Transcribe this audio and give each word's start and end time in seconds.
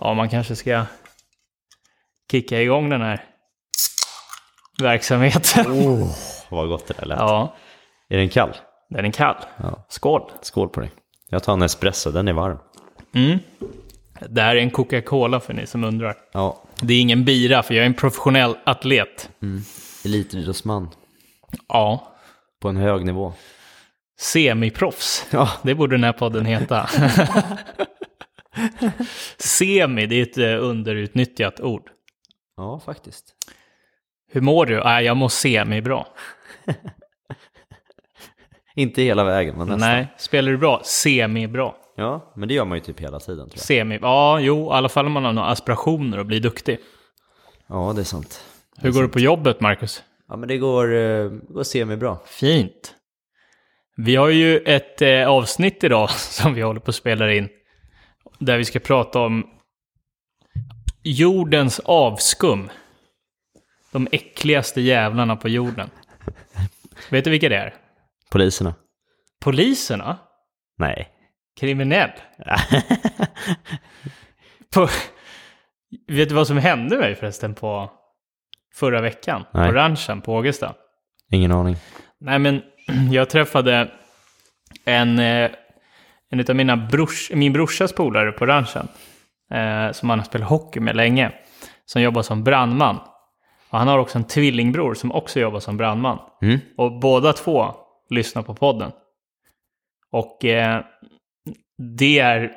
Ja, 0.00 0.14
man 0.14 0.28
kanske 0.28 0.56
ska 0.56 0.84
kicka 2.30 2.60
igång 2.62 2.88
den 2.88 3.00
här 3.00 3.24
verksamheten. 4.82 5.66
Oh, 5.72 6.10
vad 6.48 6.68
gott 6.68 6.86
det 6.86 6.94
där 6.98 7.06
lät. 7.06 7.18
Ja, 7.18 7.54
Är 8.08 8.16
den 8.16 8.28
kall? 8.28 8.56
den 8.90 9.04
är 9.04 9.12
kall. 9.12 9.36
Ja. 9.56 9.86
Skål! 9.88 10.30
Skål 10.42 10.68
på 10.68 10.80
dig. 10.80 10.90
Jag 11.28 11.42
tar 11.42 11.52
en 11.52 11.62
espresso, 11.62 12.10
den 12.10 12.28
är 12.28 12.32
varm. 12.32 12.58
Mm. 13.14 13.38
Det 14.28 14.42
här 14.42 14.56
är 14.56 14.60
en 14.60 14.70
Coca-Cola 14.70 15.40
för 15.40 15.52
ni 15.54 15.66
som 15.66 15.84
undrar. 15.84 16.14
Ja, 16.32 16.62
Det 16.80 16.94
är 16.94 17.00
ingen 17.00 17.24
bira, 17.24 17.62
för 17.62 17.74
jag 17.74 17.82
är 17.82 17.86
en 17.86 17.94
professionell 17.94 18.56
atlet. 18.64 19.30
elitidrottsman 20.04 20.90
Ja, 21.68 22.12
på 22.60 22.68
en 22.68 22.76
hög 22.76 23.04
nivå. 23.04 23.32
semiproffs. 24.20 25.26
Ja, 25.30 25.50
Det 25.62 25.74
borde 25.74 25.96
den 25.96 26.04
här 26.04 26.12
podden 26.12 26.46
heta. 26.46 26.88
Semi, 29.38 30.06
det 30.06 30.14
är 30.14 30.22
ett 30.22 30.38
eh, 30.38 30.64
underutnyttjat 30.64 31.60
ord. 31.60 31.90
ja 32.56 32.80
faktiskt. 32.80 33.24
Hur 34.32 34.40
mår 34.40 34.66
du? 34.66 34.80
Nej, 34.84 35.04
jag 35.04 35.16
mår 35.16 35.28
semi-bra. 35.28 36.06
Inte 38.76 39.02
hela 39.02 39.24
vägen, 39.24 39.56
men 39.58 39.68
nästan. 39.68 39.90
Nej, 39.90 40.06
spelar 40.16 40.52
du 40.52 40.58
bra? 40.58 40.80
Semi-bra. 40.84 41.76
Ja, 41.96 42.32
men 42.36 42.48
det 42.48 42.54
gör 42.54 42.64
man 42.64 42.78
ju 42.78 42.84
typ 42.84 43.00
hela 43.00 43.20
tiden 43.20 43.48
tror 43.48 43.52
jag. 43.56 43.60
Semi, 43.64 43.98
ja, 44.02 44.40
jo, 44.40 44.66
i 44.66 44.70
alla 44.70 44.88
fall 44.88 45.06
om 45.06 45.12
man 45.12 45.24
har 45.24 45.32
några 45.32 45.48
aspirationer 45.48 46.18
och 46.18 46.26
blir 46.26 46.40
duktig. 46.40 46.78
Ja, 47.66 47.92
det 47.96 48.02
är 48.02 48.04
sant. 48.04 48.44
Hur 48.78 48.92
går 48.92 49.02
det 49.02 49.08
på 49.08 49.20
jobbet, 49.20 49.60
Marcus? 49.60 50.02
Ja, 50.28 50.36
men 50.36 50.48
det 50.48 50.58
går, 50.58 50.94
eh, 50.94 51.28
går 51.28 51.62
semi-bra. 51.62 52.18
Fint. 52.26 52.94
Vi 53.96 54.16
har 54.16 54.28
ju 54.28 54.58
ett 54.58 55.02
eh, 55.02 55.28
avsnitt 55.28 55.84
idag 55.84 56.10
som 56.10 56.54
vi 56.54 56.62
håller 56.62 56.80
på 56.80 56.90
att 56.90 56.94
spela 56.94 57.32
in. 57.32 57.48
Där 58.38 58.58
vi 58.58 58.64
ska 58.64 58.78
prata 58.78 59.20
om 59.20 59.50
jordens 61.02 61.80
avskum. 61.84 62.70
De 63.92 64.08
äckligaste 64.12 64.80
jävlarna 64.80 65.36
på 65.36 65.48
jorden. 65.48 65.90
Vet 67.10 67.24
du 67.24 67.30
vilka 67.30 67.48
det 67.48 67.56
är? 67.56 67.74
Poliserna? 68.30 68.74
Poliserna? 69.40 70.18
Nej. 70.78 71.08
Kriminell? 71.60 72.10
på, 74.74 74.88
vet 76.06 76.28
du 76.28 76.34
vad 76.34 76.46
som 76.46 76.58
hände 76.58 76.98
mig 76.98 77.14
förresten 77.14 77.54
på 77.54 77.90
förra 78.74 79.00
veckan? 79.00 79.44
Nej. 79.50 79.68
På 79.68 79.74
ranchen 79.76 80.20
på 80.20 80.34
Ågesta? 80.34 80.74
Ingen 81.30 81.52
aning. 81.52 81.76
Nej, 82.20 82.38
men 82.38 82.62
jag 83.12 83.30
träffade 83.30 83.90
en, 84.84 85.18
eh, 85.18 85.50
en 86.30 86.44
av 86.48 86.56
mina 86.56 86.76
brors, 86.76 87.30
min 87.34 87.52
brorsas 87.52 87.92
polare 87.92 88.32
på 88.32 88.46
ranchen. 88.46 88.88
Eh, 89.50 89.92
som 89.92 90.10
han 90.10 90.18
har 90.18 90.26
spelat 90.26 90.48
hockey 90.48 90.80
med 90.80 90.96
länge. 90.96 91.32
Som 91.86 92.02
jobbar 92.02 92.22
som 92.22 92.44
brandman. 92.44 92.96
Och 93.70 93.78
han 93.78 93.88
har 93.88 93.98
också 93.98 94.18
en 94.18 94.24
tvillingbror 94.24 94.94
som 94.94 95.12
också 95.12 95.40
jobbar 95.40 95.60
som 95.60 95.76
brandman. 95.76 96.18
Mm. 96.42 96.58
Och 96.76 96.98
båda 97.00 97.32
två 97.32 97.74
lyssnar 98.10 98.42
på 98.42 98.54
podden. 98.54 98.92
Och 100.10 100.44
eh, 100.44 100.80
det 101.98 102.18
är, 102.18 102.52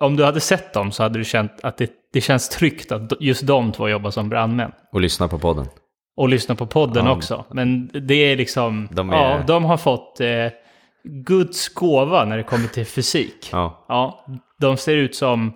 om 0.00 0.16
du 0.16 0.24
hade 0.24 0.40
sett 0.40 0.72
dem 0.74 0.92
så 0.92 1.02
hade 1.02 1.18
du 1.18 1.24
känt 1.24 1.52
att 1.62 1.76
det, 1.76 1.90
det 2.12 2.20
känns 2.20 2.48
tryggt 2.48 2.92
att 2.92 3.12
just 3.20 3.46
de 3.46 3.72
två 3.72 3.88
jobbar 3.88 4.10
som 4.10 4.28
brandmän. 4.28 4.72
Och 4.92 5.00
lyssna 5.00 5.28
på 5.28 5.38
podden. 5.38 5.66
Och 6.16 6.28
lyssna 6.28 6.54
på 6.54 6.66
podden 6.66 7.06
Ja. 7.06 7.12
också. 7.12 7.44
Men 7.50 7.90
det 8.08 8.14
är 8.14 8.36
liksom, 8.36 8.88
De 8.90 9.10
är- 9.10 9.16
ja, 9.16 9.42
de 9.46 9.64
har 9.64 9.76
fått 9.76 10.20
eh, 10.20 10.46
Guds 11.04 11.68
gåva 11.68 12.24
när 12.24 12.36
det 12.36 12.42
kommer 12.42 12.68
till 12.68 12.86
fysik. 12.86 13.48
Ja. 13.52 13.84
Ja, 13.88 14.26
de 14.58 14.76
ser 14.76 14.96
ut 14.96 15.14
som, 15.16 15.52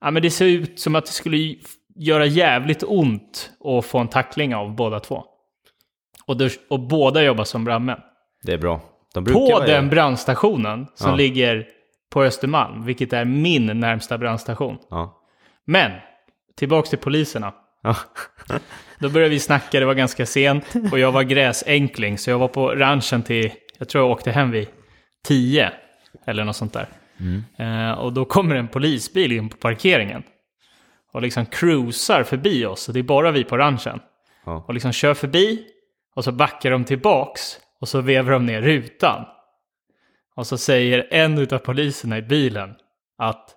ja 0.00 0.10
men 0.10 0.22
det 0.22 0.30
ser 0.30 0.46
ut 0.46 0.80
som 0.80 0.94
att 0.94 1.06
det 1.06 1.12
skulle 1.12 1.54
göra 1.96 2.26
jävligt 2.26 2.82
ont 2.86 3.50
att 3.64 3.86
få 3.86 3.98
en 3.98 4.08
tackling 4.08 4.54
av 4.54 4.74
båda 4.74 5.00
två. 5.00 5.24
Och, 6.26 6.36
det, 6.36 6.52
och 6.70 6.80
båda 6.80 7.22
jobbar 7.22 7.44
som 7.44 7.64
brandmän. 7.64 7.98
Det 8.42 8.52
är 8.52 8.58
bra. 8.58 8.80
De 9.14 9.24
På 9.24 9.62
den 9.66 9.88
brandstationen 9.88 10.86
som 10.94 11.10
Ja. 11.10 11.16
ligger 11.16 11.66
på 12.12 12.22
Östermalm, 12.22 12.84
vilket 12.84 13.12
är 13.12 13.24
min 13.24 13.66
närmsta 13.80 14.18
brandstation. 14.18 14.78
Ja. 14.90 15.20
Men, 15.64 15.92
tillbaks 16.56 16.90
till 16.90 16.98
poliserna. 16.98 17.52
Ja. 17.82 17.96
Då 18.98 19.08
började 19.08 19.30
vi 19.30 19.40
snacka, 19.40 19.80
det 19.80 19.86
var 19.86 19.94
ganska 19.94 20.26
sent 20.26 20.64
och 20.92 20.98
jag 20.98 21.12
var 21.12 21.22
gräsänkling 21.22 22.18
så 22.18 22.30
jag 22.30 22.38
var 22.38 22.48
på 22.48 22.68
ranchen 22.68 23.22
till, 23.22 23.50
jag 23.80 23.88
tror 23.88 24.04
jag 24.04 24.10
åkte 24.10 24.30
hem 24.30 24.50
vid 24.50 24.68
10 25.24 25.72
eller 26.26 26.44
något 26.44 26.56
sånt 26.56 26.72
där. 26.72 26.88
Eh, 27.58 27.92
och 27.92 28.12
då 28.12 28.24
kommer 28.24 28.56
en 28.56 28.68
polisbil 28.68 29.32
in 29.32 29.48
på 29.48 29.56
parkeringen 29.56 30.22
och 31.12 31.22
liksom 31.22 31.46
cruisar 31.46 32.22
förbi 32.22 32.66
oss 32.66 32.88
och 32.88 32.94
det 32.94 33.00
är 33.00 33.04
bara 33.04 33.30
vi 33.30 33.44
på 33.44 33.58
ranchen. 33.58 34.00
Ja. 34.44 34.64
Och 34.68 34.74
liksom 34.74 34.92
kör 34.92 35.14
förbi 35.14 35.66
och 36.14 36.24
så 36.24 36.32
backar 36.32 36.70
de 36.70 36.84
tillbaks 36.84 37.58
och 37.80 37.88
så 37.88 38.00
vevar 38.00 38.32
de 38.32 38.46
ner 38.46 38.62
rutan. 38.62 39.24
Och 40.36 40.46
så 40.46 40.58
säger 40.58 41.06
en 41.10 41.38
utav 41.38 41.58
poliserna 41.58 42.18
i 42.18 42.22
bilen 42.22 42.74
att 43.18 43.56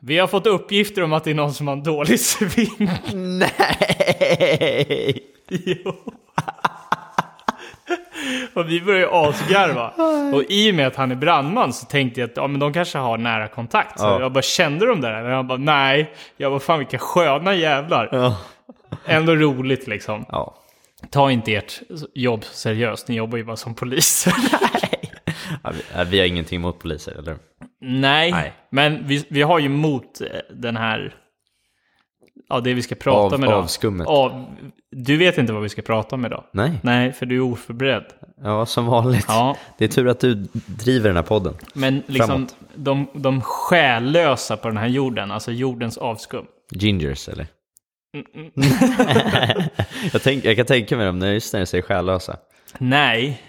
vi 0.00 0.18
har 0.18 0.26
fått 0.26 0.46
uppgifter 0.46 1.02
om 1.02 1.12
att 1.12 1.24
det 1.24 1.30
är 1.30 1.34
någon 1.34 1.54
som 1.54 1.66
har 1.68 1.76
en 1.76 1.82
dålig 1.82 2.20
sving. 2.30 2.90
Nej! 3.38 5.28
Jo. 5.48 5.94
och 8.54 8.70
vi 8.70 8.80
började 8.80 9.04
ju 9.04 9.10
asgarva. 9.12 9.88
Och 10.34 10.44
i 10.48 10.70
och 10.70 10.74
med 10.74 10.86
att 10.86 10.96
han 10.96 11.10
är 11.10 11.14
brandman 11.14 11.72
så 11.72 11.86
tänkte 11.86 12.20
jag 12.20 12.30
att 12.30 12.36
ja, 12.36 12.46
men 12.46 12.60
de 12.60 12.72
kanske 12.72 12.98
har 12.98 13.18
nära 13.18 13.48
kontakt. 13.48 13.98
Så 14.00 14.06
Ja. 14.06 14.20
jag 14.20 14.32
bara 14.32 14.42
kände 14.42 14.86
de 14.86 15.00
där? 15.00 15.24
Och 15.24 15.30
jag 15.30 15.46
bara 15.46 15.58
nej. 15.58 16.12
Jag 16.36 16.52
bara 16.52 16.60
fan 16.60 16.78
vilka 16.78 16.98
sköna 16.98 17.54
jävlar. 17.54 18.08
Ja. 18.12 18.36
Ändå 19.06 19.34
roligt 19.34 19.86
liksom. 19.86 20.24
Ja. 20.28 20.54
Ta 21.10 21.30
inte 21.30 21.54
ert 21.54 21.80
jobb 22.14 22.44
seriöst. 22.44 23.08
Ni 23.08 23.14
jobbar 23.16 23.38
ju 23.38 23.44
bara 23.44 23.56
som 23.56 23.74
poliser. 23.74 24.32
Ja, 25.64 25.70
vi, 25.70 25.82
ja, 25.96 26.04
vi 26.04 26.18
har 26.18 26.26
ingenting 26.26 26.56
emot 26.56 26.78
poliser, 26.78 27.12
eller? 27.18 27.36
nej, 27.80 28.30
Nej. 28.32 28.52
men 28.70 29.06
vi, 29.06 29.26
vi 29.28 29.42
har 29.42 29.58
ju 29.58 29.68
mot 29.68 30.20
eh, 30.20 30.26
den 30.50 30.76
här... 30.76 31.14
Ja, 32.48 32.60
det 32.60 32.74
vi 32.74 32.82
ska 32.82 32.94
prata 32.94 33.18
Av- 33.18 33.34
om 33.34 33.44
idag. 33.44 33.54
avskummet. 33.54 34.06
Av, 34.06 34.44
du 34.90 35.16
vet 35.16 35.38
inte 35.38 35.52
vad 35.52 35.62
vi 35.62 35.68
ska 35.68 35.82
prata 35.82 36.16
om 36.16 36.26
idag. 36.26 36.44
Nej. 36.52 36.72
Nej, 36.82 37.12
för 37.12 37.26
du 37.26 37.36
är 37.36 37.40
oförberedd. 37.40 38.04
Ja, 38.42 38.66
som 38.66 38.86
vanligt. 38.86 39.24
Ja, 39.28 39.56
Det 39.78 39.84
är 39.84 39.88
tur 39.88 40.08
att 40.08 40.20
du 40.20 40.34
driver 40.66 41.08
den 41.08 41.16
här 41.16 41.22
podden. 41.22 41.54
Men 41.74 42.02
liksom 42.06 42.26
Framåt. 42.28 42.56
de, 42.74 43.06
de 43.14 43.40
själlösa 43.40 44.56
på 44.56 44.68
den 44.68 44.76
här 44.76 44.86
jorden, 44.88 45.30
alltså 45.30 45.52
jordens 45.52 45.98
avskum. 45.98 46.44
Gingers, 46.70 47.28
eller? 47.28 47.46
jag, 50.12 50.22
tänk, 50.22 50.44
jag 50.44 50.56
kan 50.56 50.66
tänka 50.66 50.96
mig 50.96 51.06
dem 51.06 51.18
när 51.18 51.32
just 51.32 51.52
när 51.52 51.60
du 51.60 51.66
säger 51.66 51.82
själlösa. 51.82 52.36
Nej, 52.78 53.42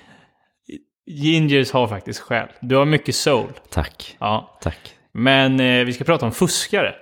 gingers 1.05 1.71
har 1.71 1.87
faktiskt 1.87 2.19
själ. 2.19 2.47
Du 2.61 2.75
har 2.75 2.85
mycket 2.85 3.15
soul. 3.15 3.47
Tack. 3.69 4.17
Ja. 4.19 4.57
Tack. 4.61 4.79
Men 5.13 5.59
eh, 5.59 5.85
vi 5.85 5.93
ska 5.93 6.03
prata 6.03 6.25
om 6.25 6.31
fuskare. 6.31 6.95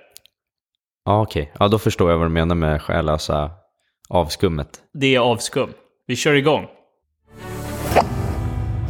Ja, 1.04 1.22
okej. 1.22 1.52
Ja, 1.58 1.68
då 1.68 1.78
förstår 1.78 2.10
jag 2.10 2.18
vad 2.18 2.26
du 2.26 2.32
menar 2.32 2.54
med 2.54 2.82
själlösa 2.82 3.50
avskummet. 4.08 4.82
Det 4.92 5.14
är 5.14 5.20
avskum. 5.20 5.72
Vi 6.06 6.16
kör 6.16 6.34
igång. 6.34 6.66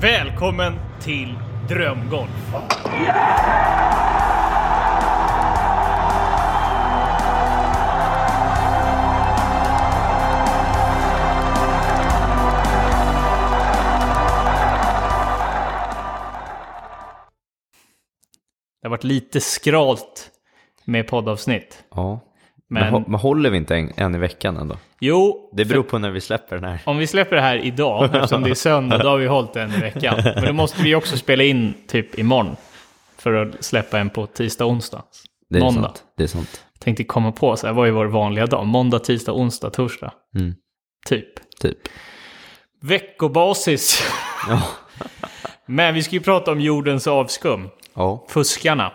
Välkommen 0.01 0.73
till 1.01 1.39
Drömgolf. 1.69 2.53
Det 18.81 18.89
har 18.89 18.91
varit 18.91 19.05
lite 19.05 19.41
skralt 19.41 20.32
med 20.85 21.07
poddavsnitt. 21.09 21.85
Ja. 21.95 22.21
Men, 22.69 22.93
Men- 23.07 23.15
håller 23.15 23.51
vi 23.51 23.57
inte 23.57 23.77
en, 23.77 23.93
en 23.97 24.15
i 24.15 24.19
veckan 24.19 24.57
ändå? 24.57 24.77
Jo, 25.01 25.51
Det 25.57 25.65
beror 25.65 25.83
på 25.83 25.99
när 25.99 26.11
vi 26.11 26.21
släpper 26.21 26.57
den 26.57 26.65
här. 26.71 26.81
Om 26.85 26.99
vi 26.99 27.07
släpper 27.07 27.37
det 27.37 27.43
här 27.43 27.57
idag, 27.57 28.05
eftersom 28.15 28.43
det 28.43 28.51
är 28.51 28.55
söndag, 28.55 28.99
då 28.99 29.09
har 29.09 29.19
vi 29.19 29.27
hållit 29.27 29.57
en 29.57 29.73
i 29.73 29.79
veckan. 29.81 30.21
Men 30.35 30.45
då 30.45 30.53
måste 30.53 30.83
vi 30.83 30.95
också 30.95 31.17
spela 31.17 31.43
in 31.45 31.75
typ 31.89 32.19
imorgon. 32.19 32.57
För 33.19 33.33
att 33.35 33.65
släppa 33.65 33.99
en 33.99 34.11
på 34.11 34.27
tisdag, 34.27 34.65
onsdag. 34.67 35.03
Det 35.51 35.59
är 35.59 35.63
Måndag. 35.63 35.83
sant. 35.83 36.03
Det 36.17 36.23
är 36.23 36.27
sant. 36.27 36.65
Tänkte 36.79 37.05
komma 37.05 37.33
på, 37.33 37.57
så 37.57 37.67
här 37.67 37.75
vad 37.75 37.89
är 37.89 37.93
vår 37.93 38.07
vanliga 38.07 38.47
dag? 38.47 38.67
Måndag, 38.67 38.99
tisdag, 38.99 39.33
onsdag, 39.33 39.71
torsdag. 39.71 40.13
Mm. 40.39 40.55
Typ. 41.07 41.29
Typ. 41.61 41.79
Veckobasis. 42.83 44.03
Ja. 44.49 44.63
Men 45.67 45.95
vi 45.95 46.03
ska 46.03 46.13
ju 46.17 46.21
prata 46.21 46.53
om 46.53 46.61
jordens 46.61 47.07
avskum. 47.07 47.69
Ja. 47.95 48.27
Fuskarna. 48.29 48.93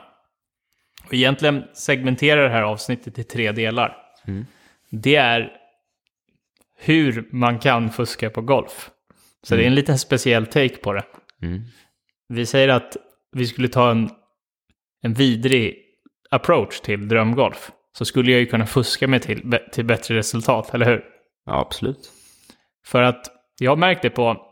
Och 1.07 1.13
egentligen 1.13 1.63
segmenterar 1.73 2.43
det 2.43 2.49
här 2.49 2.61
avsnittet 2.61 3.19
i 3.19 3.23
tre 3.23 3.51
delar. 3.51 3.97
Mm. 4.27 4.45
Det 4.89 5.15
är 5.15 5.51
hur 6.79 7.29
man 7.31 7.59
kan 7.59 7.89
fuska 7.91 8.29
på 8.29 8.41
golf. 8.41 8.89
Så 9.43 9.55
det 9.55 9.63
är 9.63 9.67
en 9.67 9.75
liten 9.75 9.97
speciell 9.97 10.45
take 10.45 10.77
på 10.77 10.93
det. 10.93 11.03
Mm. 11.41 11.61
Vi 12.29 12.45
säger 12.45 12.69
att 12.69 12.97
vi 13.31 13.45
skulle 13.45 13.67
ta 13.67 13.91
en, 13.91 14.09
en 15.01 15.13
vidrig 15.13 15.75
approach 16.29 16.79
till 16.79 17.07
drömgolf 17.07 17.71
så 17.97 18.05
skulle 18.05 18.31
jag 18.31 18.39
ju 18.39 18.45
kunna 18.45 18.65
fuska 18.65 19.07
mig 19.07 19.19
till, 19.19 19.59
till 19.71 19.85
bättre 19.85 20.15
resultat, 20.15 20.73
eller 20.73 20.85
hur? 20.85 21.03
Ja, 21.45 21.59
absolut. 21.59 22.11
För 22.85 23.01
att 23.01 23.31
jag 23.59 23.71
har 23.71 23.77
märkt 23.77 24.01
det 24.01 24.09
på 24.09 24.47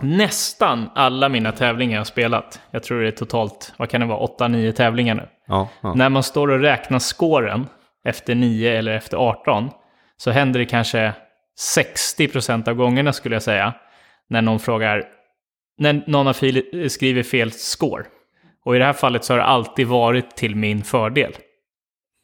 nästan 0.00 0.90
alla 0.94 1.28
mina 1.28 1.52
tävlingar 1.52 1.98
jag 1.98 2.06
spelat. 2.06 2.60
Jag 2.70 2.82
tror 2.82 3.00
det 3.00 3.08
är 3.08 3.12
totalt, 3.12 3.74
vad 3.76 3.90
kan 3.90 4.00
det 4.00 4.06
vara, 4.06 4.26
8-9 4.26 4.72
tävlingar 4.72 5.14
nu. 5.14 5.28
Ja, 5.46 5.68
ja. 5.80 5.94
När 5.94 6.08
man 6.08 6.22
står 6.22 6.48
och 6.48 6.60
räknar 6.60 6.98
scoren 6.98 7.66
efter 8.04 8.34
9 8.34 8.78
eller 8.78 8.92
efter 8.92 9.16
18 9.16 9.70
så 10.16 10.30
händer 10.30 10.60
det 10.60 10.66
kanske 10.66 11.12
60% 11.76 12.68
av 12.68 12.74
gångerna 12.74 13.12
skulle 13.12 13.34
jag 13.34 13.42
säga. 13.42 13.74
När 14.28 14.42
någon 14.42 14.58
frågar, 14.58 15.04
när 15.78 16.02
någon 16.06 16.26
har 16.26 16.88
skriver 16.88 17.22
fel 17.22 17.52
score. 17.52 18.04
Och 18.64 18.76
i 18.76 18.78
det 18.78 18.84
här 18.84 18.92
fallet 18.92 19.24
så 19.24 19.32
har 19.32 19.38
det 19.38 19.44
alltid 19.44 19.86
varit 19.86 20.36
till 20.36 20.56
min 20.56 20.82
fördel. 20.84 21.32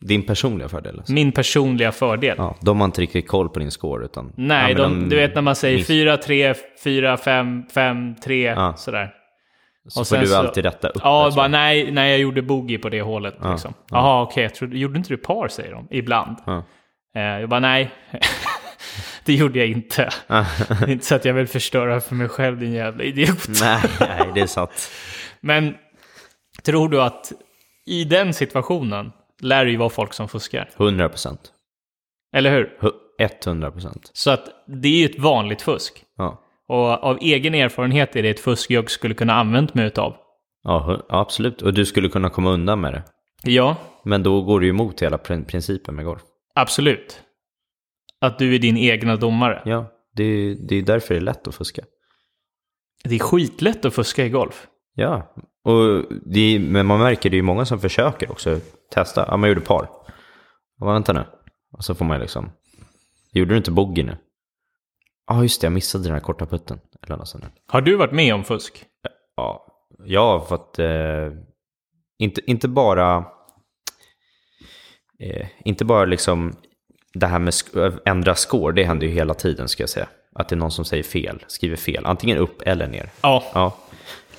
Din 0.04 0.22
personliga 0.26 0.68
fördel. 0.68 0.98
Alltså. 0.98 1.12
Min 1.12 1.32
personliga 1.32 1.92
fördel. 1.92 2.34
Ja, 2.38 2.56
de 2.60 2.80
har 2.80 2.84
inte 2.84 3.00
riktigt 3.00 3.28
koll 3.28 3.48
på 3.48 3.58
din 3.58 3.70
score 3.70 4.04
utan... 4.04 4.32
Nej, 4.36 4.72
ja, 4.78 4.88
men 4.88 5.00
de, 5.00 5.08
du 5.08 5.16
vet 5.16 5.34
när 5.34 5.42
man 5.42 5.56
säger 5.56 5.76
minst- 5.76 5.88
4, 5.88 6.16
3, 6.16 6.54
4, 6.84 7.16
5, 7.16 7.62
5, 7.74 8.14
3, 8.14 8.42
Ja. 8.44 8.74
sådär. 8.76 9.14
Så 9.88 10.00
och 10.00 10.08
får 10.08 10.16
du 10.16 10.34
alltid 10.34 10.64
rätta 10.64 10.88
upp 10.88 11.00
Ja, 11.02 11.28
det, 11.30 11.36
bara 11.36 11.48
nej, 11.48 11.90
nej, 11.92 12.10
jag 12.10 12.20
gjorde 12.20 12.42
boogie 12.42 12.78
på 12.78 12.88
det 12.88 13.02
hålet. 13.02 13.34
Liksom. 13.50 13.74
Jaha, 13.90 14.22
okej, 14.22 14.42
jag 14.42 14.54
trodde, 14.54 14.78
gjorde 14.78 14.98
inte 14.98 15.08
du 15.08 15.16
par 15.16 15.48
säger 15.48 15.72
de, 15.72 15.88
ibland. 15.90 16.36
Ja. 16.46 16.64
Eh, 17.16 17.22
jag 17.22 17.48
bara 17.48 17.60
nej, 17.60 17.90
det 19.24 19.34
gjorde 19.34 19.58
jag 19.58 19.68
inte. 19.68 20.10
Det 20.26 20.34
är 20.70 20.88
inte 20.88 21.06
så 21.06 21.14
att 21.14 21.24
jag 21.24 21.34
vill 21.34 21.46
förstöra 21.46 22.00
för 22.00 22.14
mig 22.14 22.28
själv 22.28 22.58
din 22.58 22.72
jävla 22.72 23.04
idiot. 23.04 23.48
Nej, 23.60 23.80
nej, 24.00 24.30
det 24.34 24.40
är 24.40 24.46
sant. 24.46 24.90
Men 25.40 25.74
tror 26.62 26.88
du 26.88 27.02
att 27.02 27.32
i 27.86 28.04
den 28.04 28.34
situationen 28.34 29.12
lär 29.40 29.64
det 29.64 29.70
ju 29.70 29.76
vara 29.76 29.90
folk 29.90 30.14
som 30.14 30.28
fuskar? 30.28 30.70
100 30.76 31.08
procent. 31.08 31.40
Eller 32.36 32.50
hur? 32.50 32.78
100 33.46 33.70
procent. 33.70 34.10
Så 34.12 34.30
att 34.30 34.48
det 34.66 34.88
är 34.88 34.98
ju 34.98 35.04
ett 35.04 35.18
vanligt 35.18 35.62
fusk. 35.62 36.04
Ja. 36.16 36.40
Och 36.72 37.04
av 37.04 37.18
egen 37.20 37.54
erfarenhet 37.54 38.16
är 38.16 38.22
det 38.22 38.30
ett 38.30 38.40
fusk 38.40 38.70
jag 38.70 38.90
skulle 38.90 39.14
kunna 39.14 39.32
använt 39.34 39.74
mig 39.74 39.86
utav. 39.86 40.16
Ja, 40.62 41.06
absolut. 41.08 41.62
Och 41.62 41.74
du 41.74 41.86
skulle 41.86 42.08
kunna 42.08 42.30
komma 42.30 42.50
undan 42.50 42.80
med 42.80 42.92
det. 42.92 43.02
Ja, 43.42 43.76
Men 44.04 44.22
då 44.22 44.42
går 44.42 44.64
ju 44.64 44.70
emot 44.70 45.02
hela 45.02 45.16
prin- 45.16 45.44
principen 45.44 45.94
med 45.94 46.04
golf. 46.04 46.22
absolut. 46.54 47.20
Att 48.20 48.38
du 48.38 48.54
är 48.54 48.58
din 48.58 48.76
egna 48.76 49.16
domare. 49.16 49.62
Ja, 49.64 49.90
det 50.16 50.24
är, 50.24 50.56
det 50.68 50.74
är 50.76 50.82
därför 50.82 51.14
det 51.14 51.18
är 51.20 51.24
lätt 51.24 51.48
att 51.48 51.54
fuska. 51.54 51.82
Det 53.04 53.14
är 53.14 53.18
skitlätt 53.18 53.84
att 53.84 53.94
fuska 53.94 54.24
i 54.24 54.28
golf. 54.28 54.66
Ja, 54.94 55.34
och 55.64 56.04
det 56.26 56.58
men 56.58 56.86
man 56.86 57.00
märker 57.00 57.30
det 57.30 57.38
är 57.38 57.42
många 57.42 57.64
som 57.64 57.80
försöker 57.80 58.30
också 58.30 58.60
testa. 58.94 59.24
Ja, 59.28 59.36
man 59.36 59.48
gjorde 59.48 59.60
par. 59.60 59.88
Ja, 60.78 60.86
vänta 60.92 61.12
nu. 61.12 61.24
Och 61.72 61.84
så 61.84 61.94
får 61.94 62.04
man 62.04 62.20
liksom, 62.20 62.50
gjorde 63.32 63.50
du 63.50 63.56
inte 63.56 63.70
bogey 63.70 64.04
nu? 64.04 64.16
Ja, 65.26 65.42
just 65.42 65.60
det, 65.60 65.64
jag 65.64 65.72
missade 65.72 66.04
den 66.04 66.12
här 66.12 66.20
korta 66.20 66.46
putten. 66.46 66.80
Eller 67.02 67.16
något 67.16 67.28
sånt 67.28 67.44
där. 67.44 67.52
Har 67.66 67.80
du 67.80 67.96
varit 67.96 68.12
med 68.12 68.34
om 68.34 68.44
fusk? 68.44 68.84
Ja, 69.36 69.66
jag 70.04 70.38
har 70.38 70.40
fått, 70.40 70.78
eh, 70.78 71.32
inte, 72.18 72.50
inte 72.50 72.68
bara, 72.68 73.24
eh, 75.18 75.46
inte 75.64 75.84
bara 75.84 76.04
liksom 76.04 76.56
det 77.14 77.26
här 77.26 77.38
med 77.38 77.54
ändra 78.04 78.34
score, 78.34 78.74
det 78.74 78.84
händer 78.84 79.06
ju 79.06 79.12
hela 79.12 79.34
tiden 79.34 79.68
ska 79.68 79.82
jag 79.82 79.90
säga. 79.90 80.08
Att 80.34 80.48
det 80.48 80.54
är 80.54 80.58
någon 80.58 80.70
som 80.70 80.84
säger 80.84 81.02
fel, 81.02 81.44
skriver 81.46 81.76
fel, 81.76 82.06
antingen 82.06 82.38
upp 82.38 82.62
eller 82.62 82.88
ner. 82.88 83.10
Ja. 83.22 83.44
Ja. 83.54 83.76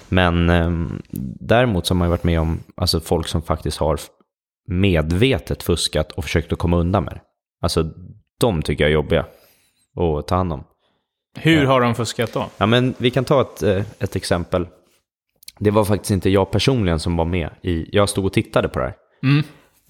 Men 0.09 0.49
ehm, 0.49 1.01
däremot 1.39 1.85
så 1.85 1.93
har 1.93 1.97
man 1.97 2.07
ju 2.07 2.09
varit 2.09 2.23
med 2.23 2.39
om 2.39 2.63
alltså, 2.75 2.99
folk 2.99 3.27
som 3.27 3.41
faktiskt 3.41 3.77
har 3.77 3.99
medvetet 4.67 5.63
fuskat 5.63 6.11
och 6.11 6.23
försökt 6.23 6.53
att 6.53 6.59
komma 6.59 6.77
undan 6.77 7.03
med 7.03 7.13
det. 7.13 7.21
Alltså 7.61 7.91
de 8.39 8.61
tycker 8.61 8.83
jag 8.83 8.89
är 8.89 8.93
jobbiga 8.93 9.25
att 10.19 10.27
ta 10.27 10.35
hand 10.35 10.53
om. 10.53 10.63
Hur 11.35 11.65
har 11.65 11.81
de 11.81 11.95
fuskat 11.95 12.33
då? 12.33 12.45
Ja, 12.57 12.65
men 12.65 12.93
vi 12.97 13.11
kan 13.11 13.25
ta 13.25 13.41
ett, 13.41 13.63
eh, 13.63 13.83
ett 13.99 14.15
exempel. 14.15 14.67
Det 15.59 15.71
var 15.71 15.85
faktiskt 15.85 16.11
inte 16.11 16.29
jag 16.29 16.51
personligen 16.51 16.99
som 16.99 17.17
var 17.17 17.25
med 17.25 17.49
i, 17.61 17.95
jag 17.95 18.09
stod 18.09 18.25
och 18.25 18.33
tittade 18.33 18.69
på 18.69 18.79
det 18.79 18.85
här. 18.85 18.95
Mm. 19.23 19.43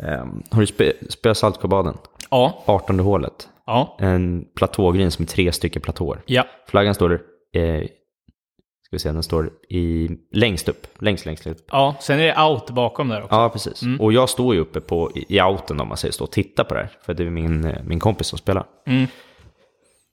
Ehm, 0.04 0.44
har 0.51 0.60
du 0.62 0.68
spe, 1.10 1.36
Saltsjöbaden? 1.36 1.98
Ja. 2.30 2.63
18 2.66 3.00
hålet. 3.00 3.50
Ja. 3.66 3.98
En 4.00 4.45
platågrin 4.56 5.12
som 5.12 5.24
är 5.24 5.28
tre 5.28 5.51
stycken 5.51 5.81
platåer. 5.81 6.22
Ja. 6.25 6.45
Flaggan 6.68 6.95
står, 6.95 7.13
eh, 7.54 7.81
ska 8.81 8.92
vi 8.92 9.00
se, 9.00 9.12
den 9.12 9.24
står 9.24 9.51
i, 9.69 10.10
längst 10.31 10.69
upp, 10.69 10.88
längst, 11.00 11.25
längst 11.25 11.48
upp. 11.48 11.68
Ja. 11.72 11.96
Sen 12.01 12.19
är 12.19 12.24
det 12.28 12.42
out 12.42 12.69
bakom 12.69 13.10
där 13.10 13.24
också. 13.24 13.36
Ja, 13.36 13.50
precis. 13.50 13.84
Och 14.00 14.13
jag 14.13 14.30
står 14.30 14.56
ju 14.56 14.62
uppe 14.62 14.81
på, 14.81 15.12
i, 15.16 15.38
i 15.38 15.42
outen 15.42 15.80
om 15.80 15.88
man 15.88 15.98
säger 15.98 16.12
så, 16.12 16.24
och 16.24 16.31
tittar 16.31 16.63
på 16.63 16.74
det 16.74 16.80
här. 16.80 16.89
För 17.01 17.13
det 17.13 17.24
är 17.24 17.30
min, 17.30 17.66
eh, 17.66 17.84
min 17.84 18.00
kompis 18.00 18.28
som 18.28 18.39
spelar. 18.39 18.66
Mm. 18.88 19.07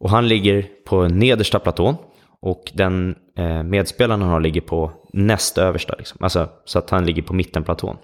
Och 0.00 0.10
han 0.10 0.28
ligger 0.28 0.68
på 0.86 1.08
nedersta 1.08 1.58
platån. 1.58 1.96
Och 2.42 2.72
den 2.74 3.14
eh, 3.36 3.62
medspelaren 3.62 4.22
han 4.22 4.30
har 4.30 4.40
ligger 4.40 4.60
på 4.60 4.92
näst 5.12 5.58
översta. 5.58 5.94
Liksom. 5.98 6.18
Alltså, 6.20 6.48
så 6.64 6.78
att 6.78 6.90
han 6.90 7.06
ligger 7.06 7.22
på 7.22 7.34
mittenplatån. 7.34 7.96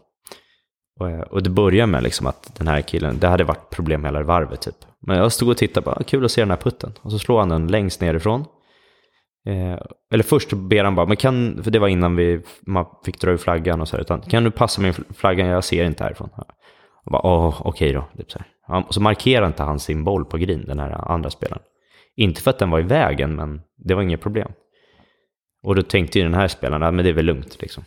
Och, 1.01 1.11
eh, 1.11 1.21
och 1.21 1.43
det 1.43 1.51
börjar 1.51 1.87
med 1.87 2.03
liksom 2.03 2.27
att 2.27 2.57
den 2.59 2.69
här 2.69 2.81
killen, 2.81 3.19
det 3.19 3.29
hade 3.29 3.45
varit 3.45 3.71
problem 3.71 4.05
hela 4.05 4.23
varvet 4.23 4.61
typ. 4.61 4.77
Men 5.07 5.17
jag 5.17 5.33
stod 5.33 5.49
och 5.49 5.57
tittade 5.57 5.85
bara, 5.85 5.97
ah, 6.01 6.03
kul 6.03 6.25
att 6.25 6.33
se 6.33 6.41
den 6.41 6.51
här 6.51 6.57
putten. 6.57 6.93
Och 7.03 7.13
så 7.13 7.19
slår 7.19 7.39
han 7.39 7.49
den 7.49 7.67
längst 7.67 8.01
nerifrån. 8.01 8.45
Eh, 9.47 9.79
eller 10.13 10.25
först 10.25 10.53
ber 10.53 10.85
han 10.85 10.95
bara, 10.95 11.07
men 11.07 11.17
kan, 11.17 11.63
för 11.63 11.71
det 11.71 11.79
var 11.79 11.89
innan 11.89 12.17
vi, 12.17 12.43
man 12.67 12.87
fick 13.05 13.21
dra 13.21 13.31
ur 13.31 13.37
flaggan 13.37 13.81
och 13.81 13.89
så 13.89 13.97
här, 13.97 14.03
utan 14.03 14.21
kan 14.21 14.45
du 14.45 14.51
passa 14.51 14.83
min 14.83 14.95
flaggan, 14.95 15.49
jag 15.49 15.65
ser 15.65 15.85
inte 15.85 16.05
härifrån. 16.05 16.31
Jag 17.05 17.13
bara, 17.13 17.27
åh, 17.27 17.63
okej 17.65 17.93
då. 17.93 18.05
Typ 18.17 18.31
så, 18.31 18.39
här. 18.39 18.85
Och 18.87 18.95
så 18.95 19.01
markerar 19.01 19.47
inte 19.47 19.63
han 19.63 19.81
sin 19.81 20.05
boll 20.05 20.25
på 20.25 20.39
green, 20.39 20.65
den 20.67 20.79
här 20.79 21.11
andra 21.11 21.31
spelaren. 21.31 21.63
Inte 22.17 22.43
för 22.43 22.51
att 22.51 22.59
den 22.59 22.71
var 22.71 22.81
i 22.81 22.83
vägen, 22.83 23.37
men 23.37 23.61
det 23.77 23.95
var 23.95 24.03
inget 24.03 24.21
problem. 24.21 24.53
Och 25.63 25.75
då 25.75 25.83
tänkte 25.83 26.19
ju 26.19 26.25
den 26.25 26.35
här 26.35 26.49
spelaren, 26.49 26.83
ja, 26.83 26.91
men 26.91 27.05
det 27.05 27.11
är 27.11 27.15
väl 27.15 27.25
lugnt 27.25 27.57
liksom. 27.61 27.85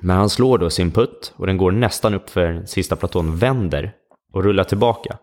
Men 0.00 0.16
han 0.16 0.30
slår 0.30 0.58
då 0.58 0.70
sin 0.70 0.90
putt 0.90 1.32
och 1.36 1.46
den 1.46 1.56
går 1.56 1.72
nästan 1.72 2.14
upp 2.14 2.30
för 2.30 2.64
sista 2.66 2.96
platån, 2.96 3.36
vänder 3.36 3.92
och 4.32 4.44
rullar 4.44 4.64
tillbaka. 4.64 5.18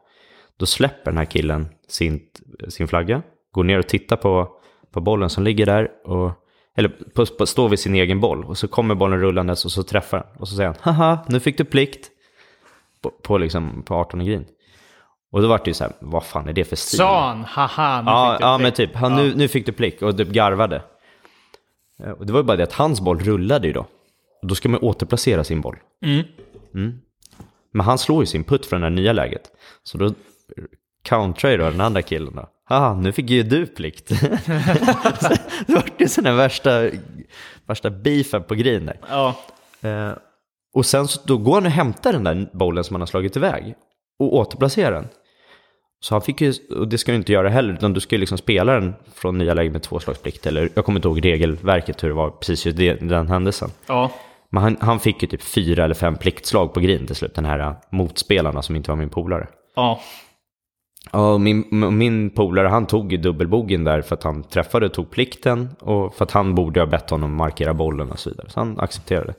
Då 0.58 0.66
släpper 0.66 1.12
den 1.12 1.18
här 1.18 1.26
killen 1.26 1.68
sin, 1.88 2.22
sin 2.70 2.88
flagga, 2.88 3.22
går 3.52 3.64
ner 3.64 3.80
och 3.80 3.88
tittar 3.88 4.16
på, 4.16 4.48
på 4.92 5.02
bollen 5.02 5.30
som 5.30 5.44
ligger 5.44 5.66
där, 5.66 5.90
och, 6.06 6.32
eller 6.78 6.90
på, 6.90 7.26
på, 7.26 7.46
står 7.46 7.70
vid 7.70 7.80
sin 7.80 7.96
egen 7.96 8.20
boll. 8.20 8.46
Och 8.46 8.58
så 8.58 8.68
kommer 8.68 8.96
bollen 8.96 9.20
rullandes 9.20 9.66
och 9.66 9.72
så 9.72 9.84
träffar 9.84 10.18
han. 10.18 10.42
Och 10.42 10.48
så 10.48 10.56
säger 10.56 10.70
han, 10.70 10.78
haha, 10.96 11.26
nu 11.30 11.40
fick 11.40 11.58
du 11.58 11.66
plikt. 11.66 12.10
På, 13.02 13.10
på, 13.10 13.38
liksom, 13.38 13.84
på 13.86 13.96
18 13.96 14.26
green. 14.26 14.46
Och 15.34 15.42
då 15.42 15.48
var 15.48 15.58
det 15.58 15.68
ju 15.68 15.74
så 15.74 15.84
här, 15.84 15.94
vad 16.00 16.24
fan 16.24 16.48
är 16.48 16.54
det 16.54 16.64
för 16.66 16.76
stil? 16.76 16.98
Sa 16.98 17.28
han, 17.28 17.44
haha, 17.44 18.02
nu 18.02 18.12
Ja, 18.12 18.32
fick 18.34 18.40
du 18.40 18.46
ja 18.46 18.58
prick. 18.58 18.64
men 18.64 18.72
typ, 18.74 18.96
han, 18.96 19.16
nu, 19.16 19.36
nu 19.36 19.48
fick 19.48 19.66
du 19.66 19.72
plick 19.72 20.02
och 20.02 20.18
typ 20.18 20.28
garvade. 20.30 20.82
Eh, 22.04 22.10
Och 22.12 22.26
det 22.26 22.34
var 22.34 22.40
ju 22.40 22.44
bara 22.44 22.58
det 22.58 22.64
att 22.64 22.74
hans 22.74 23.02
boll 23.02 23.20
rullade 23.20 23.68
ju 23.68 23.74
då. 23.74 23.86
Och 24.42 24.48
då 24.48 24.56
ska 24.56 24.70
man 24.70 24.80
återplacera 24.82 25.44
sin 25.44 25.62
boll. 25.62 25.78
Mm. 26.06 26.24
Mm. 26.76 27.00
Men 27.74 27.86
han 27.86 27.98
slår 27.98 28.22
ju 28.24 28.26
sin 28.26 28.44
putt 28.44 28.66
från 28.66 28.82
det 28.82 28.86
här 28.88 28.92
nya 28.92 29.14
läget. 29.14 29.52
Så 29.84 29.98
då 29.98 30.14
countrar 31.04 31.52
ju 31.52 31.58
då 31.58 31.64
den 31.70 31.82
andra 31.82 32.02
killen 32.02 32.36
då. 32.36 32.50
Haha, 32.66 32.94
nu 32.94 33.12
fick 33.12 33.30
ju 33.30 33.44
du 33.44 33.66
plikt. 33.66 34.08
Det 35.68 35.74
var 35.74 35.84
ju 35.98 36.08
sån 36.08 36.26
här 36.26 36.34
värsta, 36.34 36.90
värsta 37.66 37.90
beefen 37.90 38.44
på 38.44 38.56
green 38.56 38.86
där. 38.86 38.98
Ja. 39.10 39.36
Eh, 39.82 40.12
och 40.74 40.86
sen 40.86 41.08
så 41.08 41.20
då 41.26 41.38
går 41.38 41.54
han 41.54 41.66
och 41.66 41.72
hämtar 41.72 42.14
den 42.14 42.24
där 42.24 42.50
bollen 42.54 42.84
som 42.84 42.94
han 42.96 43.02
har 43.02 43.06
slagit 43.08 43.36
iväg 43.38 43.76
och 44.20 44.36
återplacerar 44.36 44.92
den. 44.92 45.08
Så 46.04 46.16
han 46.16 46.22
fick 46.22 46.42
ju, 46.42 46.54
och 46.70 46.88
det 46.88 46.98
ska 46.98 47.12
du 47.12 47.16
inte 47.16 47.32
göra 47.32 47.50
heller, 47.50 47.74
utan 47.74 47.94
du 47.94 48.00
ska 48.00 48.16
ju 48.16 48.20
liksom 48.20 48.38
spela 48.38 48.74
den 48.74 48.94
från 49.16 49.38
nya 49.38 49.54
lägen 49.54 49.72
med 49.72 49.82
tvåslagsplikt. 49.84 50.46
Eller 50.46 50.70
jag 50.74 50.86
kommer 50.86 51.00
inte 51.00 51.08
ihåg 51.08 51.26
regelverket 51.26 52.04
hur 52.04 52.08
det 52.08 52.14
var 52.14 52.30
precis 52.30 52.66
just 52.66 52.78
det, 52.78 52.94
den 52.94 53.28
händelsen. 53.28 53.70
Ja. 53.88 54.12
Men 54.50 54.64
han, 54.64 54.78
han 54.80 55.00
fick 55.00 55.22
ju 55.22 55.28
typ 55.28 55.42
fyra 55.42 55.84
eller 55.84 55.96
fem 55.96 56.18
pliktslag 56.18 56.74
på 56.74 56.80
green 56.80 57.08
till 57.08 57.16
slut, 57.16 57.36
den 57.36 57.46
här 57.46 57.60
äh, 57.60 57.74
motspelarna 57.90 58.62
som 58.62 58.76
inte 58.76 58.92
var 58.92 58.96
min 58.96 59.10
polare. 59.10 59.48
Ja. 59.76 60.00
Ja, 61.12 61.34
och 61.34 61.42
min, 61.42 61.66
min 61.98 62.30
polare 62.30 62.68
han 62.68 62.86
tog 62.86 63.12
ju 63.12 63.18
dubbelbogen 63.18 63.84
där 63.84 64.02
för 64.02 64.16
att 64.16 64.24
han 64.24 64.44
träffade 64.44 64.86
och 64.86 64.94
tog 64.94 65.12
plikten 65.12 65.70
och 65.80 66.16
för 66.16 66.24
att 66.26 66.32
han 66.32 66.56
borde 66.56 66.80
ha 66.80 66.88
bett 66.88 67.10
honom 67.10 67.36
markera 67.36 67.74
bollen 67.74 68.12
och 68.12 68.20
så 68.20 68.30
vidare. 68.30 68.50
Så 68.50 68.60
han 68.60 68.80
accepterade. 68.80 69.34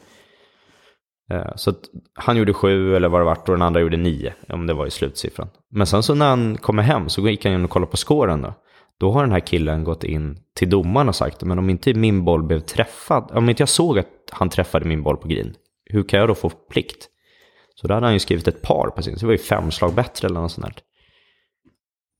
Eh, 1.30 1.52
Så 1.56 1.72
han 2.14 2.36
gjorde 2.36 2.52
sju 2.52 2.96
eller 2.96 3.08
vad 3.08 3.20
det 3.20 3.24
vart 3.24 3.48
och 3.48 3.54
den 3.54 3.62
andra 3.62 3.80
gjorde 3.80 3.96
nio, 3.96 4.34
om 4.48 4.66
det 4.66 4.74
var 4.74 4.86
i 4.86 4.90
slutsiffran. 4.90 5.48
Men 5.70 5.86
sen 5.86 6.02
så 6.02 6.14
när 6.14 6.28
han 6.28 6.56
kommer 6.56 6.82
hem 6.82 7.08
så 7.08 7.28
gick 7.28 7.44
han 7.44 7.54
in 7.54 7.64
och 7.64 7.70
kollade 7.70 7.90
på 7.90 7.96
scoren 7.96 8.42
då. 8.42 8.54
Då 9.00 9.12
har 9.12 9.22
den 9.22 9.32
här 9.32 9.40
killen 9.40 9.84
gått 9.84 10.04
in 10.04 10.38
till 10.54 10.70
domaren 10.70 11.08
och 11.08 11.14
sagt, 11.14 11.42
men 11.42 11.58
om 11.58 11.70
inte 11.70 11.94
min 11.94 12.24
boll 12.24 12.42
blev 12.42 12.60
träffad, 12.60 13.30
om 13.32 13.48
inte 13.48 13.62
jag 13.62 13.68
såg 13.68 13.98
att 13.98 14.06
han 14.30 14.48
träffade 14.48 14.84
min 14.84 15.02
boll 15.02 15.16
på 15.16 15.28
green, 15.28 15.54
hur 15.84 16.02
kan 16.02 16.20
jag 16.20 16.28
då 16.28 16.34
få 16.34 16.48
plikt? 16.50 17.08
Så 17.74 17.88
då 17.88 17.94
hade 17.94 18.06
han 18.06 18.12
ju 18.12 18.18
skrivit 18.18 18.48
ett 18.48 18.62
par 18.62 18.90
på 18.96 19.02
sin, 19.02 19.14
så 19.14 19.20
det 19.20 19.26
var 19.26 19.32
ju 19.32 19.38
fem 19.38 19.70
slag 19.70 19.94
bättre 19.94 20.28
eller 20.28 20.40
något 20.40 20.52
sånt 20.52 20.66
där. 20.66 20.74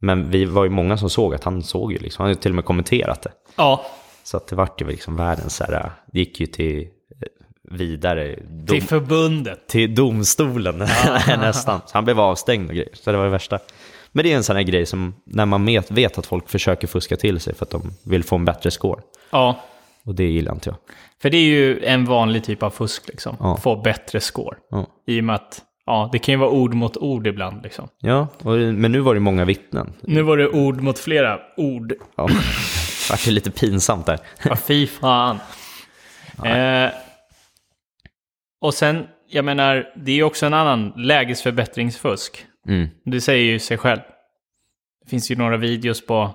Men 0.00 0.30
vi 0.30 0.44
var 0.44 0.64
ju 0.64 0.70
många 0.70 0.96
som 0.96 1.10
såg 1.10 1.34
att 1.34 1.44
han 1.44 1.62
såg 1.62 1.92
ju 1.92 1.98
liksom, 1.98 2.22
han 2.22 2.30
hade 2.30 2.40
till 2.42 2.50
och 2.50 2.54
med 2.56 2.64
kommenterat 2.64 3.22
det. 3.22 3.32
Ja. 3.56 3.84
Så 4.22 4.36
att 4.36 4.46
det 4.46 4.56
vart 4.56 4.80
ju 4.82 4.86
liksom 4.86 5.16
världens 5.16 5.56
så 5.56 5.64
här, 5.64 5.90
det 6.12 6.18
gick 6.18 6.40
ju 6.40 6.46
till 6.46 6.88
vidare. 7.70 8.36
Dom, 8.50 8.66
Till 8.66 8.82
förbundet. 8.82 9.66
till 9.68 9.94
domstolen 9.94 10.78
nästan. 11.28 11.80
Så 11.86 11.90
han 11.94 12.04
blev 12.04 12.20
avstängd 12.20 12.68
och 12.68 12.74
grejer. 12.76 12.88
Så 12.92 13.10
det 13.12 13.16
var 13.18 13.24
det 13.24 13.30
värsta. 13.30 13.58
Men 14.12 14.24
det 14.24 14.32
är 14.32 14.36
en 14.36 14.44
sån 14.44 14.56
här 14.56 14.62
grej 14.62 14.86
som 14.86 15.14
när 15.24 15.46
man 15.46 15.64
vet, 15.66 15.90
vet 15.90 16.18
att 16.18 16.26
folk 16.26 16.48
försöker 16.48 16.86
fuska 16.86 17.16
till 17.16 17.40
sig 17.40 17.54
för 17.54 17.64
att 17.64 17.70
de 17.70 17.90
vill 18.02 18.24
få 18.24 18.36
en 18.36 18.44
bättre 18.44 18.70
score. 18.70 19.00
Ja, 19.30 19.60
Och 20.04 20.14
det 20.14 20.24
gillar 20.24 20.52
inte 20.52 20.68
jag. 20.70 20.76
för 21.22 21.30
det 21.30 21.36
är 21.36 21.44
ju 21.46 21.84
en 21.84 22.04
vanlig 22.04 22.44
typ 22.44 22.62
av 22.62 22.70
fusk 22.70 23.08
liksom. 23.08 23.36
Ja. 23.40 23.56
Få 23.56 23.76
bättre 23.76 24.20
score. 24.20 24.56
Ja, 24.70 24.86
I 25.06 25.20
och 25.20 25.24
med 25.24 25.34
att, 25.34 25.62
ja, 25.86 26.08
det 26.12 26.18
kan 26.18 26.32
ju 26.32 26.38
vara 26.38 26.50
ord 26.50 26.74
mot 26.74 26.96
ord 26.96 27.26
ibland 27.26 27.62
liksom. 27.62 27.88
ja 28.00 28.28
och, 28.42 28.52
men 28.56 28.92
nu 28.92 29.00
var 29.00 29.14
det 29.14 29.20
många 29.20 29.44
vittnen. 29.44 29.92
Nu 30.00 30.22
var 30.22 30.36
det 30.36 30.48
ord 30.48 30.80
mot 30.80 30.98
flera 30.98 31.38
ord. 31.56 31.92
Ja, 32.16 32.26
det 32.28 33.10
vart 33.10 33.26
ju 33.26 33.30
lite 33.32 33.50
pinsamt 33.50 34.06
där. 34.06 34.18
Ja, 34.44 34.56
fy 34.56 34.86
fan. 34.86 35.38
Eh, 36.44 36.90
och 38.64 38.74
sen, 38.74 39.06
jag 39.28 39.44
menar, 39.44 39.92
det 39.96 40.10
är 40.12 40.16
ju 40.16 40.22
också 40.22 40.46
en 40.46 40.54
annan 40.54 40.92
lägesförbättringsfusk. 40.96 42.46
Mm. 42.68 42.88
Det 43.04 43.20
säger 43.20 43.44
ju 43.52 43.58
sig 43.58 43.78
själv. 43.78 44.00
Det 45.04 45.10
finns 45.10 45.30
ju 45.30 45.36
några 45.36 45.56
videos 45.56 46.06
på 46.06 46.34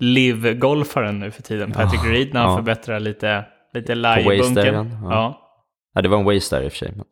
Live-golfaren 0.00 1.18
nu 1.18 1.30
för 1.30 1.42
tiden, 1.42 1.72
Patrick 1.72 2.00
Ja, 2.04 2.10
Reed, 2.12 2.34
när 2.34 2.40
han 2.40 2.50
ja. 2.50 2.56
förbättrar 2.56 3.00
lite, 3.00 3.44
lite 3.74 3.94
Waste 3.94 4.20
lie 4.20 4.34
i 4.34 4.38
bunken. 4.40 4.58
arean, 4.74 4.90
ja. 5.02 5.10
Ja. 5.10 5.40
Ja, 5.94 6.02
det 6.02 6.08
var 6.08 6.18
en 6.18 6.24
waste 6.24 6.56
där 6.56 6.62
i 6.64 6.68
och 6.68 6.72
för 6.72 6.78
sig. 6.78 6.92
Men... 6.96 7.04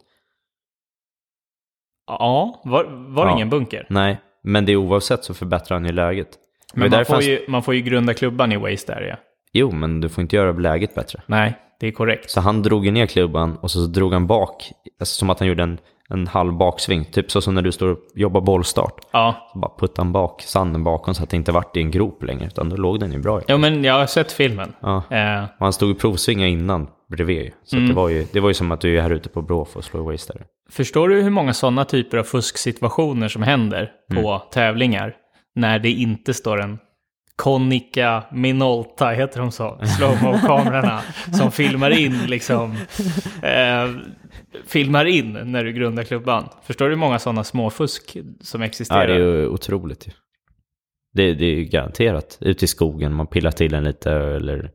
Ja, 2.06 2.60
var, 2.64 2.84
var 3.14 3.24
det 3.24 3.30
Ja. 3.30 3.34
ingen 3.36 3.50
bunker? 3.50 3.86
Nej, 3.88 4.20
men 4.42 4.64
det 4.66 4.72
är 4.72 4.76
oavsett 4.76 5.24
så 5.24 5.34
förbättrar 5.34 5.76
han 5.78 5.86
ju 5.86 5.92
läget. 5.92 6.28
Men 6.74 6.90
var 6.90 6.98
man 6.98 7.04
får, 7.04 7.14
han- 7.14 7.24
ju, 7.24 7.44
man 7.48 7.62
får 7.62 7.74
ju 7.74 7.80
grunda 7.80 8.14
klubban 8.14 8.52
i 8.52 8.56
waste 8.56 8.94
area. 8.94 9.18
Jo, 9.52 9.70
men 9.70 10.00
du 10.00 10.08
får 10.08 10.22
inte 10.22 10.36
göra 10.36 10.52
läget 10.52 10.94
bättre. 10.94 11.22
Nej, 11.26 11.58
det 11.80 11.86
är 11.86 11.92
korrekt. 11.92 12.30
Så 12.30 12.40
han 12.40 12.62
drog 12.62 12.84
ju 12.84 12.90
ner 12.90 13.06
klubban 13.06 13.56
och 13.56 13.70
så 13.70 13.78
drog 13.86 14.12
han 14.12 14.26
bak, 14.26 14.72
alltså 15.00 15.14
som 15.18 15.30
att 15.30 15.38
han 15.38 15.48
gjorde 15.48 15.62
en, 15.62 15.78
en 16.10 16.26
halv 16.26 16.52
baksving. 16.56 17.04
Typ 17.04 17.30
så 17.30 17.40
som 17.40 17.54
när 17.54 17.62
du 17.62 17.72
står 17.72 17.88
och 17.88 17.98
jobbar 18.14 18.40
bollstart. 18.40 19.00
Ja. 19.12 19.50
Så 19.52 19.58
bara 19.58 19.70
puttade 19.78 20.00
han 20.06 20.12
bak 20.12 20.42
sanden 20.42 20.84
bakom 20.84 21.14
så 21.14 21.22
att 21.22 21.30
det 21.30 21.36
inte 21.36 21.52
vart 21.52 21.76
i 21.76 21.80
en 21.80 21.90
grop 21.90 22.22
längre, 22.22 22.46
utan 22.46 22.68
då 22.68 22.76
låg 22.76 23.00
den 23.00 23.12
ju 23.12 23.18
bra. 23.18 23.40
ja, 23.46 23.56
men 23.56 23.84
jag 23.84 23.94
har 23.94 24.06
sett 24.06 24.32
filmen. 24.32 24.72
Ja. 24.80 24.96
Eh, 25.10 25.42
Och 25.44 25.48
han 25.58 25.72
stod 25.72 25.90
och 25.90 25.98
provsvinga 25.98 26.46
innan 26.46 26.88
bredvid. 27.10 27.52
Så 27.64 27.76
Mm. 27.76 27.88
det, 27.88 27.94
var 27.94 28.08
ju, 28.08 28.26
det 28.32 28.40
var 28.40 28.48
ju 28.50 28.54
som 28.54 28.72
att 28.72 28.80
du 28.80 28.98
är 28.98 29.02
här 29.02 29.10
ute 29.10 29.28
på 29.28 29.42
Bråf 29.42 29.76
och 29.76 29.84
slår 29.84 30.12
waste 30.12 30.32
där. 30.32 30.42
Förstår 30.70 31.08
du 31.08 31.22
hur 31.22 31.30
många 31.30 31.52
sådana 31.54 31.84
typer 31.84 32.18
av 32.18 32.22
fusksituationer 32.24 33.28
som 33.28 33.42
händer 33.42 33.90
på 34.14 34.42
tävlingar 34.52 35.14
när 35.54 35.78
det 35.78 35.90
inte 35.90 36.34
står 36.34 36.60
en 36.60 36.78
Konica 37.36 38.24
Minolta, 38.32 39.10
heter 39.10 39.40
de 39.40 39.52
så? 39.52 39.78
Slowmo-kamerorna 39.98 41.00
som 41.32 41.52
filmar 41.52 41.90
in 41.90 42.18
liksom 42.26 42.76
eh, 43.42 43.90
filmar 44.66 45.04
in 45.04 45.32
när 45.32 45.64
du 45.64 45.72
grundar 45.72 46.02
klubban. 46.02 46.48
Förstår 46.62 46.84
du 46.84 46.90
hur 46.90 46.98
många 46.98 47.18
sådana 47.18 47.44
småfusk 47.44 48.16
som 48.40 48.62
existerar? 48.62 49.00
Ja, 49.00 49.06
det 49.06 49.14
är 49.14 49.18
ju 49.18 49.48
otroligt. 49.48 50.08
Det, 51.12 51.34
det 51.34 51.44
är 51.44 51.54
ju 51.54 51.64
garanterat. 51.64 52.38
Ute 52.40 52.64
i 52.64 52.68
skogen, 52.68 53.14
man 53.14 53.26
pillar 53.26 53.50
till 53.50 53.74
en 53.74 53.84
lite 53.84 54.12
eller 54.12 54.70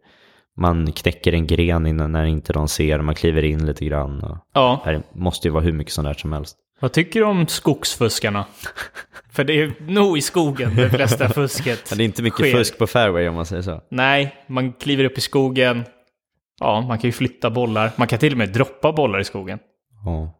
man 0.58 0.91
knäcker 0.91 1.34
en 1.34 1.48
gren 1.48 1.88
innan 1.88 2.12
när 2.12 2.25
inte 2.25 2.53
de 2.53 2.68
ser, 2.68 3.01
man 3.01 3.15
kliver 3.15 3.44
in 3.44 3.65
lite 3.65 3.86
grann. 3.86 4.39
Ja, 4.53 4.82
det 4.86 5.03
måste 5.13 5.48
ju 5.48 5.51
vara 5.51 5.63
hur 5.63 5.72
mycket 5.72 5.94
sånt 5.94 6.08
där 6.08 6.13
som 6.13 6.34
helst. 6.34 6.58
Vad 6.82 6.92
tycker 6.92 7.20
du 7.20 7.26
om 7.26 7.48
skogsfuskarna? 7.48 8.46
För 9.32 9.44
det 9.44 9.54
är 9.62 9.74
nog 9.80 10.18
i 10.18 10.22
skogen 10.22 10.76
det 10.76 10.90
flesta 10.90 11.30
fusket 11.34 11.86
Men 11.92 11.98
det 11.98 12.04
är 12.04 12.06
inte 12.06 12.24
mycket 12.24 12.40
sker. 12.40 12.52
fusk 12.58 12.78
på 12.78 12.88
fairway 12.88 13.28
om 13.28 13.36
man 13.36 13.46
säger 13.46 13.62
så. 13.62 13.82
Nej, 13.92 14.36
man 14.48 14.74
kliver 14.74 15.04
upp 15.04 15.18
i 15.18 15.22
skogen. 15.22 15.84
Ja, 16.60 16.82
man 16.82 16.98
kan 17.00 17.08
ju 17.08 17.12
flytta 17.12 17.50
bollar. 17.50 17.92
Man 17.96 18.08
kan 18.08 18.20
till 18.20 18.32
och 18.32 18.38
med 18.38 18.50
droppa 18.50 18.92
bollar 18.94 19.20
i 19.20 19.24
skogen. 19.24 19.60
Ja. 20.06 20.38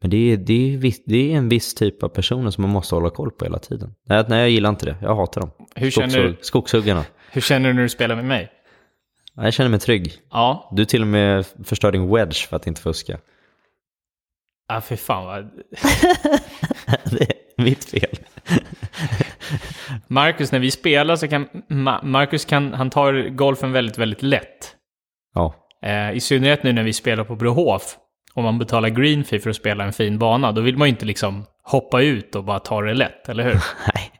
Men 0.00 0.10
det 0.10 0.16
är, 0.32 0.36
det, 0.36 0.74
är, 0.74 0.92
det 1.06 1.32
är 1.32 1.36
en 1.36 1.48
viss 1.48 1.74
typ 1.74 2.02
av 2.02 2.08
personer 2.08 2.50
som 2.50 2.62
man 2.62 2.70
måste 2.70 2.94
hålla 2.94 3.10
koll 3.10 3.30
på 3.30 3.44
hela 3.44 3.58
tiden. 3.58 3.94
Nej, 4.06 4.24
nej 4.28 4.40
jag 4.40 4.50
gillar 4.50 4.70
inte 4.70 4.86
det. 4.86 4.96
Jag 5.02 5.16
hatar 5.16 5.40
dem. 5.40 5.50
Hur 5.74 5.90
känner 5.90 6.08
Skogshugg- 6.08 6.22
du? 6.28 6.36
Skogshuggarna. 6.40 7.04
Hur 7.30 7.40
känner 7.40 7.68
du 7.68 7.74
när 7.74 7.82
du 7.82 7.88
spelar 7.88 8.16
med 8.16 8.24
mig? 8.24 8.50
Ja, 9.36 9.44
Jag 9.44 9.52
känner 9.54 9.70
mig 9.70 9.80
trygg. 9.80 10.12
Ja, 10.30 10.70
Du 10.76 10.84
till 10.84 11.00
och 11.02 11.06
med 11.08 11.46
förstör 11.64 11.92
din 11.92 12.10
wedge 12.14 12.48
för 12.48 12.56
att 12.56 12.66
inte 12.66 12.80
fuska. 12.80 13.18
Ah, 14.68 14.80
för 14.80 14.96
fan 14.96 15.24
vad... 15.26 15.44
det 17.10 17.22
är 17.22 17.62
mitt 17.62 17.84
fel. 17.84 18.18
Marcus, 20.06 20.52
när 20.52 20.58
vi 20.58 20.70
spelar 20.70 21.16
så 21.16 21.28
kan... 21.28 21.48
Ma- 21.68 22.04
Marcus 22.04 22.44
kan, 22.44 22.72
han 22.72 22.90
tar 22.90 23.28
golfen 23.28 23.72
väldigt, 23.72 23.98
väldigt 23.98 24.22
lätt. 24.22 24.76
Ja. 25.34 25.54
Eh, 25.82 26.12
I 26.12 26.20
synnerhet 26.20 26.62
nu 26.62 26.72
när 26.72 26.82
vi 26.82 26.92
spelar 26.92 27.24
på 27.24 27.36
Brohof. 27.36 27.96
Om 28.34 28.44
man 28.44 28.58
betalar 28.58 28.88
green 28.88 29.24
fee 29.24 29.40
för 29.40 29.50
att 29.50 29.56
spela 29.56 29.84
en 29.84 29.92
fin 29.92 30.18
bana, 30.18 30.52
då 30.52 30.60
vill 30.60 30.76
man 30.78 30.88
ju 30.88 30.90
inte 30.90 31.06
liksom 31.06 31.44
hoppa 31.62 32.02
ut 32.02 32.34
och 32.34 32.44
bara 32.44 32.58
ta 32.58 32.80
det 32.82 32.94
lätt, 32.94 33.28
eller 33.28 33.44
hur? 33.44 33.52
Nej. 33.94 34.10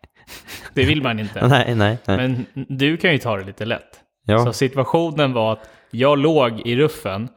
Det 0.74 0.84
vill 0.84 1.02
man 1.02 1.18
inte. 1.20 1.46
Nej, 1.46 1.74
nej, 1.74 1.98
nej. 2.06 2.16
Men 2.16 2.46
du 2.68 2.96
kan 2.96 3.12
ju 3.12 3.18
ta 3.18 3.36
det 3.36 3.44
lite 3.44 3.64
lätt. 3.64 4.00
Ja. 4.24 4.44
Så 4.44 4.52
situationen 4.52 5.32
var 5.32 5.52
att 5.52 5.70
jag 5.90 6.18
låg 6.18 6.60
i 6.60 6.76
ruffen 6.76 7.28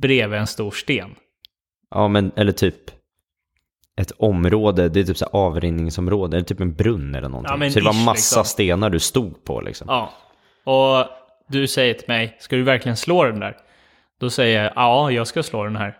bredvid 0.00 0.38
en 0.38 0.46
stor 0.46 0.70
sten. 0.70 1.14
Ja, 1.90 2.08
men 2.08 2.32
eller 2.36 2.52
typ 2.52 2.90
ett 3.96 4.12
område, 4.18 4.88
det 4.88 5.00
är 5.00 5.04
typ 5.04 5.16
så 5.16 5.24
här 5.24 5.40
avrinningsområde, 5.40 6.36
eller 6.36 6.46
typ 6.46 6.60
en 6.60 6.74
brunn 6.74 7.14
eller 7.14 7.28
någonting. 7.28 7.62
Ja, 7.62 7.70
så 7.70 7.78
det 7.78 7.84
var 7.84 8.04
massa 8.04 8.40
liksom. 8.40 8.44
stenar 8.44 8.90
du 8.90 8.98
stod 8.98 9.44
på 9.44 9.60
liksom. 9.60 9.86
Ja. 9.90 10.12
Och 10.64 11.06
du 11.48 11.66
säger 11.66 11.94
till 11.94 12.08
mig, 12.08 12.36
ska 12.40 12.56
du 12.56 12.62
verkligen 12.62 12.96
slå 12.96 13.24
den 13.24 13.40
där? 13.40 13.56
Då 14.20 14.30
säger 14.30 14.62
jag, 14.62 14.72
ja, 14.76 15.10
jag 15.10 15.26
ska 15.26 15.42
slå 15.42 15.64
den 15.64 15.76
här. 15.76 15.96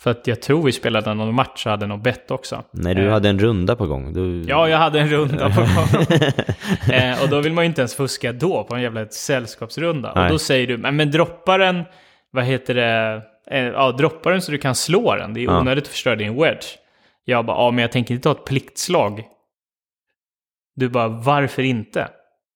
För 0.00 0.10
att 0.10 0.26
jag 0.26 0.42
tror 0.42 0.62
vi 0.62 0.72
spelade 0.72 1.14
någon 1.14 1.34
match 1.34 1.66
och 1.66 1.70
hade 1.70 1.86
något 1.86 2.02
bett 2.02 2.30
också. 2.30 2.64
Nej, 2.70 2.94
du 2.94 3.06
Eh, 3.06 3.12
hade 3.12 3.28
en 3.28 3.38
runda 3.38 3.76
på 3.76 3.86
gång. 3.86 4.12
Du... 4.12 4.44
Ja, 4.48 4.68
jag 4.68 4.78
hade 4.78 5.00
en 5.00 5.08
runda 5.08 5.50
på 5.50 5.60
gång. 5.60 6.18
eh, 6.94 7.22
och 7.22 7.28
då 7.28 7.40
vill 7.40 7.52
man 7.52 7.64
ju 7.64 7.68
inte 7.68 7.80
ens 7.80 7.94
fuska 7.94 8.32
då 8.32 8.64
på 8.64 8.74
en 8.74 8.82
jävla 8.82 9.06
sällskapsrunda. 9.06 10.12
Nej. 10.14 10.24
Och 10.24 10.30
då 10.30 10.38
säger 10.38 10.66
du, 10.66 10.76
men, 10.76 10.96
men 10.96 11.10
droppa 11.10 11.58
den, 11.58 11.82
vad 12.30 12.44
heter 12.44 12.74
det, 12.74 13.22
ja, 13.50 13.92
droppa 13.92 14.30
den 14.30 14.42
så 14.42 14.52
du 14.52 14.58
kan 14.58 14.74
slå 14.74 15.14
den. 15.16 15.34
Det 15.34 15.40
är 15.40 15.44
Ja. 15.44 15.60
onödigt 15.60 15.84
att 15.84 15.90
förstöra 15.90 16.16
din 16.16 16.36
wedge. 16.42 16.66
Jag 17.24 17.46
bara, 17.46 17.56
ja 17.56 17.70
men 17.70 17.82
jag 17.82 17.92
tänker 17.92 18.14
inte 18.14 18.22
ta 18.24 18.32
ett 18.32 18.44
pliktslag. 18.44 19.22
Du 20.76 20.88
bara, 20.88 21.08
varför 21.08 21.62
inte? 21.62 22.08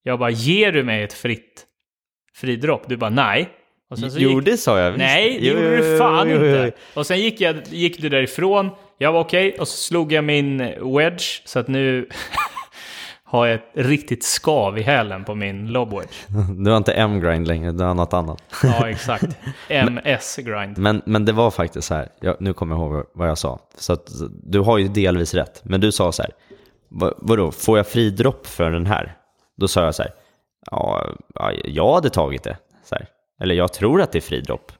Jag 0.03 0.19
bara, 0.19 0.31
ger 0.31 0.73
du 0.73 0.83
mig 0.85 1.03
ett 1.03 1.13
fritt 1.13 1.67
fridropp? 2.35 2.89
Du 2.89 2.97
bara, 2.97 3.11
nej. 3.11 3.49
Och 3.91 3.99
sen 3.99 4.11
så 4.11 4.19
Jo, 4.21 4.31
gick- 4.31 4.45
det 4.45 4.57
sa 4.57 4.79
jag 4.81 4.91
visst. 4.91 4.99
Nej, 4.99 5.39
det 5.41 5.47
Jo, 5.47 5.55
gjorde 5.55 5.77
jo, 5.77 5.83
du 5.93 5.99
fan 5.99 6.31
jo, 6.31 6.37
jo, 6.37 6.45
inte. 6.47 6.73
Och 6.95 7.07
sen 7.07 7.21
gick, 7.21 7.41
jag, 7.41 7.57
gick 7.67 7.99
du 8.03 8.09
därifrån. 8.09 8.71
Jag 8.99 9.13
var 9.13 9.21
okej, 9.21 9.57
och 9.59 9.69
så 9.69 9.77
slog 9.77 10.13
jag 10.13 10.25
min 10.25 10.59
wedge. 10.97 11.43
Så 11.45 11.59
att 11.59 11.69
nu 11.69 12.09
har 13.35 13.47
jag 13.47 13.55
ett 13.55 13.71
riktigt 13.73 14.25
skav 14.25 14.79
i 14.79 14.83
hälen 14.83 15.25
på 15.25 15.35
min 15.35 15.67
lob 15.67 15.91
wedge. 15.91 16.15
Du 16.65 16.71
har 16.71 16.77
inte 16.77 16.93
M-grind 16.93 17.49
längre, 17.49 17.73
du 17.73 17.85
har 17.85 17.95
något 17.95 18.13
annat. 18.13 18.43
Ja, 18.63 18.89
exakt. 18.91 19.37
MS-grind. 19.69 20.79
Men, 20.79 21.03
men 21.07 21.25
det 21.25 21.33
var 21.33 21.51
faktiskt 21.51 21.89
så 21.89 21.95
här, 21.95 22.09
jag, 22.21 22.37
nu 22.41 22.53
kommer 22.53 22.77
jag 22.77 22.83
ihåg 22.83 23.05
vad 23.15 23.29
jag 23.29 23.39
sa. 23.39 23.59
Så 23.79 23.93
att, 23.93 24.11
du 24.43 24.61
har 24.61 24.79
ju 24.79 24.89
delvis 24.89 25.35
rätt, 25.35 25.61
men 25.65 25.81
du 25.81 25.93
sa 25.93 26.13
så 26.13 26.23
här, 26.23 26.33
vad, 26.89 27.15
vadå, 27.19 27.51
får 27.51 27.77
jag 27.77 27.87
fridropp 27.87 28.47
för 28.47 28.71
den 28.71 28.87
här? 28.87 29.17
Då 29.57 29.69
sa 29.69 29.85
jag 29.85 29.95
så 29.95 30.03
här, 30.03 30.13
ja, 30.71 31.07
ja 31.35 31.53
jag 31.65 31.95
hade 31.95 32.11
tagit 32.11 32.43
det. 32.43 32.57
Så 32.85 32.95
här. 32.95 33.07
Eller 33.43 33.55
jag 33.55 33.73
tror 33.73 34.03
att 34.03 34.13
det 34.13 34.19
är 34.19 34.21
fridropp. 34.21 34.73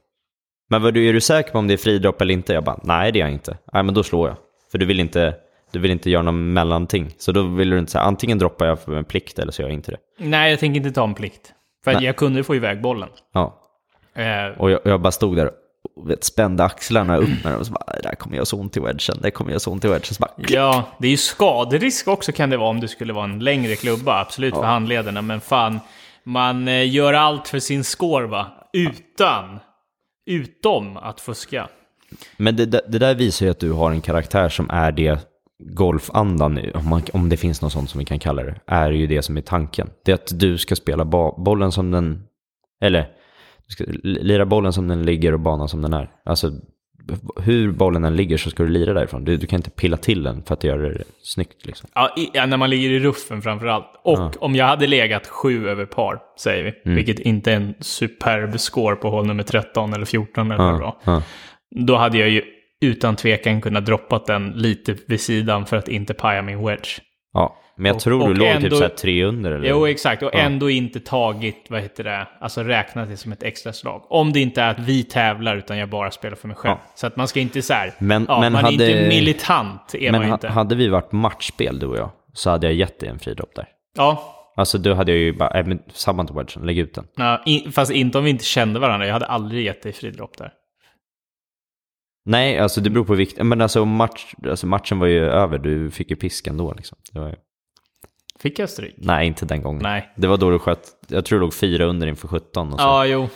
Men 0.69 0.81
vad, 0.81 0.97
är 0.97 1.13
du 1.13 1.21
säker 1.21 1.51
på 1.51 1.57
om 1.57 1.67
det 1.67 1.73
är 1.73 1.77
fridropp 1.77 2.21
eller 2.21 2.33
inte? 2.33 2.53
Jag 2.53 2.63
bara, 2.63 2.79
nej 2.83 3.11
det 3.11 3.19
är 3.19 3.21
jag 3.21 3.31
inte. 3.31 3.57
Nej 3.73 3.83
men 3.83 3.93
då 3.93 4.03
slår 4.03 4.27
jag. 4.27 4.37
För 4.71 4.77
du 4.77 4.85
vill 4.85 4.99
inte, 4.99 5.35
du 5.75 5.81
vill 5.81 5.91
inte 5.91 6.09
göra 6.09 6.23
någon 6.23 6.53
mellanting. 6.53 7.13
Så 7.17 7.31
då 7.31 7.43
vill 7.43 7.69
du 7.69 7.79
inte 7.79 7.91
säga, 7.91 8.01
antingen 8.03 8.39
droppar 8.39 8.65
jag 8.65 8.79
för 8.79 8.95
en 8.95 9.05
plikt 9.05 9.39
eller 9.39 9.51
så 9.51 9.61
gör 9.61 9.69
jag 9.69 9.73
inte 9.73 9.91
det. 9.91 9.97
Nej, 10.17 10.49
jag 10.51 10.59
tänker 10.59 10.77
inte 10.77 10.91
ta 10.91 11.03
en 11.03 11.13
plikt. 11.13 11.53
För 11.83 11.91
att 11.91 11.97
Nej. 11.97 12.05
jag 12.05 12.15
kunde 12.15 12.43
få 12.43 12.55
iväg 12.55 12.81
bollen. 12.81 13.09
Ja, 13.33 13.61
Eh, 14.15 14.57
Och 14.57 14.71
jag, 14.71 14.79
jag 14.83 15.01
bara 15.01 15.11
stod 15.11 15.35
där 15.35 15.51
och 15.95 16.09
vet, 16.09 16.23
spände 16.23 16.63
axlarna 16.63 17.17
upp 17.17 17.29
med 17.43 17.53
dem 17.53 17.59
och 17.59 17.65
så 17.67 17.73
bara, 17.73 17.97
det 18.03 18.07
här 18.07 18.15
kommer 18.15 18.35
göra 18.35 18.45
så 18.45 18.59
ont 18.59 18.77
i 18.77 18.79
wedgen, 18.79 19.17
det 19.21 19.31
kommer 19.31 19.51
göra 19.51 19.59
så 19.59 19.71
ont 19.71 19.85
i 19.85 19.87
wedgen. 19.87 20.13
Så 20.13 20.21
bara, 20.21 20.31
ja, 20.37 20.89
det 20.99 21.07
är 21.07 21.11
ju 21.11 21.17
skaderisk 21.17 22.07
också 22.07 22.31
kan 22.31 22.49
det 22.49 22.57
vara 22.57 22.69
om 22.69 22.79
det 22.79 22.87
skulle 22.87 23.13
vara 23.13 23.23
en 23.23 23.39
längre 23.39 23.75
klubba. 23.75 24.21
Absolut 24.21 24.53
för 24.55 24.63
handlederna, 24.63 25.21
men 25.21 25.41
fan. 25.41 25.79
Man 26.23 26.67
eh, 26.67 26.89
gör 26.93 27.13
allt 27.13 27.47
för 27.47 27.59
sin 27.59 27.83
score 27.83 28.27
va? 28.27 28.45
Utan, 28.73 29.59
utom 30.25 30.97
att 30.97 31.21
fuska. 31.21 31.67
Men 32.37 32.55
det, 32.55 32.65
det, 32.65 32.81
det 32.87 32.99
där 32.99 33.15
visar 33.15 33.45
ju 33.45 33.51
att 33.51 33.59
du 33.59 33.71
har 33.71 33.91
en 33.91 34.01
karaktär 34.01 34.49
som 34.49 34.69
är 34.69 34.91
det 34.91 35.19
golfandan, 35.63 36.59
om, 36.73 36.89
man, 36.89 37.01
om 37.13 37.29
det 37.29 37.37
finns 37.37 37.61
något 37.61 37.71
sånt 37.73 37.89
som 37.89 37.99
vi 37.99 38.05
kan 38.05 38.19
kalla 38.19 38.43
det, 38.43 38.55
är 38.67 38.91
ju 38.91 39.07
det 39.07 39.21
som 39.21 39.37
är 39.37 39.41
tanken. 39.41 39.89
Det 40.05 40.11
är 40.11 40.15
att 40.15 40.39
du 40.39 40.57
ska 40.57 40.75
spela 40.75 41.05
bollen 41.37 41.71
som 41.71 41.91
den, 41.91 42.23
eller 42.81 43.01
du 43.67 43.71
ska 43.71 43.83
lira 44.03 44.45
bollen 44.45 44.73
som 44.73 44.87
den 44.87 45.03
ligger 45.05 45.33
och 45.33 45.39
banan 45.39 45.69
som 45.69 45.81
den 45.81 45.93
är. 45.93 46.09
Alltså 46.25 46.51
hur 47.41 47.71
bollen 47.71 48.03
än 48.03 48.15
ligger 48.15 48.37
så 48.37 48.49
ska 48.49 48.63
du 48.63 48.69
lira 48.69 48.93
därifrån. 48.93 49.25
Du, 49.25 49.37
du 49.37 49.47
kan 49.47 49.57
inte 49.57 49.69
pilla 49.69 49.97
till 49.97 50.23
den 50.23 50.43
för 50.43 50.53
att 50.53 50.63
göra 50.63 50.89
det 50.89 51.03
snyggt 51.21 51.65
liksom. 51.65 51.89
Ja, 51.95 52.13
i, 52.17 52.29
ja, 52.33 52.45
när 52.45 52.57
man 52.57 52.69
ligger 52.69 52.89
i 52.89 52.99
ruffen 52.99 53.41
framför 53.41 53.67
allt. 53.67 53.85
Och 54.03 54.19
Ja. 54.19 54.31
om 54.39 54.55
jag 54.55 54.65
hade 54.65 54.87
legat 54.87 55.27
sju 55.27 55.69
över 55.69 55.85
par, 55.85 56.19
säger 56.39 56.63
vi, 56.63 56.73
Mm. 56.85 56.95
vilket 56.95 57.19
inte 57.19 57.51
är 57.51 57.55
en 57.55 57.73
superb 57.79 58.59
score 58.59 58.95
på 58.95 59.09
hål 59.09 59.25
nummer 59.27 59.43
13 59.43 59.93
eller 59.93 60.05
14 60.05 60.51
eller. 60.51 60.63
Ja, 61.05 61.21
Då 61.85 61.95
hade 61.95 62.17
jag 62.17 62.29
ju 62.29 62.41
utan 62.85 63.15
tvekan 63.15 63.61
kunnat 63.61 63.85
droppat 63.85 64.25
den 64.25 64.49
lite 64.55 64.95
vid 65.07 65.21
sidan 65.21 65.65
för 65.65 65.77
att 65.77 65.87
inte 65.87 66.13
paja 66.13 66.41
min 66.41 66.65
wedge. 66.65 66.89
ja. 67.33 67.61
Men 67.77 67.85
jag 67.85 67.95
Och- 67.95 68.01
tror 68.01 68.19
du 68.19 68.25
och 68.25 68.37
låg 68.37 68.47
ändå- 68.47 68.61
typ 68.69 68.73
så 68.77 68.81
här 68.83 68.89
tre 68.89 69.23
under 69.23 69.51
eller? 69.51 69.69
Jo, 69.69 69.87
exakt. 69.87 70.23
Och 70.23 70.29
Ja. 70.33 70.39
ändå 70.39 70.69
inte 70.69 70.99
tagit, 70.99 71.65
vad 71.69 71.81
heter 71.81 72.03
det, 72.03 72.27
alltså 72.41 72.63
räknat 72.63 73.09
det 73.09 73.17
som 73.17 73.31
ett 73.31 73.43
extra 73.43 73.73
slag. 73.73 74.05
Om 74.09 74.33
det 74.33 74.39
inte 74.39 74.61
är 74.61 74.69
att 74.71 74.79
vi 74.79 75.03
tävlar 75.03 75.55
utan 75.57 75.77
jag 75.77 75.89
bara 75.89 76.11
spelar 76.11 76.35
för 76.35 76.47
mig 76.47 76.57
själv. 76.57 76.75
Ja. 76.85 76.91
Så 76.95 77.07
att 77.07 77.15
man 77.15 77.27
ska 77.27 77.39
inte 77.39 77.61
så 77.61 77.73
här, 77.73 77.91
Men- 77.99 78.25
ja, 78.29 78.39
men 78.39 78.53
man 78.53 78.59
är 78.59 78.63
hade- 78.71 78.73
inte 78.91 79.07
militant, 79.09 79.95
är 79.95 80.11
Men 80.11 80.21
man 80.21 80.31
inte. 80.33 80.47
hade 80.47 80.75
vi 80.75 80.87
varit 80.87 81.11
matchspel 81.11 81.79
du 81.79 81.87
och 81.87 81.97
jag 81.97 82.11
så 82.33 82.49
hade 82.49 82.67
jag 82.67 82.73
gett 82.73 82.99
dig 82.99 83.09
en 83.09 83.19
fridropp 83.19 83.55
där. 83.55 83.67
Ja, 83.97 84.31
Alltså 84.57 84.77
då 84.77 84.93
hade 84.93 85.11
jag 85.11 85.19
ju 85.19 85.33
bara, 85.33 85.59
äh, 85.59 85.65
men 85.65 85.79
samma 85.93 86.25
till 86.25 86.35
wedgen, 86.35 86.65
lägg 86.65 86.77
ut 86.77 86.93
den. 86.95 87.05
ja, 87.15 87.41
in, 87.45 87.71
fast 87.71 87.91
inte 87.91 88.17
om 88.17 88.23
vi 88.23 88.29
inte 88.29 88.45
kände 88.45 88.79
varandra. 88.79 89.05
Jag 89.05 89.13
hade 89.13 89.25
aldrig 89.25 89.65
gett 89.65 89.83
dig 89.83 89.93
fridropp 89.93 90.37
där. 90.37 90.51
Nej, 92.25 92.59
alltså 92.59 92.81
det 92.81 92.89
beror 92.89 93.05
på 93.05 93.13
vikt. 93.13 93.43
Men 93.43 93.61
alltså, 93.61 93.85
match, 93.85 94.33
alltså 94.49 94.67
matchen 94.67 94.99
var 94.99 95.07
ju 95.07 95.25
över, 95.25 95.57
du 95.57 95.91
fick 95.91 96.09
ju 96.09 96.15
pisk 96.15 96.47
ändå 96.47 96.73
liksom. 96.73 96.97
Ju... 97.13 97.35
Fick 98.39 98.59
jag 98.59 98.69
stryk? 98.69 98.95
Nej, 98.97 99.27
inte 99.27 99.45
den 99.45 99.61
gången. 99.61 99.83
Nej. 99.83 100.13
Det 100.15 100.27
var 100.27 100.37
då 100.37 100.49
du 100.49 100.59
sköt, 100.59 100.87
jag 101.07 101.25
tror 101.25 101.39
du 101.39 101.45
låg 101.45 101.53
fyra 101.53 101.85
under 101.85 102.07
inför 102.07 102.27
17 102.27 102.73
och 102.73 102.79
så. 102.79 102.85
Ja, 102.85 103.05
jo. 103.05 103.29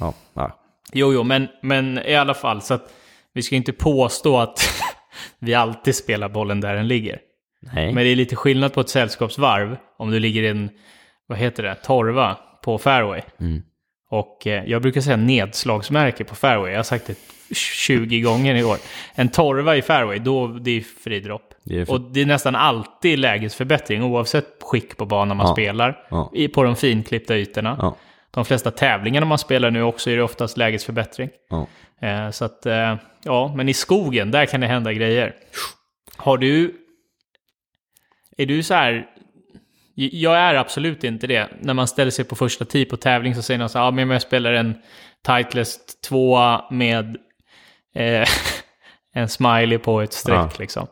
Ja, 0.00 0.14
ja. 0.34 0.60
Jo, 0.92 1.12
jo, 1.12 1.22
men, 1.22 1.48
men 1.62 1.98
i 1.98 2.14
alla 2.14 2.34
fall. 2.34 2.62
Så 2.62 2.74
att 2.74 2.94
vi 3.32 3.42
ska 3.42 3.56
inte 3.56 3.72
påstå 3.72 4.38
att 4.38 4.60
vi 5.38 5.54
alltid 5.54 5.94
spelar 5.94 6.28
bollen 6.28 6.60
där 6.60 6.74
den 6.74 6.88
ligger. 6.88 7.18
Nej. 7.74 7.94
Men 7.94 8.04
det 8.04 8.10
är 8.10 8.16
lite 8.16 8.36
skillnad 8.36 8.72
på 8.72 8.80
ett 8.80 8.88
sällskapsvarv 8.88 9.76
om 9.98 10.10
du 10.10 10.18
ligger 10.18 10.42
i 10.42 10.48
en, 10.48 10.70
vad 11.26 11.38
heter 11.38 11.62
det, 11.62 11.74
torva 11.74 12.38
på 12.64 12.78
fairway. 12.78 13.22
Mm. 13.40 13.62
Och 14.10 14.46
eh, 14.46 14.64
jag 14.64 14.82
brukar 14.82 15.00
säga 15.00 15.16
nedslagsmärke 15.16 16.24
på 16.24 16.34
fairway. 16.34 16.70
Jag 16.70 16.78
har 16.78 16.84
sagt 16.84 17.06
det 17.06 17.16
20 17.54 18.20
gånger 18.20 18.54
i 18.54 18.64
år. 18.64 18.76
En 19.14 19.28
torva 19.28 19.76
i 19.76 19.82
fairway, 19.82 20.18
då 20.18 20.46
det 20.46 20.70
är 20.70 20.80
fridropp. 21.04 21.54
Det 21.64 21.80
är 21.80 21.84
för- 21.84 21.92
Och 21.92 22.00
det 22.00 22.20
är 22.20 22.26
nästan 22.26 22.56
alltid 22.56 23.18
lägesförbättring 23.18 24.02
oavsett 24.02 24.46
skick 24.62 24.96
på 24.96 25.06
banan 25.06 25.36
man 25.36 25.46
Ja. 25.46 25.52
spelar. 25.54 26.06
Ja. 26.10 26.32
På 26.54 26.62
de 26.62 26.76
finklippta 26.76 27.36
ytorna. 27.36 27.76
Ja. 27.82 27.96
De 28.30 28.44
flesta 28.44 28.70
tävlingarna 28.70 29.26
man 29.26 29.38
spelar 29.38 29.70
nu 29.70 29.82
också 29.82 30.10
är 30.10 30.16
det 30.16 30.22
oftast 30.22 30.56
lägesförbättring. 30.56 31.30
Eh, 32.02 32.30
så 32.30 32.44
att, 32.44 32.66
eh, 32.66 32.96
ja, 33.24 33.52
men 33.56 33.68
i 33.68 33.74
skogen, 33.74 34.30
där 34.30 34.46
kan 34.46 34.60
det 34.60 34.66
hända 34.66 34.92
grejer. 34.92 35.34
Har 36.16 36.38
du... 36.38 36.74
Är 38.36 38.46
du 38.46 38.62
så 38.62 38.74
här... 38.74 39.06
Jag 39.94 40.36
är 40.38 40.54
absolut 40.54 41.04
inte 41.04 41.26
det. 41.26 41.48
När 41.60 41.74
man 41.74 41.88
ställer 41.88 42.10
sig 42.10 42.24
på 42.24 42.36
första 42.36 42.64
tee 42.64 42.84
på 42.84 42.96
tävling 42.96 43.34
så 43.34 43.42
säger 43.42 43.58
någon 43.58 43.68
så 43.68 43.78
här, 43.78 43.84
ja 43.84 43.90
men 43.90 44.10
jag 44.10 44.22
spelar 44.22 44.52
en 44.52 44.74
Titleist 45.26 46.02
2 46.02 46.60
med 46.70 47.16
eh, 47.94 48.28
en 49.14 49.28
smiley 49.28 49.78
på 49.78 50.00
ett 50.00 50.12
streck 50.12 50.36
Ja. 50.36 50.50
liksom. 50.58 50.86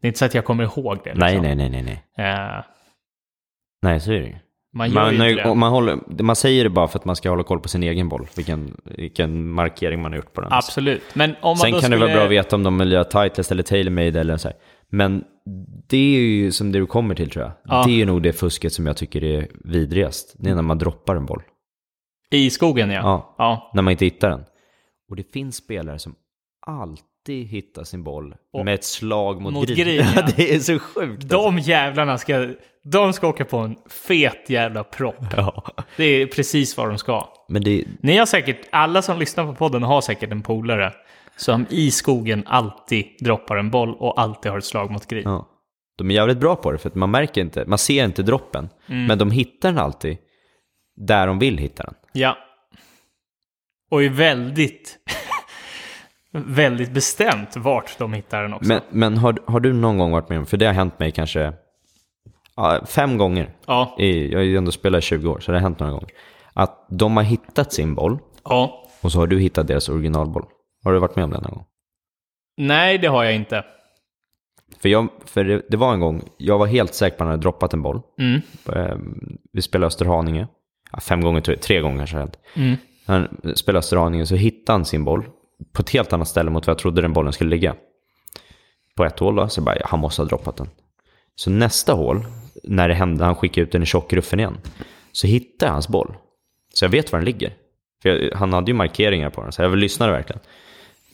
Det 0.00 0.06
är 0.06 0.08
inte 0.08 0.18
så 0.18 0.24
att 0.24 0.34
jag 0.34 0.44
kommer 0.44 0.64
ihåg 0.64 0.98
det. 1.04 1.14
Nej, 1.14 1.32
liksom. 1.34 1.42
nej, 1.46 1.70
nej, 1.70 1.82
nej, 1.82 2.02
nej. 2.16 2.28
Eh, 2.32 2.64
Nej, 3.82 4.00
så 4.00 4.12
är 4.12 4.20
det 4.20 4.26
ju. 4.26 4.36
man 4.72 4.92
Man, 4.92 5.18
det. 5.18 5.54
man, 5.54 5.72
håller, 5.72 6.22
man 6.22 6.36
säger 6.36 6.64
det 6.64 6.70
bara 6.70 6.88
för 6.88 6.98
att 6.98 7.04
man 7.04 7.16
ska 7.16 7.30
hålla 7.30 7.42
koll 7.42 7.60
på 7.60 7.68
sin 7.68 7.82
egen 7.82 8.08
boll. 8.08 8.26
Vilken, 8.36 8.80
vilken 8.84 9.48
markering 9.48 10.02
man 10.02 10.12
har 10.12 10.16
gjort 10.16 10.32
på 10.32 10.40
den. 10.40 10.52
Absolut. 10.52 11.02
Men 11.14 11.30
om 11.30 11.36
man 11.42 11.56
Sen 11.56 11.70
kan 11.70 11.80
det 11.80 11.84
skulle... 11.86 11.96
vara 11.96 12.14
bra 12.14 12.24
att 12.24 12.30
veta 12.30 12.56
om 12.56 12.62
de 12.62 12.78
vill 12.78 12.92
göra 12.92 13.04
Titleist 13.04 13.50
eller 13.50 13.62
TaylorMade 13.62 14.20
eller 14.20 14.36
så 14.36 14.48
här. 14.48 14.56
Men 14.88 15.24
det 15.88 15.96
är 16.16 16.20
ju 16.20 16.52
som 16.52 16.72
det 16.72 16.78
du 16.78 16.86
kommer 16.86 17.14
till 17.14 17.30
tror 17.30 17.44
jag. 17.44 17.52
Ja. 17.64 17.84
Det 17.86 18.02
är 18.02 18.06
nog 18.06 18.22
det 18.22 18.32
fusket 18.32 18.72
som 18.72 18.86
jag 18.86 18.96
tycker 18.96 19.24
är 19.24 19.48
vidrigast. 19.64 20.34
Det 20.38 20.50
är 20.50 20.54
när 20.54 20.62
man 20.62 20.78
droppar 20.78 21.16
en 21.16 21.26
boll. 21.26 21.42
I 22.30 22.50
skogen 22.50 22.90
ja. 22.90 23.00
Ja. 23.02 23.34
ja. 23.38 23.70
När 23.74 23.82
man 23.82 23.90
inte 23.90 24.04
hittar 24.04 24.30
den. 24.30 24.44
Och 25.10 25.16
det 25.16 25.32
finns 25.32 25.56
spelare 25.56 25.98
som 25.98 26.14
alltid 26.66 27.46
hittar 27.46 27.84
sin 27.84 28.04
boll 28.04 28.34
Och- 28.52 28.64
med 28.64 28.74
ett 28.74 28.84
slag 28.84 29.40
mot, 29.42 29.52
mot 29.52 29.68
green, 29.68 30.06
ja. 30.16 30.22
det 30.36 30.54
är 30.54 30.58
så 30.58 30.78
sjukt. 30.78 31.28
De 31.28 31.58
jävlarna 31.58 32.18
ska... 32.18 32.48
De 32.84 33.12
ska 33.12 33.28
åka 33.28 33.44
på 33.44 33.56
en 33.58 33.76
fet 33.90 34.50
jävla 34.50 34.84
propp. 34.84 35.24
Ja. 35.36 35.64
Det 35.96 36.04
är 36.04 36.26
precis 36.26 36.76
vad 36.76 36.88
de 36.88 36.98
ska. 36.98 37.28
Men 37.48 37.62
det, 37.64 37.84
Ni 38.00 38.16
har 38.18 38.26
säkert, 38.26 38.68
alla 38.72 39.02
som 39.02 39.18
lyssnar 39.18 39.46
på 39.46 39.54
podden 39.54 39.82
har 39.82 40.00
säkert 40.00 40.32
en 40.32 40.42
polare 40.42 40.92
som 41.36 41.66
i 41.70 41.90
skogen 41.90 42.42
alltid 42.46 43.06
droppar 43.20 43.56
en 43.56 43.70
boll 43.70 43.94
och 43.94 44.20
alltid 44.20 44.50
har 44.52 44.58
ett 44.58 44.64
slag 44.64 44.90
mot 44.90 45.06
green. 45.06 45.22
ja. 45.24 45.48
De 45.98 46.10
är 46.10 46.14
jävligt 46.14 46.38
bra 46.38 46.56
på 46.56 46.72
det 46.72 46.78
för 46.78 46.88
att 46.88 46.94
man 46.94 47.10
märker 47.10 47.40
inte, 47.40 47.64
man 47.66 47.78
ser 47.78 48.04
inte 48.04 48.22
droppen. 48.22 48.68
Mm. 48.86 49.06
Men 49.06 49.18
de 49.18 49.30
hittar 49.30 49.68
den 49.68 49.78
alltid 49.78 50.16
där 50.96 51.26
de 51.26 51.38
vill 51.38 51.58
hitta 51.58 51.82
den. 51.82 51.94
Ja. 52.12 52.36
Och 53.90 54.02
är 54.02 54.08
väldigt, 54.08 54.98
väldigt 56.32 56.90
bestämt 56.90 57.56
vart 57.56 57.98
de 57.98 58.12
hittar 58.12 58.42
den 58.42 58.54
också. 58.54 58.68
Men, 58.68 58.80
men 58.90 59.16
har, 59.16 59.38
har 59.46 59.60
du 59.60 59.72
någon 59.72 59.98
gång 59.98 60.12
varit 60.12 60.28
med 60.28 60.38
om, 60.38 60.46
för 60.46 60.56
det 60.56 60.66
har 60.66 60.72
hänt 60.72 60.98
mig 60.98 61.10
kanske 61.12 61.52
ja, 62.56 62.80
fem 62.86 63.18
gånger. 63.18 63.54
Ja. 63.66 63.96
I, 63.98 64.32
jag 64.32 64.38
har 64.38 64.44
ju 64.44 64.56
ändå 64.56 64.72
spelat 64.72 64.98
i 64.98 65.06
20 65.06 65.30
år, 65.30 65.40
så 65.40 65.52
det 65.52 65.58
har 65.58 65.62
hänt 65.62 65.78
några 65.78 65.92
gånger. 65.92 66.08
Att 66.54 66.86
de 66.88 67.16
har 67.16 67.24
hittat 67.24 67.72
sin 67.72 67.94
boll 67.94 68.18
ja. 68.44 68.88
och 69.00 69.12
så 69.12 69.18
har 69.18 69.26
du 69.26 69.40
hittat 69.40 69.66
deras 69.66 69.88
originalboll. 69.88 70.44
Har 70.84 70.92
du 70.92 70.98
varit 70.98 71.16
med 71.16 71.24
om 71.24 71.30
det 71.30 71.40
någon 71.40 71.54
gång? 71.54 71.64
Nej, 72.56 72.98
det 72.98 73.06
har 73.06 73.24
jag 73.24 73.34
inte. 73.34 73.64
För, 74.82 74.88
jag, 74.88 75.08
för 75.24 75.44
det, 75.44 75.62
det 75.68 75.76
var 75.76 75.94
en 75.94 76.00
gång, 76.00 76.22
jag 76.36 76.58
var 76.58 76.66
helt 76.66 76.94
säker 76.94 77.16
på 77.16 77.24
att 77.24 77.26
han 77.26 77.30
hade 77.30 77.42
droppat 77.42 77.74
en 77.74 77.82
boll. 77.82 78.00
Mm. 78.18 78.40
Ehm, 78.76 79.38
Vi 79.52 79.62
spelade 79.62 79.86
Österhaninge. 79.86 80.48
Ja, 80.92 81.00
fem 81.00 81.20
gånger, 81.20 81.40
tre 81.40 81.80
gånger 81.80 82.06
kanske. 82.06 82.38
Mm. 82.56 82.76
Han 83.06 83.40
spelade 83.54 83.78
Österhaninge 83.78 84.26
så 84.26 84.34
hittade 84.34 84.78
han 84.78 84.84
sin 84.84 85.04
boll 85.04 85.24
på 85.72 85.82
ett 85.82 85.90
helt 85.90 86.12
annat 86.12 86.28
ställe 86.28 86.50
mot 86.50 86.66
vad 86.66 86.74
jag 86.74 86.78
trodde 86.78 87.02
den 87.02 87.12
bollen 87.12 87.32
skulle 87.32 87.50
ligga. 87.50 87.74
På 88.96 89.04
ett 89.04 89.18
hål 89.18 89.36
då, 89.36 89.48
så 89.48 89.60
bara, 89.60 89.78
ja, 89.78 89.86
han 89.88 90.00
måste 90.00 90.22
ha 90.22 90.26
droppat 90.26 90.56
den. 90.56 90.68
Så 91.34 91.50
nästa 91.50 91.92
hål, 91.92 92.24
när 92.64 92.88
det 92.88 92.94
hände, 92.94 93.24
han 93.24 93.34
skickade 93.34 93.64
ut 93.64 93.72
den 93.72 93.82
i 93.82 93.86
tjockruffen 93.86 94.40
igen, 94.40 94.58
så 95.12 95.26
hittade 95.26 95.68
jag 95.68 95.72
hans 95.72 95.88
boll. 95.88 96.14
Så 96.74 96.84
jag 96.84 96.90
vet 96.90 97.12
var 97.12 97.18
den 97.18 97.26
ligger. 97.26 97.54
För 98.02 98.08
jag, 98.08 98.38
han 98.38 98.52
hade 98.52 98.70
ju 98.70 98.74
markeringar 98.74 99.30
på 99.30 99.42
den, 99.42 99.52
så 99.52 99.62
jag 99.62 99.76
lyssnade 99.76 100.12
verkligen. 100.12 100.40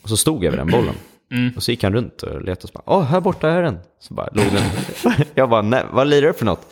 Och 0.03 0.09
så 0.09 0.17
stod 0.17 0.45
jag 0.45 0.51
vid 0.51 0.61
den 0.61 0.71
bollen. 0.71 0.95
Mm. 1.31 1.53
Och 1.57 1.63
så 1.63 1.71
gick 1.71 1.83
han 1.83 1.93
runt 1.93 2.23
och 2.23 2.43
letade 2.43 2.53
och 2.53 2.69
så 2.69 2.73
bara, 2.73 2.97
åh, 2.97 3.03
här 3.03 3.21
borta 3.21 3.51
är 3.51 3.63
den. 3.63 3.79
Så 4.01 4.15
bara 4.15 4.29
låg 4.33 4.45
den. 4.45 5.27
jag 5.35 5.51
bara, 5.51 5.63
nej, 5.63 5.85
vad 5.91 6.07
lirar 6.07 6.27
du 6.27 6.33
för 6.33 6.45
något? 6.45 6.67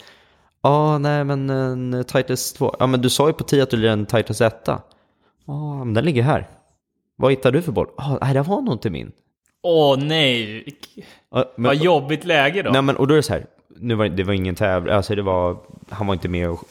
Ja, 0.63 0.99
nej 0.99 1.25
men 1.25 1.51
en 1.51 2.05
Titus 2.05 2.53
2. 2.53 2.77
Ja, 2.79 2.87
men 2.87 3.03
du 3.03 3.11
sa 3.11 3.27
ju 3.27 3.33
på 3.33 3.45
10 3.45 3.63
att 3.63 3.71
du 3.71 3.77
lirar 3.77 3.93
en 3.93 4.07
Titus 4.07 4.41
1. 4.41 4.69
Ja, 5.47 5.85
men 5.85 5.95
den 5.95 6.05
ligger 6.05 6.23
här. 6.23 6.49
Vad 7.17 7.33
hittade 7.33 7.59
du 7.59 7.63
för 7.63 7.73
boll? 7.73 7.89
Ja, 7.97 8.19
nej, 8.23 8.35
det 8.35 8.43
var 8.43 8.61
nog 8.61 8.75
inte 8.75 8.91
min. 8.91 9.13
Åh 9.63 9.99
nej, 9.99 10.65
Ja, 11.31 11.53
men, 11.57 11.69
vad 11.69 11.77
jobbigt 11.77 12.25
läge 12.25 12.63
då. 12.63 12.71
nej, 12.71 12.83
men, 12.83 12.97
och 12.97 13.07
då 13.09 13.15
är 13.15 13.17
det 13.17 13.23
så 13.23 13.33
här, 13.33 13.47
nu 13.77 13.95
var, 13.95 14.09
det 14.09 14.25
var 14.25 14.33
ingen 14.33 14.55
tävling, 14.55 14.95
alltså 14.95 15.15
det 15.15 15.23
var, 15.23 15.57
han 15.89 16.07
var 16.07 16.15
inte 16.15 16.29
med 16.29 16.51
och, 16.51 16.65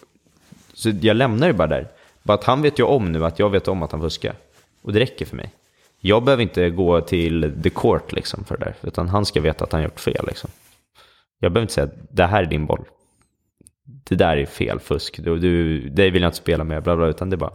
så 0.73 0.89
jag 1.01 1.17
lämnar 1.17 1.47
det 1.47 1.53
bara 1.53 1.67
där. 1.67 1.87
Bara 2.23 2.33
att 2.33 2.43
han 2.43 2.61
vet 2.61 2.79
ju 2.79 2.83
om 2.83 3.11
nu 3.11 3.25
att 3.25 3.39
jag 3.39 3.49
vet 3.49 3.67
om 3.67 3.83
att 3.83 3.91
han 3.91 4.01
fuskar. 4.01 4.33
Och 4.81 4.93
det 4.93 4.99
räcker 4.99 5.25
för 5.25 5.35
mig. 5.35 5.51
Jag 5.99 6.23
behöver 6.23 6.43
inte 6.43 6.69
gå 6.69 7.01
till 7.01 7.53
the 7.63 7.69
court 7.69 8.11
liksom 8.11 8.43
för 8.43 8.57
det 8.57 8.65
där, 8.65 8.75
utan 8.81 9.09
han 9.09 9.25
ska 9.25 9.41
veta 9.41 9.63
att 9.63 9.71
han 9.71 9.83
gjort 9.83 9.99
fel 9.99 10.25
liksom. 10.27 10.49
Jag 11.39 11.51
behöver 11.51 11.63
inte 11.63 11.73
säga 11.73 11.85
att 11.85 11.95
det 12.09 12.25
här 12.25 12.43
är 12.43 12.47
din 12.47 12.65
boll. 12.65 12.83
Det 13.83 14.15
där 14.15 14.37
är 14.37 14.45
fel 14.45 14.79
fusk, 14.79 15.19
du, 15.23 15.37
du, 15.39 15.79
det 15.89 16.09
vill 16.09 16.21
jag 16.21 16.29
inte 16.29 16.37
spela 16.37 16.63
med, 16.63 16.83
bla 16.83 16.95
bla, 16.95 17.07
utan 17.07 17.29
det 17.29 17.35
är 17.35 17.37
bara, 17.37 17.53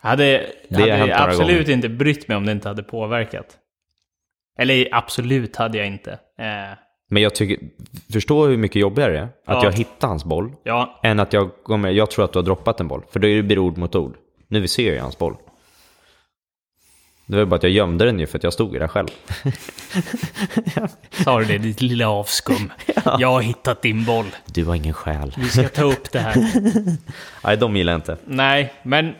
hade 0.00 0.46
Det 0.68 0.74
har 0.74 0.80
hade 0.80 0.92
hänt 0.92 1.08
några 1.10 1.24
absolut 1.24 1.48
gånger. 1.66 1.70
inte 1.70 1.88
brytt 1.88 2.28
mig 2.28 2.36
om 2.36 2.46
det 2.46 2.52
inte 2.52 2.68
hade 2.68 2.82
påverkat. 2.82 3.46
Eller 4.58 4.88
absolut 4.92 5.56
hade 5.56 5.78
jag 5.78 5.86
inte. 5.86 6.12
Eh, 6.12 6.78
men 7.10 7.22
jag 7.22 7.34
tycker, 7.34 7.58
förstå 8.12 8.46
hur 8.46 8.56
mycket 8.56 8.76
jobbigare 8.80 9.12
det 9.12 9.18
är 9.18 9.22
att 9.24 9.30
Ja. 9.44 9.64
jag 9.64 9.72
hittar 9.72 10.08
hans 10.08 10.24
boll, 10.24 10.52
ja, 10.62 11.00
än 11.02 11.20
att 11.20 11.32
jag 11.32 11.50
kommer, 11.62 11.90
jag 11.90 12.10
tror 12.10 12.24
att 12.24 12.32
du 12.32 12.38
har 12.38 12.44
droppat 12.44 12.80
en 12.80 12.88
boll. 12.88 13.02
För 13.10 13.20
då 13.20 13.28
är 13.28 13.36
det 13.36 13.42
blir 13.42 13.58
ord 13.58 13.78
mot 13.78 13.94
ord. 13.94 14.16
Nu 14.48 14.68
ser 14.68 14.86
jag 14.86 14.94
ju 14.94 15.00
hans 15.00 15.18
boll. 15.18 15.36
Det 17.26 17.36
var 17.36 17.44
bara 17.44 17.56
att 17.56 17.62
jag 17.62 17.72
gömde 17.72 18.04
den 18.04 18.18
ju 18.20 18.26
för 18.26 18.38
att 18.38 18.44
jag 18.44 18.52
stod 18.52 18.72
där 18.72 18.88
själv. 18.88 19.08
sa 21.24 21.38
du 21.38 21.44
det, 21.44 21.58
ditt 21.58 21.80
lilla 21.80 22.08
avskum. 22.08 22.72
Jag 23.18 23.28
har 23.28 23.42
hittat 23.42 23.82
din 23.82 24.04
boll. 24.04 24.26
Du 24.46 24.64
har 24.64 24.74
ingen 24.74 24.94
själ. 24.94 25.34
Vi 25.38 25.48
ska 25.48 25.68
ta 25.68 25.82
upp 25.84 26.12
det 26.12 26.18
här. 26.18 26.34
Nej, 27.44 27.56
de 27.56 27.76
gillar 27.76 27.92
jag 27.92 27.98
inte. 27.98 28.16
Nej, 28.24 28.72
men... 28.82 29.14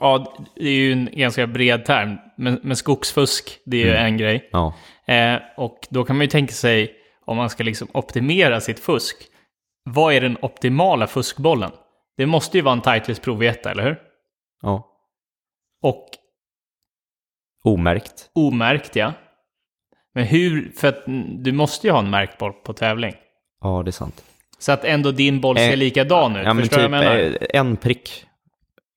Ja, 0.00 0.36
det 0.54 0.66
är 0.66 0.70
ju 0.70 0.92
en 0.92 1.08
ganska 1.12 1.46
bred 1.46 1.84
term. 1.84 2.16
Men, 2.36 2.60
men 2.62 2.76
skogsfusk, 2.76 3.58
det 3.64 3.82
är 3.82 3.86
ju 3.86 3.94
en 3.94 4.16
grej. 4.16 4.48
Ja. 4.52 4.74
Eh, 5.06 5.38
och 5.56 5.78
då 5.90 6.04
kan 6.04 6.16
man 6.16 6.24
ju 6.24 6.30
tänka 6.30 6.52
sig, 6.52 6.92
om 7.24 7.36
man 7.36 7.50
ska 7.50 7.64
liksom 7.64 7.88
optimera 7.94 8.60
sitt 8.60 8.80
fusk. 8.80 9.16
Vad 9.84 10.14
är 10.14 10.20
den 10.20 10.36
optimala 10.42 11.06
fuskbollen? 11.06 11.70
Det 12.16 12.26
måste 12.26 12.58
ju 12.58 12.62
vara 12.62 12.72
en 12.72 12.80
Titleist 12.80 13.22
Pro 13.22 13.34
V1, 13.36 13.68
eller 13.68 13.82
hur? 13.82 13.98
Ja. 14.62 14.86
Och 15.82 16.06
Omärkt. 17.64 18.30
Omärkt, 18.34 18.96
ja. 18.96 19.12
Men 20.14 20.24
hur, 20.24 20.72
för 20.76 20.88
att 20.88 21.06
mm, 21.06 21.42
du 21.42 21.52
måste 21.52 21.86
ju 21.86 21.92
ha 21.92 21.98
en 21.98 22.10
märkt 22.10 22.38
boll 22.38 22.52
på 22.52 22.72
tävling. 22.72 23.14
Ja, 23.60 23.82
det 23.84 23.90
är 23.90 23.92
sant. 23.92 24.24
Så 24.58 24.72
att 24.72 24.84
ändå 24.84 25.10
din 25.10 25.40
boll 25.40 25.56
ser 25.56 25.70
Eh, 25.70 25.76
likadan 25.76 26.36
ut. 26.36 26.46
Ja, 26.46 26.54
Förstår 26.54 26.76
du 26.78 26.82
typ 26.84 26.90
vad 26.90 27.04
jag 27.04 27.04
menar? 27.04 27.36
eh, 27.40 27.60
en 27.60 27.76
prick 27.76 28.24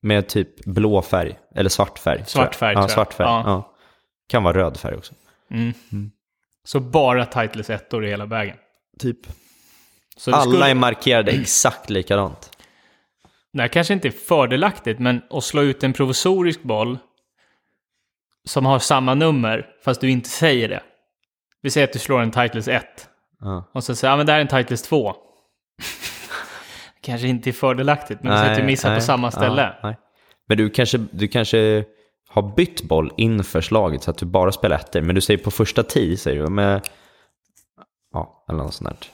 med 0.01 0.27
typ 0.27 0.65
blå 0.65 1.01
färg. 1.01 1.39
Eller 1.55 1.69
svart 1.69 1.99
färg. 1.99 2.23
Svart 2.25 2.55
färg, 2.55 2.73
Ja, 2.73 2.79
tror 2.79 2.83
jag. 2.83 2.91
svart 2.91 3.13
färg. 3.13 3.27
Ja. 3.27 3.43
Ja. 3.45 3.73
Kan 4.29 4.43
vara 4.43 4.57
röd 4.57 4.77
färg 4.77 4.95
också. 4.95 5.13
Så 6.63 6.79
bara 6.79 7.25
Titles 7.25 7.69
ettor 7.69 8.05
i 8.05 8.09
hela 8.09 8.25
vägen. 8.25 8.57
Typ. 8.99 9.17
Alla 10.27 10.41
skulle, 10.41 10.69
är 10.69 10.75
markerade 10.75 11.31
exakt 11.31 11.89
likadant. 11.89 12.51
Det 13.53 13.61
här 13.61 13.67
kanske 13.67 13.93
inte 13.93 14.07
är 14.07 14.11
fördelaktigt, 14.11 14.99
men 14.99 15.21
att 15.29 15.43
slå 15.43 15.61
ut 15.61 15.83
en 15.83 15.93
provisorisk 15.93 16.63
boll 16.63 16.97
som 18.43 18.65
har 18.65 18.79
samma 18.79 19.13
nummer, 19.15 19.67
fast 19.83 20.01
du 20.01 20.09
inte 20.09 20.29
säger 20.29 20.69
det. 20.69 20.83
Vi 21.61 21.69
säger 21.69 21.87
att 21.87 21.93
du 21.93 21.99
slår 21.99 22.21
en 22.21 22.31
Titles 22.31 22.67
1. 22.67 22.85
Ja. 23.39 23.69
Och 23.73 23.83
så 23.83 23.95
säger 23.95 24.09
jag, 24.11 24.13
ja 24.13 24.17
men 24.17 24.25
det 24.25 24.31
här 24.31 24.39
är 24.39 24.41
en 24.41 24.63
Titles 24.63 24.81
2. 24.81 25.15
Kanske 27.09 27.27
inte 27.27 27.49
är 27.49 27.51
fördelaktigt, 27.51 28.23
men 28.23 28.37
säger 28.37 28.51
att 28.51 28.57
du 28.59 28.63
missar 28.63 28.95
på 28.95 29.01
samma 29.01 29.31
ställe. 29.31 29.61
Ja, 29.81 29.87
nej. 29.89 29.97
Men 30.47 30.57
du 30.57 30.69
kanske, 30.69 30.97
du 31.11 31.27
kanske 31.27 31.83
har 32.29 32.55
bytt 32.55 32.81
boll 32.83 33.11
inför 33.17 33.61
slaget 33.61 34.03
så 34.03 34.11
att 34.11 34.17
du 34.17 34.25
bara 34.25 34.51
spelar 34.51 34.75
ettor. 34.75 35.01
Men 35.01 35.15
du 35.15 35.21
säger 35.21 35.37
på 35.43 35.51
första 35.51 35.83
tee, 35.83 36.17
säger 36.17 36.43
du. 36.43 36.49
Men, 36.49 36.81
ja, 38.13 38.45
eller 38.49 38.59
något 38.63 38.73
sånt 38.73 38.89
där. 38.89 39.09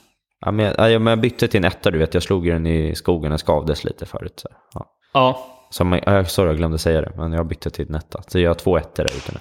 Ja, 0.45 0.51
men, 0.51 0.65
jag- 0.65 0.91
ja, 0.91 0.99
men 0.99 1.11
jag 1.11 1.19
bytte 1.19 1.47
till 1.47 1.57
en 1.57 1.65
etta, 1.65 1.91
du 1.91 1.97
vet. 1.97 2.13
Jag 2.13 2.23
slog 2.23 2.47
den 2.47 2.67
i 2.67 2.95
skogen, 2.95 3.29
den 3.31 3.39
skavdes 3.39 3.83
lite 3.83 4.05
förut. 4.05 4.33
Så, 4.39 4.47
ja. 4.73 4.85
Ja, 5.13 5.45
så 5.69 5.83
man, 5.83 5.99
ja, 6.05 6.25
sorry, 6.25 6.49
jag 6.49 6.57
glömde 6.57 6.77
säga 6.77 7.01
det. 7.01 7.11
Men 7.17 7.33
jag 7.33 7.47
bytte 7.47 7.69
till 7.69 7.89
en 7.89 7.95
etta. 7.95 8.21
Så 8.27 8.39
jag 8.39 8.49
har 8.49 8.55
två 8.55 8.77
ettor 8.77 9.03
där 9.03 9.15
ute 9.17 9.31
nu. 9.33 9.39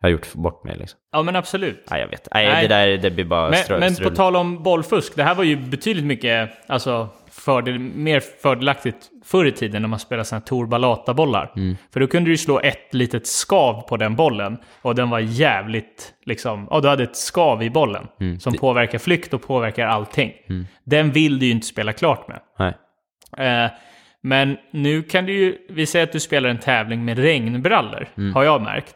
Jag 0.00 0.06
har 0.08 0.12
gjort 0.12 0.32
bort 0.34 0.64
mig 0.64 0.76
liksom. 0.76 0.98
ja 1.12 1.22
men 1.22 1.36
absolut. 1.36 1.86
Nej, 1.90 2.00
jag 2.00 2.08
vet. 2.08 2.28
Nej, 2.34 2.46
Nej. 2.48 2.68
det 2.68 2.74
där 2.74 2.96
det 2.96 3.10
blir 3.10 3.24
bara 3.24 3.50
Men, 3.50 3.58
strö, 3.64 3.78
men 3.78 3.94
på 3.94 4.10
tal 4.10 4.36
om 4.36 4.62
bollfusk, 4.62 5.16
det 5.16 5.22
här 5.22 5.34
var 5.34 5.44
ju 5.44 5.56
betydligt 5.56 6.04
mycket 6.04 6.50
alltså, 6.66 7.08
fördel, 7.46 7.78
mer 7.78 8.20
fördelaktigt 8.20 9.10
förr 9.24 9.44
i 9.44 9.52
tiden 9.52 9.82
när 9.82 9.88
man 9.88 9.98
spelade 9.98 10.24
sådana 10.24 10.40
här 10.40 10.46
Torbalata-bollar. 10.46 11.52
Mm. 11.56 11.76
För 11.92 12.00
då 12.00 12.06
kunde 12.06 12.30
du 12.30 12.36
slå 12.36 12.60
ett 12.60 12.94
litet 12.94 13.26
skav 13.26 13.80
på 13.88 13.96
den 13.96 14.16
bollen 14.16 14.58
och 14.82 14.94
den 14.94 15.10
var 15.10 15.18
jävligt, 15.18 16.12
liksom, 16.24 16.68
ja 16.70 16.80
du 16.80 16.88
hade 16.88 17.02
ett 17.02 17.16
skav 17.16 17.62
i 17.62 17.70
bollen 17.70 18.06
Mm. 18.20 18.40
som 18.40 18.52
påverkar 18.54 18.98
flykt 18.98 19.34
och 19.34 19.42
påverkar 19.42 19.86
allting. 19.86 20.32
Den 20.84 21.10
vill 21.10 21.38
du 21.38 21.46
ju 21.46 21.52
inte 21.52 21.66
spela 21.66 21.92
klart 21.92 22.28
med. 22.28 22.40
Eh, 23.38 23.70
men 24.20 24.56
nu 24.70 25.02
kan 25.02 25.26
du 25.26 25.32
ju, 25.32 25.56
vi 25.70 25.86
säger 25.86 26.02
att 26.06 26.12
du 26.12 26.20
spelar 26.20 26.48
en 26.48 26.58
tävling 26.58 27.04
med 27.04 27.18
regnbrallor, 27.18 28.08
Mm. 28.18 28.34
har 28.34 28.44
jag 28.44 28.62
märkt. 28.62 28.94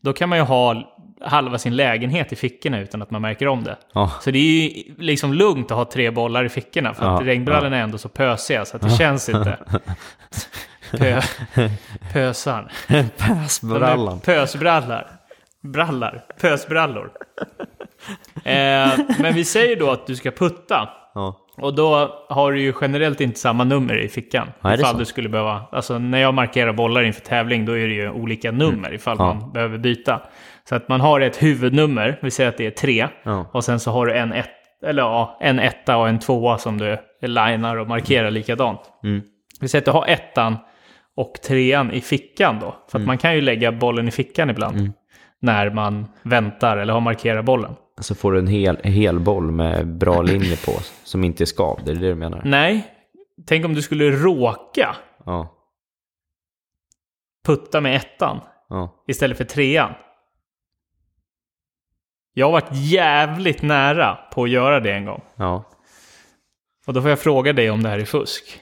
Då 0.00 0.12
kan 0.12 0.28
man 0.28 0.38
ju 0.38 0.44
ha 0.44 0.91
halva 1.24 1.58
sin 1.58 1.76
lägenhet 1.76 2.32
i 2.32 2.36
fickorna 2.36 2.80
utan 2.80 3.02
att 3.02 3.10
man 3.10 3.22
märker 3.22 3.48
om 3.48 3.64
det. 3.64 3.76
Ja. 3.92 4.10
Så 4.20 4.30
det 4.30 4.38
är 4.38 4.42
ju 4.68 4.94
liksom 4.98 5.32
lugnt 5.32 5.70
att 5.70 5.76
ha 5.76 5.84
tre 5.84 6.10
bollar 6.10 6.44
i 6.44 6.48
fickorna 6.48 6.94
för 6.94 7.06
att 7.14 7.20
Ja, 7.20 7.26
regnbrallorna 7.26 7.76
är 7.76 7.80
ändå 7.82 7.98
så 7.98 8.08
pösiga 8.08 8.64
så 8.64 8.76
att 8.76 8.82
det 8.82 8.90
känns 8.90 9.28
inte. 9.28 9.58
Pö, 10.98 11.20
pösan. 12.12 12.68
Passbrallan. 13.18 14.20
Pösbrallar. 14.20 15.06
Brallar. 15.62 16.24
Pösbrallor. 16.40 17.10
eh, 18.44 18.88
men 19.18 19.34
vi 19.34 19.44
säger 19.44 19.76
då 19.76 19.90
att 19.90 20.06
du 20.06 20.16
ska 20.16 20.30
putta. 20.30 20.88
Ja. 21.14 21.38
Och 21.56 21.74
då 21.74 22.14
har 22.28 22.52
du 22.52 22.60
ju 22.60 22.72
generellt 22.80 23.20
inte 23.20 23.40
samma 23.40 23.64
nummer 23.64 23.96
i 23.98 24.08
fickan. 24.08 24.48
Är 24.60 24.74
ifall 24.80 24.98
du 24.98 25.04
skulle 25.04 25.28
behöva... 25.28 25.62
Alltså 25.72 25.98
när 25.98 26.18
jag 26.18 26.34
markerar 26.34 26.72
bollar 26.72 27.02
inför 27.02 27.20
tävling 27.20 27.64
då 27.66 27.72
är 27.78 27.86
det 27.88 27.94
ju 27.94 28.10
olika 28.10 28.50
nummer 28.52 28.94
ifall 28.94 29.16
Mm. 29.20 29.26
Ja. 29.28 29.34
man 29.34 29.52
behöver 29.52 29.78
byta. 29.78 30.20
Så 30.68 30.74
att 30.74 30.88
man 30.88 31.00
har 31.00 31.20
ett 31.20 31.42
huvudnummer, 31.42 32.18
vi 32.22 32.30
säger 32.30 32.48
att 32.50 32.56
det 32.56 32.66
är 32.66 32.70
tre. 32.70 33.08
Ja. 33.22 33.46
Och 33.52 33.64
sen 33.64 33.80
så 33.80 33.90
har 33.90 34.06
du 34.06 34.14
en, 34.14 34.32
ett, 34.32 34.50
eller 34.86 35.02
ja, 35.02 35.38
en 35.40 35.58
etta 35.58 35.96
och 35.96 36.08
en 36.08 36.18
tvåa 36.18 36.58
som 36.58 36.78
du 36.78 36.98
linar 37.20 37.76
och 37.76 37.88
markerar 37.88 38.30
likadant. 38.30 38.80
Mm. 39.04 39.20
Vi 39.60 39.68
säger 39.68 39.80
att 39.80 39.84
du 39.84 39.90
har 39.90 40.06
ettan 40.06 40.56
och 41.16 41.32
trean 41.46 41.90
i 41.92 42.00
fickan 42.00 42.58
då. 42.60 42.76
För 42.90 42.98
Mm. 42.98 43.04
att 43.04 43.06
man 43.06 43.18
kan 43.18 43.34
ju 43.34 43.40
lägga 43.40 43.72
bollen 43.72 44.08
i 44.08 44.10
fickan 44.10 44.50
ibland. 44.50 44.92
När 45.40 45.70
man 45.70 46.06
väntar 46.22 46.76
eller 46.76 46.92
har 46.92 47.00
markerat 47.00 47.44
bollen. 47.44 47.74
Så 48.00 48.14
får 48.14 48.32
du 48.32 48.38
en 48.38 48.46
hel, 48.46 48.78
en 48.82 48.92
hel 48.92 49.20
boll 49.20 49.50
med 49.50 49.86
bra 49.98 50.22
linje 50.22 50.56
på 50.56 50.72
som 51.04 51.24
inte 51.24 51.44
är 51.44 51.46
skavd. 51.46 51.80
Det 51.84 51.90
är 51.90 51.94
det 51.94 52.08
du 52.08 52.14
menar? 52.14 52.42
Nej, 52.44 52.86
tänk 53.46 53.64
om 53.64 53.74
du 53.74 53.82
skulle 53.82 54.10
råka 54.10 54.96
Ja. 55.24 55.48
putta 57.46 57.80
med 57.80 57.96
ettan 57.96 58.40
Ja. 58.68 59.04
istället 59.08 59.36
för 59.38 59.44
trean. 59.44 59.90
Jag 62.34 62.46
har 62.46 62.52
varit 62.52 62.68
jävligt 62.72 63.62
nära 63.62 64.14
på 64.32 64.42
att 64.44 64.50
göra 64.50 64.80
det 64.80 64.92
en 64.92 65.04
gång. 65.04 65.20
Ja. 65.36 65.64
Och 66.86 66.92
då 66.92 67.00
får 67.02 67.10
jag 67.10 67.18
fråga 67.20 67.52
dig 67.52 67.70
om 67.70 67.82
det 67.82 67.88
här 67.88 67.98
är 67.98 68.04
fusk. 68.04 68.60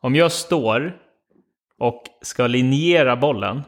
Om 0.00 0.14
jag 0.14 0.32
står 0.32 0.96
och 1.78 2.02
ska 2.22 2.46
linjera 2.46 3.16
bollen 3.16 3.62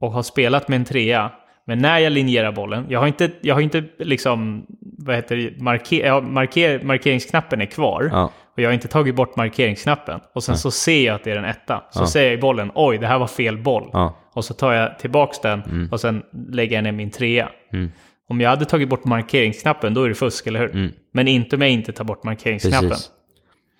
och 0.00 0.12
har 0.12 0.22
spelat 0.22 0.68
med 0.68 0.76
en 0.76 0.84
trea, 0.84 1.30
men 1.64 1.78
när 1.78 1.98
jag 1.98 2.12
linjerar 2.12 2.52
bollen, 2.52 2.86
jag 2.88 3.00
har 3.00 3.06
inte, 3.06 3.30
jag 3.40 3.54
har 3.54 3.62
inte 3.62 3.84
liksom, 3.98 4.66
vad 4.80 5.16
heter 5.16 5.36
det, 5.36 5.60
marker, 5.62 6.20
marker, 6.20 6.82
markeringsknappen 6.84 7.60
är 7.60 7.66
kvar. 7.66 8.08
Ja. 8.12 8.30
Och 8.52 8.58
jag 8.58 8.68
har 8.68 8.74
inte 8.74 8.88
tagit 8.88 9.14
bort 9.14 9.36
markeringsknappen. 9.36 10.20
Och 10.34 10.44
sen 10.44 10.56
så 10.58 10.70
ser 10.70 11.06
jag 11.06 11.14
att 11.14 11.24
det 11.24 11.30
är 11.30 11.36
en 11.36 11.44
etta. 11.44 11.82
Så 11.90 12.02
Ja. 12.02 12.06
säger 12.06 12.26
jag 12.30 12.38
i 12.38 12.40
bollen, 12.40 12.72
oj, 12.74 12.98
det 12.98 13.06
här 13.06 13.18
var 13.18 13.26
fel 13.26 13.58
boll. 13.58 13.90
Ja. 13.92 14.16
Och 14.32 14.44
så 14.44 14.54
tar 14.54 14.72
jag 14.72 14.98
tillbaks 14.98 15.40
den 15.40 15.88
och 15.92 16.00
sen 16.00 16.22
lägger 16.50 16.76
jag 16.76 16.84
ner 16.84 16.92
min 16.92 17.10
trea. 17.10 17.48
Mm. 17.72 17.92
Om 18.28 18.40
jag 18.40 18.50
hade 18.50 18.64
tagit 18.64 18.88
bort 18.88 19.04
markeringsknappen, 19.04 19.94
då 19.94 20.02
är 20.02 20.08
det 20.08 20.14
fusk, 20.14 20.46
eller 20.46 20.60
hur? 20.60 20.70
Mm. 20.70 20.92
Men 21.12 21.28
inte 21.28 21.56
om 21.56 21.62
jag 21.62 21.70
inte 21.70 21.92
tar 21.92 22.04
bort 22.04 22.24
markeringsknappen. 22.24 22.88
Precis. 22.88 23.10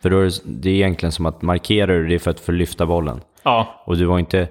För 0.03 0.11
då 0.11 0.19
är 0.21 0.25
det, 0.25 0.31
det 0.45 0.71
är 0.71 0.75
egentligen 0.75 1.13
som 1.13 1.27
att 1.27 1.43
markerar 1.43 1.95
du 1.95 2.07
det 2.07 2.19
för 2.19 2.31
att 2.31 2.41
få 2.41 2.53
lyfta 2.53 2.87
bollen. 2.87 3.21
Ja, 3.43 3.83
Och 3.87 3.97
du 3.97 4.07
har 4.07 4.19
inte, 4.19 4.49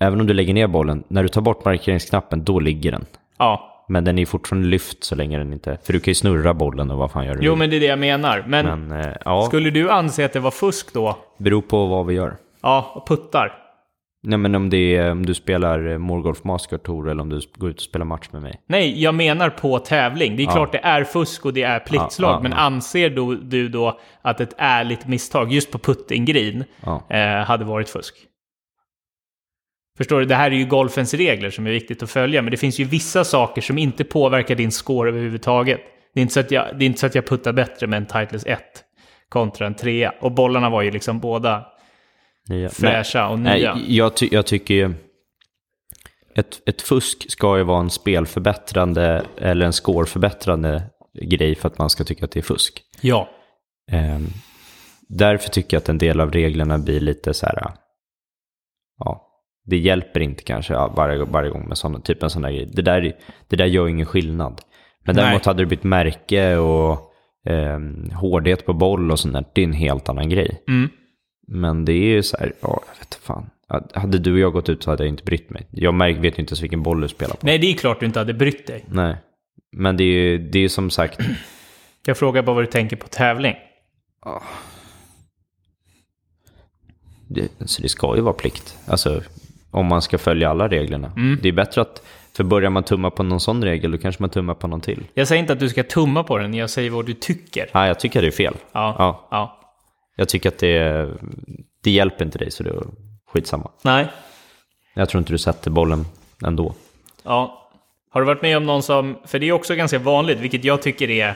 även 0.00 0.20
om 0.20 0.26
du 0.26 0.34
lägger 0.34 0.54
ner 0.54 0.66
bollen, 0.66 1.04
när 1.08 1.22
du 1.22 1.28
tar 1.28 1.40
bort 1.40 1.64
markeringsknappen, 1.64 2.44
då 2.44 2.60
ligger 2.60 2.92
den. 2.92 3.06
ja. 3.38 3.74
Men 3.90 4.04
den 4.04 4.18
är 4.18 4.26
fortfarande 4.26 4.68
lyft 4.68 5.04
så 5.04 5.14
länge 5.14 5.38
den 5.38 5.52
inte, 5.52 5.78
för 5.84 5.92
du 5.92 6.00
kan 6.00 6.10
ju 6.10 6.14
snurra 6.14 6.54
bollen 6.54 6.90
och 6.90 6.98
vad 6.98 7.10
fan 7.10 7.26
gör 7.26 7.34
du 7.34 7.40
Jo, 7.46 7.56
men 7.56 7.70
det 7.70 7.76
är 7.76 7.80
det 7.80 7.86
jag 7.86 7.98
menar. 7.98 8.44
Men, 8.46 8.66
Men 8.86 9.00
eh, 9.00 9.12
ja, 9.24 9.42
skulle 9.42 9.70
du 9.70 9.90
anse 9.90 10.24
att 10.24 10.32
det 10.32 10.40
var 10.40 10.50
fusk 10.50 10.92
då? 10.94 11.18
beror 11.38 11.62
på 11.62 11.86
vad 11.86 12.06
vi 12.06 12.14
gör. 12.14 12.36
Ja, 12.62 12.92
och 12.94 13.08
puttar. 13.08 13.52
Nej 14.22 14.38
men 14.38 14.54
om, 14.54 14.70
det 14.70 14.96
är, 14.96 15.10
om 15.10 15.26
du 15.26 15.34
spelar 15.34 15.88
eh, 15.88 15.98
Morgolf 15.98 16.44
Master 16.44 16.78
Tour 16.78 17.08
eller 17.10 17.22
om 17.22 17.28
du 17.28 17.40
går 17.56 17.70
ut 17.70 17.76
och 17.76 17.82
spelar 17.82 18.04
match 18.06 18.28
med 18.32 18.42
mig. 18.42 18.60
Nej, 18.66 19.02
jag 19.02 19.14
menar 19.14 19.50
på 19.50 19.78
tävling. 19.78 20.36
Det 20.36 20.42
är 20.42 20.44
Ja. 20.44 20.52
klart 20.52 20.72
det 20.72 20.78
är 20.78 21.04
fusk 21.04 21.46
och 21.46 21.52
det 21.54 21.62
är 21.62 21.78
pliktslag. 21.80 22.30
Ja, 22.30 22.34
ja, 22.34 22.40
men 22.42 22.52
anser 22.52 23.10
du, 23.10 23.36
du 23.36 23.68
då 23.68 24.00
att 24.22 24.40
ett 24.40 24.54
ärligt 24.58 25.06
misstag 25.06 25.52
just 25.52 25.70
på 25.70 25.78
putting-green 25.78 26.64
eh, 27.10 27.44
hade 27.46 27.64
varit 27.64 27.88
fusk? 27.88 28.14
Förstår 29.98 30.20
du? 30.20 30.26
Det 30.26 30.34
här 30.34 30.50
är 30.50 30.54
ju 30.56 30.66
golfens 30.66 31.14
regler 31.14 31.50
som 31.50 31.66
är 31.66 31.70
viktigt 31.70 32.02
att 32.02 32.10
följa. 32.10 32.42
Men 32.42 32.50
det 32.50 32.56
finns 32.56 32.80
ju 32.80 32.84
vissa 32.84 33.24
saker 33.24 33.62
som 33.62 33.78
inte 33.78 34.04
påverkar 34.04 34.54
din 34.54 34.70
score 34.72 35.08
överhuvudtaget. 35.10 35.80
Det 36.14 36.20
är 36.20 36.22
inte 36.22 36.34
så 36.34 36.40
att 36.40 36.50
jag, 36.50 36.66
det 36.78 36.84
är 36.84 36.86
inte 36.86 37.00
så 37.00 37.06
att 37.06 37.14
jag 37.14 37.26
puttar 37.26 37.52
bättre 37.52 37.86
med 37.86 37.96
en 37.96 38.06
Titles 38.06 38.46
1 38.46 38.60
kontra 39.28 39.66
en 39.66 39.74
3. 39.74 40.10
Och 40.20 40.32
bollarna 40.32 40.70
var 40.70 40.82
ju 40.82 40.90
liksom 40.90 41.20
båda 41.20 41.66
Nya. 42.48 42.68
fräscha 42.68 43.28
och 43.28 43.38
nya. 43.38 43.74
Nej, 43.74 43.96
jag, 43.96 44.16
ty 44.16 44.28
jag 44.32 44.46
tycker 44.46 44.74
ju... 44.74 44.94
Ett, 46.34 46.68
ett 46.68 46.82
fusk 46.82 47.30
ska 47.30 47.58
ju 47.58 47.64
vara 47.64 47.80
en 47.80 47.90
spelförbättrande 47.90 49.24
eller 49.36 49.66
en 49.66 49.72
scoreförbättrande 49.72 50.82
grej 51.22 51.54
för 51.54 51.68
att 51.68 51.78
man 51.78 51.90
ska 51.90 52.04
tycka 52.04 52.24
att 52.24 52.30
det 52.30 52.40
är 52.40 52.42
fusk. 52.42 52.82
Ja. 53.00 53.28
Ehm, 53.90 54.26
därför 55.08 55.50
tycker 55.50 55.76
jag 55.76 55.80
att 55.80 55.88
en 55.88 55.98
del 55.98 56.20
av 56.20 56.32
reglerna 56.32 56.78
blir 56.78 57.00
lite 57.00 57.34
så 57.34 57.46
här... 57.46 57.72
Ja, 58.98 59.28
det 59.64 59.76
hjälper 59.76 60.20
inte 60.20 60.42
kanske 60.42 60.74
varje, 60.74 61.24
varje 61.24 61.50
gång 61.50 61.68
med 61.68 61.78
sådana, 61.78 62.00
typ 62.00 62.22
en 62.22 62.30
sån 62.30 62.42
där 62.42 62.50
grej. 62.50 62.68
Det 62.72 62.82
där, 62.82 63.16
det 63.48 63.56
där 63.56 63.66
gör 63.66 63.88
ingen 63.88 64.06
skillnad. 64.06 64.60
Men 65.04 65.16
Nej. 65.16 65.24
däremot 65.24 65.46
hade 65.46 65.62
det 65.62 65.66
blivit 65.66 65.84
märke 65.84 66.56
och 66.56 67.12
ehm, 67.48 68.10
hårdhet 68.10 68.66
på 68.66 68.72
boll 68.72 69.10
och 69.10 69.18
sånt 69.18 69.34
där, 69.34 69.44
det 69.52 69.60
är 69.60 69.64
en 69.64 69.72
helt 69.72 70.08
annan 70.08 70.28
grej. 70.28 70.62
Mm. 70.68 70.90
Men 71.50 71.84
det 71.84 71.92
är 71.92 72.08
ju 72.08 72.22
så 72.22 72.36
här, 72.36 72.52
ja, 72.60 72.80
jag 72.86 72.98
vet 72.98 73.14
fan. 73.14 73.50
Hade 73.94 74.18
du 74.18 74.32
och 74.32 74.38
jag 74.38 74.52
gått 74.52 74.68
ut 74.68 74.82
så 74.82 74.90
hade 74.90 75.02
jag 75.02 75.08
inte 75.08 75.24
brytt 75.24 75.50
mig. 75.50 75.66
Jag 75.70 75.94
märk, 75.94 76.16
vet 76.16 76.38
ju 76.38 76.40
inte 76.40 76.50
ens 76.50 76.62
vilken 76.62 76.82
boll 76.82 77.00
du 77.00 77.08
spelar 77.08 77.34
på. 77.34 77.46
Nej, 77.46 77.58
det 77.58 77.66
är 77.66 77.74
klart 77.74 78.00
du 78.00 78.06
inte 78.06 78.18
hade 78.18 78.34
brytt 78.34 78.66
dig. 78.66 78.84
Nej. 78.88 79.16
Men 79.72 79.96
det 79.96 80.04
är 80.04 80.06
ju 80.06 80.38
det 80.38 80.58
är 80.58 80.68
som 80.68 80.90
sagt, 80.90 81.20
Jag 82.06 82.18
frågar 82.18 82.42
bara 82.42 82.54
vad 82.54 82.62
du 82.62 82.70
tänker 82.70 82.96
på 82.96 83.08
tävling. 83.08 83.54
det, 87.28 87.48
så 87.66 87.82
det 87.82 87.88
ska 87.88 88.16
ju 88.16 88.22
vara 88.22 88.34
plikt. 88.34 88.78
Alltså, 88.86 89.22
om 89.70 89.86
man 89.86 90.02
ska 90.02 90.18
följa 90.18 90.50
alla 90.50 90.68
reglerna. 90.68 91.12
Mm. 91.16 91.38
Det 91.42 91.48
är 91.48 91.52
bättre 91.52 91.80
att, 91.80 92.02
för 92.36 92.44
börjar 92.44 92.70
man 92.70 92.82
tumma 92.82 93.10
på 93.10 93.22
någon 93.22 93.40
sån 93.40 93.64
regel, 93.64 93.90
då 93.90 93.98
kanske 93.98 94.22
man 94.22 94.30
tummar 94.30 94.54
på 94.54 94.66
någon 94.66 94.80
till. 94.80 95.06
Jag 95.14 95.28
säger 95.28 95.40
inte 95.40 95.52
att 95.52 95.60
du 95.60 95.68
ska 95.68 95.82
tumma 95.82 96.24
på 96.24 96.38
den, 96.38 96.54
jag 96.54 96.70
säger 96.70 96.90
vad 96.90 97.06
du 97.06 97.14
tycker. 97.14 97.70
Nej, 97.74 97.88
jag 97.88 98.00
tycker 98.00 98.22
det 98.22 98.28
är 98.28 98.32
fel. 98.32 98.54
Ja. 98.72 98.96
Ja. 98.98 99.28
ja. 99.30 99.57
Jag 100.20 100.28
tycker 100.28 100.48
att 100.48 100.58
det, 100.58 101.08
det 101.82 101.90
hjälper 101.90 102.24
inte 102.24 102.38
dig, 102.38 102.50
så 102.50 102.62
det 102.62 102.70
är 102.70 102.82
skitsamma. 103.32 103.70
Nej. 103.82 104.06
jag 104.94 105.08
tror 105.08 105.18
inte 105.18 105.32
du 105.32 105.38
sätter 105.38 105.70
bollen 105.70 106.04
ändå. 106.46 106.74
Ja. 107.22 107.70
Har 108.10 108.20
du 108.20 108.26
varit 108.26 108.42
med 108.42 108.56
om 108.56 108.66
någon 108.66 108.82
som, 108.82 109.18
för 109.24 109.38
det 109.38 109.48
är 109.48 109.52
också 109.52 109.74
ganska 109.74 109.98
vanligt, 109.98 110.38
vilket 110.38 110.64
jag 110.64 110.82
tycker 110.82 111.10
är, 111.10 111.34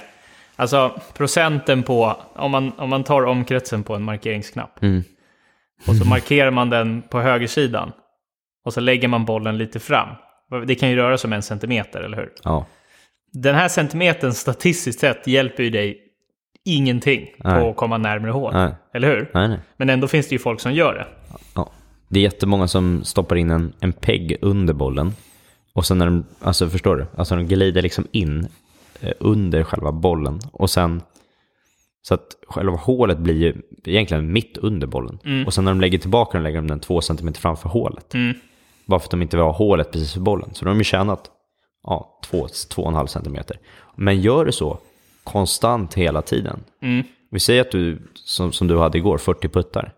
alltså 0.57 1.01
procenten 1.15 1.83
på, 1.83 2.17
om 2.35 2.51
man, 2.51 2.73
om 2.79 2.91
man 2.91 3.05
tar 3.05 3.23
omkretsen 3.25 3.83
på 3.83 3.95
en 3.95 4.03
markeringsknapp, 4.03 4.83
Mm. 4.83 5.03
och 5.87 5.97
så 5.97 6.05
markerar 6.05 6.51
man 6.51 6.71
den 6.71 7.03
på 7.03 7.21
högersidan, 7.21 7.93
och 8.65 8.73
så 8.73 8.81
lägger 8.81 9.09
man 9.09 9.25
bollen 9.25 9.59
lite 9.59 9.81
fram. 9.81 10.09
Det 10.67 10.75
kan 10.75 10.91
ju 10.91 10.97
röra 10.97 11.19
sig 11.19 11.29
om 11.29 11.33
en 11.33 11.43
centimeter, 11.43 12.01
eller 12.01 12.17
hur? 12.17 12.33
Ja, 12.45 12.67
Den 13.33 13.55
här 13.55 13.69
centimetern 13.69 14.33
statistiskt 14.33 15.01
sett 15.01 15.27
hjälper 15.27 15.63
ju 15.63 15.71
dig 15.71 16.02
ingenting 16.65 17.29
Nej. 17.45 17.61
på 17.61 17.71
att 17.71 17.77
komma 17.77 17.99
närmare 17.99 18.31
hål. 18.31 18.53
Nej. 18.55 18.75
Eller 18.95 19.09
hur? 19.09 19.31
nej. 19.35 19.59
Men 19.77 19.91
ändå 19.91 20.09
finns 20.09 20.29
det 20.29 20.35
ju 20.35 20.39
folk 20.39 20.61
som 20.61 20.73
gör 20.73 20.95
det. 20.95 21.07
Ja. 21.55 21.71
Det 22.09 22.19
är 22.19 22.23
jättemånga 22.23 22.69
som 22.69 23.05
stoppar 23.05 23.37
in 23.37 23.51
en, 23.51 23.73
en 23.81 23.93
pegg 23.93 24.37
under 24.41 24.75
bollen. 24.75 25.13
Och 25.73 25.87
sen 25.87 25.99
när 25.99 26.07
de, 26.07 26.25
alltså 26.41 26.69
förstår 26.69 26.97
du? 26.97 27.07
Alltså 27.17 27.37
de 27.37 27.47
glider 27.47 27.83
liksom 27.83 28.07
in 28.13 28.49
eh, 29.01 29.13
under 29.19 29.63
själva 29.63 29.93
bollen. 29.93 30.41
Och 30.53 30.71
sen, 30.71 31.03
så 32.03 32.15
att 32.15 32.27
själva 32.49 32.77
hålet 32.77 33.19
blir 33.19 33.35
ju 33.35 33.63
egentligen 33.85 34.33
mitt 34.33 34.57
under 34.57 34.87
bollen. 34.87 35.45
Och 35.47 35.55
sen 35.55 35.65
när 35.65 35.73
de 35.73 35.81
lägger 35.81 35.99
tillbaka 35.99 36.39
den 36.39 36.43
lägger 36.43 36.57
de 36.57 36.69
den 36.69 36.81
två 36.81 37.01
centimeter 37.01 37.41
framför 37.41 37.69
hålet. 37.69 38.15
Mm. 38.15 38.35
Bara 38.87 39.01
för 39.01 39.07
att 39.07 39.11
de 39.11 39.23
inte 39.23 39.37
vill 39.37 39.45
ha 39.45 39.53
hålet 39.53 39.93
precis 39.93 40.13
för 40.13 40.21
bollen. 40.21 40.55
Så 40.55 40.65
då 40.65 40.69
har 40.69 40.75
de 40.75 40.79
ju 40.79 40.85
tjänat 40.85 41.31
ja, 41.83 42.21
två, 42.25 42.49
två 42.71 42.83
och 42.83 42.89
en 42.89 42.95
halv 42.95 43.07
centimeter. 43.07 43.59
Men 43.97 44.21
gör 44.21 44.45
du 44.45 44.53
så 44.53 44.79
konstant 45.25 45.95
hela 45.95 46.23
tiden. 46.23 46.61
Mm. 46.83 47.07
Vi 47.31 47.41
säger 47.41 47.61
att 47.61 47.71
du, 47.71 47.99
som, 48.15 48.53
som 48.53 48.67
du 48.69 48.79
hade 48.79 48.99
igår, 48.99 49.19
40 49.19 49.49
puttar. 49.49 49.93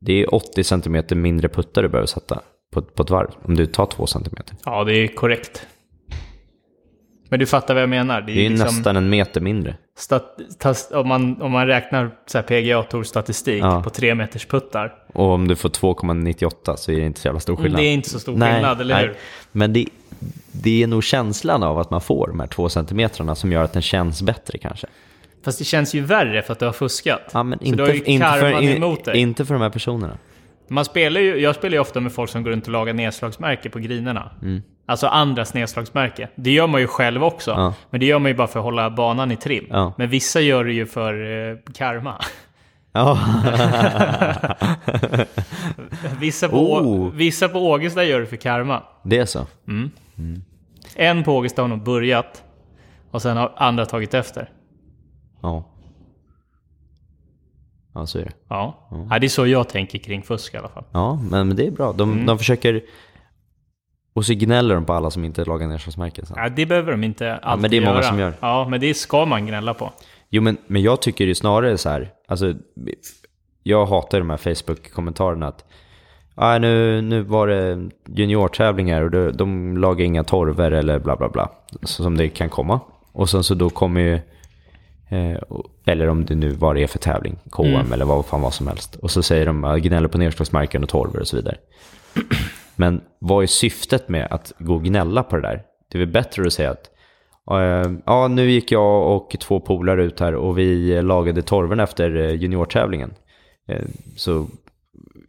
Det 0.00 0.12
är 0.22 0.34
80 0.34 0.64
centimeter 0.64 1.16
mindre 1.16 1.48
puttar 1.48 1.82
du 1.82 1.88
behöver 1.88 2.06
sätta 2.06 2.40
på, 2.72 2.82
på 2.82 3.02
ett 3.02 3.10
varv. 3.10 3.30
Om 3.42 3.54
du 3.56 3.66
tar 3.66 3.86
2 3.86 4.06
centimeter. 4.06 4.56
Ja, 4.64 4.84
det 4.84 4.92
är 4.94 5.08
korrekt. 5.08 5.66
Men 7.28 7.38
du 7.40 7.46
fattar 7.46 7.74
vad 7.74 7.82
jag 7.82 7.90
menar. 7.90 8.20
Det 8.20 8.32
är, 8.32 8.36
Det 8.36 8.46
är 8.46 8.50
liksom 8.50 8.66
nästan 8.76 8.96
en 8.96 9.10
meter 9.10 9.40
mindre. 9.40 9.76
stat, 9.96 10.38
tas, 10.58 10.90
om, 10.90 11.08
man, 11.08 11.42
om 11.42 11.52
man 11.52 11.66
räknar 11.66 12.10
PGA-tour-statistik 12.42 13.62
Ja. 13.62 13.82
på 13.82 13.90
tre 13.90 14.14
meters 14.14 14.46
puttar. 14.46 14.94
Och 15.14 15.24
om 15.30 15.48
du 15.48 15.56
får 15.56 15.68
2,98 15.68 16.76
så 16.76 16.92
är 16.92 16.96
det 16.96 17.06
inte 17.06 17.20
så 17.20 17.28
jävla 17.28 17.40
stor 17.40 17.56
skillnad. 17.56 17.70
Mm, 17.80 17.82
Det 17.84 17.88
är 17.90 17.94
inte 17.94 18.10
så 18.10 18.20
stor 18.20 18.32
skillnad, 18.32 18.80
eller 18.80 19.00
hur? 19.00 19.16
Men 19.52 19.72
det, 19.72 19.86
det 20.52 20.82
är 20.82 20.86
nog 20.86 21.04
känslan 21.04 21.62
av 21.62 21.78
att 21.78 21.90
man 21.90 22.00
får 22.00 22.28
de 22.28 22.40
här 22.40 22.46
två 22.46 22.68
centimetrarna 22.68 23.34
som 23.34 23.52
gör 23.52 23.64
att 23.64 23.72
den 23.72 23.82
känns 23.82 24.22
bättre 24.22 24.58
kanske. 24.58 24.86
Fast 25.44 25.58
det 25.58 25.64
känns 25.64 25.94
ju 25.94 26.00
värre 26.00 26.42
för 26.42 26.52
att 26.52 26.58
du 26.58 26.64
har 26.64 26.72
fuskat. 26.72 27.30
Ja, 27.32 27.42
men 27.42 27.58
så 27.58 27.64
inte, 27.64 27.82
ju 27.82 28.02
inte, 28.04 28.26
för, 28.26 29.04
dig. 29.04 29.18
inte 29.20 29.44
för 29.44 29.54
de 29.54 29.62
här 29.62 29.70
personerna. 29.70 30.18
Man 30.68 30.84
spelar 30.84 31.20
ju, 31.20 31.40
jag 31.40 31.54
spelar 31.54 31.74
ju 31.74 31.80
ofta 31.80 32.00
med 32.00 32.12
folk 32.12 32.30
som 32.30 32.42
går 32.42 32.50
runt 32.50 32.66
och 32.66 32.72
lagar 32.72 32.94
nedslagsmärke 32.94 33.70
på 33.70 33.78
grinerna. 33.78 34.30
Alltså 34.86 35.06
andras 35.06 35.54
nedslagsmärke. 35.54 36.28
Det 36.34 36.50
gör 36.50 36.66
man 36.66 36.80
ju 36.80 36.86
själv 36.86 37.24
också. 37.24 37.50
Ja. 37.50 37.74
Men 37.90 38.00
det 38.00 38.06
gör 38.06 38.18
man 38.18 38.30
ju 38.30 38.36
bara 38.36 38.48
för 38.48 38.58
att 38.58 38.64
hålla 38.64 38.90
banan 38.90 39.30
i 39.30 39.36
trim. 39.36 39.66
Ja. 39.70 39.92
Men 39.98 40.10
vissa 40.10 40.40
gör 40.40 40.64
det 40.64 40.72
ju 40.72 40.86
för 40.86 41.48
eh, 41.50 41.56
karma. 41.74 42.14
Ja, 42.92 43.18
Vissa 46.20 46.48
på, 46.48 46.56
Oh. 46.56 47.12
vissa 47.12 47.48
på 47.48 47.58
Ågesta 47.58 48.04
gör 48.04 48.20
det 48.20 48.26
för 48.26 48.36
karma. 48.36 48.82
det 49.04 49.18
är 49.18 49.26
så. 49.26 49.46
En 50.96 51.24
på 51.24 51.36
Ågesta 51.36 51.62
har 51.62 51.68
nog 51.68 51.82
börjat. 51.82 52.44
Och 53.10 53.22
sen 53.22 53.36
har 53.36 53.52
andra 53.56 53.86
tagit 53.86 54.14
efter. 54.14 54.52
Ja. 55.42 55.64
Ja, 57.94 58.06
så 58.06 58.18
är 58.18 58.24
det. 58.24 58.32
Ja. 58.48 58.88
ja, 59.10 59.18
det 59.18 59.26
är 59.26 59.28
så 59.28 59.46
jag 59.46 59.68
tänker 59.68 59.98
kring 59.98 60.22
fusk 60.22 60.54
i 60.54 60.56
alla 60.56 60.68
fall. 60.68 60.84
Ja, 60.92 61.14
men, 61.30 61.48
men 61.48 61.56
det 61.56 61.66
är 61.66 61.70
bra. 61.70 61.92
De, 61.92 62.26
de 62.26 62.38
försöker... 62.38 62.82
Och 64.12 64.26
så 64.26 64.34
gnäller 64.34 64.74
de 64.74 64.84
på 64.84 64.92
alla 64.92 65.10
som 65.10 65.24
inte 65.24 65.44
lagar 65.44 65.68
nedslagsmärken 65.68 66.26
sen. 66.26 66.36
Ja, 66.38 66.48
det 66.48 66.66
behöver 66.66 66.92
de 66.92 67.04
inte 67.04 67.36
alltid 67.36 67.62
men 67.62 67.70
det 67.70 67.76
är 67.76 67.80
många 67.80 67.92
göra. 67.92 68.02
som 68.02 68.18
gör. 68.18 68.34
Ja, 68.40 68.68
men 68.70 68.80
det 68.80 68.94
ska 68.94 69.24
man 69.24 69.46
gnälla 69.46 69.74
på. 69.74 69.92
Jo, 70.28 70.42
men, 70.42 70.56
men 70.66 70.82
jag 70.82 71.02
tycker 71.02 71.28
är 71.28 71.34
snarare 71.34 71.78
så 71.78 71.88
här, 71.88 72.12
alltså, 72.28 72.54
jag 73.62 73.86
hatar 73.86 74.18
de 74.18 74.30
här 74.30 74.36
Facebook-kommentarerna 74.36 75.48
att 75.48 75.64
ah, 76.40 76.58
nu, 76.58 77.02
nu 77.02 77.22
var 77.22 77.46
det 77.46 77.90
juniortävlingar 78.06 79.02
och 79.02 79.10
de, 79.10 79.30
de 79.32 79.76
lagar 79.76 80.04
inga 80.04 80.24
torver 80.24 80.70
eller 80.70 80.98
bla 80.98 81.16
bla 81.16 81.28
bla, 81.28 81.50
som 81.82 82.16
det 82.16 82.28
kan 82.28 82.48
komma. 82.48 82.80
Och 83.12 83.30
sen 83.30 83.44
så 83.44 83.54
då 83.54 83.70
kommer 83.70 84.00
ju, 84.00 84.14
eh, 85.08 85.38
eller 85.86 86.08
om 86.08 86.24
det 86.24 86.34
nu 86.34 86.50
vad 86.50 86.76
det 86.76 86.82
är 86.82 86.86
för 86.86 86.98
tävling, 86.98 87.36
KM 87.50 87.92
eller 87.92 88.04
vad 88.04 88.26
fan 88.26 88.40
vad 88.40 88.54
som 88.54 88.66
helst. 88.66 88.96
Och 88.96 89.10
så 89.10 89.22
säger 89.22 89.46
de, 89.46 89.80
gnäller 89.82 90.08
på 90.08 90.18
nedslagsmärken 90.18 90.82
och 90.82 90.88
torver 90.88 91.20
och 91.20 91.28
så 91.28 91.36
vidare. 91.36 91.56
Men 92.76 93.00
vad 93.18 93.42
är 93.42 93.46
syftet 93.46 94.08
med 94.08 94.26
att 94.30 94.52
gå 94.58 94.74
och 94.74 94.84
gnälla 94.84 95.22
på 95.22 95.36
det 95.36 95.42
där? 95.42 95.62
Det 95.88 95.98
är 95.98 96.00
väl 96.00 96.12
bättre 96.12 96.46
att 96.46 96.52
säga 96.52 96.70
att 96.70 96.90
eh, 97.50 97.92
ja, 98.06 98.28
nu 98.28 98.50
gick 98.50 98.72
jag 98.72 99.16
och 99.16 99.36
två 99.40 99.60
polare 99.60 100.04
ut 100.04 100.20
här 100.20 100.34
och 100.34 100.58
vi 100.58 101.02
lagade 101.02 101.42
torven 101.42 101.80
efter 101.80 102.16
eh, 102.16 102.34
juniortävlingen. 102.34 103.14
Eh, 103.68 103.84
Så 104.16 104.46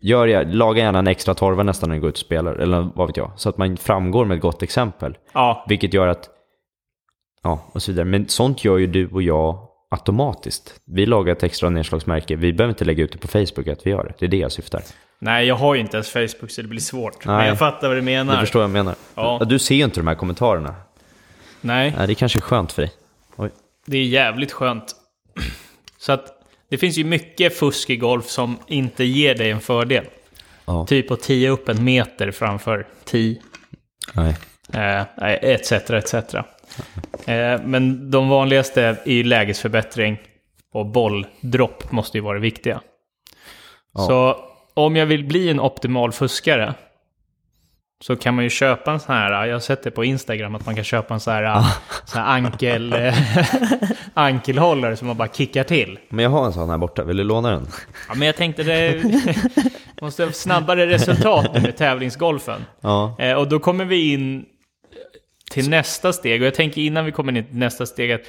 gör 0.02 0.28
jag, 0.28 0.54
laga 0.56 0.82
gärna 0.84 1.00
en 1.00 1.08
extra 1.08 1.34
torva 1.34 1.64
nästan 1.64 1.90
när 1.90 1.96
ni 1.96 2.00
går 2.00 2.10
ut 2.10 2.16
och 2.16 2.20
spelar, 2.20 2.56
eller 2.56 2.90
vad 2.96 3.08
vet 3.08 3.18
jag. 3.18 3.32
Så 3.36 3.50
att 3.50 3.58
man 3.58 3.78
framgår 3.78 4.26
med 4.26 4.36
ett 4.36 4.42
gott 4.42 4.64
exempel. 4.64 5.18
Ja, 5.34 5.66
Vilket 5.70 5.94
gör 5.94 6.08
att, 6.08 6.30
ja, 7.44 7.60
och 7.72 7.82
så 7.82 7.92
vidare. 7.92 8.06
Men 8.06 8.28
sånt 8.28 8.64
gör 8.66 8.78
ju 8.78 8.88
du 8.88 9.08
och 9.08 9.22
jag 9.22 9.68
automatiskt. 9.92 10.80
Vi 10.86 11.06
lagar 11.06 11.32
ett 11.34 11.44
extra 11.44 11.70
nedslagsmärke, 11.70 12.36
vi 12.36 12.54
behöver 12.54 12.72
inte 12.72 12.86
lägga 12.86 13.04
ut 13.04 13.12
det 13.12 13.18
på 13.18 13.28
Facebook 13.28 13.68
att 13.68 13.86
vi 13.86 13.90
gör 13.90 14.04
det. 14.04 14.14
Det 14.20 14.26
är 14.26 14.30
det 14.30 14.38
jag 14.38 14.52
syftar. 14.52 14.82
nej 15.20 15.48
jag 15.48 15.56
har 15.56 15.76
ju 15.76 15.82
inte 15.82 15.98
ens 15.98 16.10
Facebook 16.10 16.52
så 16.52 16.62
det 16.62 16.68
blir 16.68 16.80
svårt. 16.82 17.26
Men 17.26 17.38
Nej. 17.38 17.48
jag 17.48 17.60
fattar 17.60 17.88
vad 17.88 17.98
du 17.98 18.02
menar. 18.02 18.34
Du 18.34 18.40
förstår 18.40 18.60
vad 18.60 18.64
jag 18.64 18.72
menar? 18.74 18.96
Ja. 19.16 19.42
Du 19.46 19.60
ser 19.60 19.76
ju 19.76 19.84
inte 19.84 20.00
de 20.00 20.08
här 20.08 20.16
kommentarerna. 20.16 20.76
Nej, 21.62 21.94
Nej, 21.98 22.08
det 22.08 22.16
kanske 22.16 22.40
är 22.40 22.42
skönt 22.42 22.72
för 22.72 22.82
dig. 22.82 22.92
Oj. 23.36 23.50
det 23.86 23.98
är 23.98 24.04
jävligt 24.04 24.52
skönt. 24.52 24.96
Så 25.98 26.12
att 26.12 26.26
det 26.72 26.78
finns 26.78 26.98
ju 26.98 27.04
mycket 27.04 27.58
fusk 27.58 27.90
i 27.90 27.96
golf 27.96 28.26
som 28.26 28.58
inte 28.68 29.04
ger 29.04 29.36
dig 29.36 29.52
en 29.52 29.60
fördel. 29.60 30.06
Ja. 30.66 30.86
Typ 30.86 31.12
att 31.12 31.22
tia 31.22 31.50
upp 31.50 31.70
en 31.70 31.84
meter 31.84 32.32
framför 32.32 32.88
tee. 33.04 33.36
Nej. 34.14 34.36
Eh, 34.74 35.02
etc, 35.42 35.72
etc. 35.72 36.14
Eh, 37.26 37.62
men 37.66 38.12
de 38.12 38.30
vanligaste 38.30 38.84
är 38.84 39.12
ju 39.12 39.24
lägesförbättring 39.24 40.18
och 40.74 40.86
bolldropp 40.86 41.92
måste 41.92 42.18
ju 42.18 42.22
vara 42.22 42.34
det 42.34 42.42
viktiga. 42.42 42.82
Ja. 43.94 44.08
Så 44.08 44.38
om 44.74 44.96
jag 44.96 45.06
vill 45.06 45.24
bli 45.24 45.50
en 45.50 45.60
optimal 45.60 46.12
fuskare 46.12 46.74
så 48.02 48.16
kan 48.16 48.36
man 48.36 48.44
ju 48.44 48.50
köpa 48.50 48.92
en 48.92 49.00
sån 49.00 49.16
här, 49.16 49.46
jag 49.46 49.56
har 49.56 49.60
sett 49.60 49.84
det 49.84 49.92
på 49.92 50.06
Instagram 50.06 50.56
att 50.56 50.66
man 50.66 50.76
kan 50.76 50.84
köpa 50.84 51.14
en 51.14 51.20
sån 51.20 51.34
här, 51.34 51.64
sån 52.06 52.22
här 52.22 52.28
ankel, 52.28 52.96
ankelhållare 54.14 54.98
som 54.98 55.08
man 55.08 55.18
bara 55.18 55.28
kickar 55.28 55.64
till. 55.64 56.00
Men 56.10 56.24
jag 56.24 56.30
har 56.30 56.46
en 56.46 56.54
sån 56.54 56.70
här 56.70 56.78
borta, 56.78 57.04
vill 57.04 57.18
du 57.18 57.24
låna 57.24 57.52
den? 57.52 57.68
Ja, 58.08 58.14
men 58.16 58.26
jag 58.26 58.36
tänkte 58.36 58.64
det 58.64 59.04
måste 60.02 60.24
ha 60.24 60.32
snabbare 60.32 60.88
resultat 60.88 61.54
nu 61.54 61.62
med 61.62 61.78
tävlingsgolfen. 61.78 62.66
Ja. 62.82 63.16
Eh, 63.20 63.34
och 63.34 63.48
då 63.48 63.60
kommer 63.60 63.86
vi 63.86 64.14
in 64.14 64.46
till 65.52 65.70
nästa 65.70 66.14
steg. 66.14 66.42
Och 66.42 66.48
jag 66.48 66.56
tänker 66.56 66.82
innan 66.82 67.06
vi 67.06 67.12
kommer 67.12 67.38
in 67.38 67.46
till 67.46 67.58
nästa 67.58 67.86
steg 67.86 68.12
att 68.12 68.22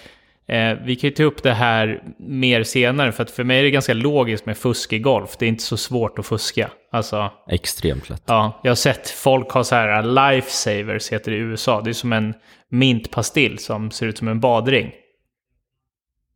eh, 0.47 0.73
vi 0.85 0.97
kan 0.97 1.11
ju 1.11 1.15
ta 1.17 1.23
upp 1.23 1.43
det 1.43 1.53
här 1.53 2.03
mer 2.19 2.63
senare. 2.63 3.13
För 3.13 3.23
att 3.23 3.31
för 3.31 3.45
mig 3.45 3.59
är 3.59 3.63
det 3.63 3.71
ganska 3.71 3.95
logiskt 3.95 4.47
med 4.47 4.57
fusk 4.59 4.93
i 4.93 4.99
golf. 4.99 5.37
Det 5.39 5.47
är 5.47 5.49
inte 5.49 5.63
så 5.63 5.77
svårt 5.77 6.19
att 6.19 6.27
fuska. 6.27 6.71
Alltså, 6.93 7.31
Extremt 7.49 8.11
lätt. 8.11 8.23
ja, 8.27 8.61
jag 8.63 8.71
har 8.71 8.77
sett 8.77 9.11
folk 9.11 9.51
ha 9.51 9.65
så 9.65 9.75
här 9.75 10.03
lifesavers 10.03 11.13
heter 11.13 11.31
det 11.31 11.37
i 11.37 11.41
USA. 11.41 11.81
Det 11.81 11.91
är 11.91 11.95
som 11.95 12.13
en 12.13 12.35
mintpastill 12.69 13.59
som 13.59 13.91
ser 13.91 14.07
ut 14.07 14.19
som 14.19 14.29
en 14.29 14.41
badring. 14.41 14.93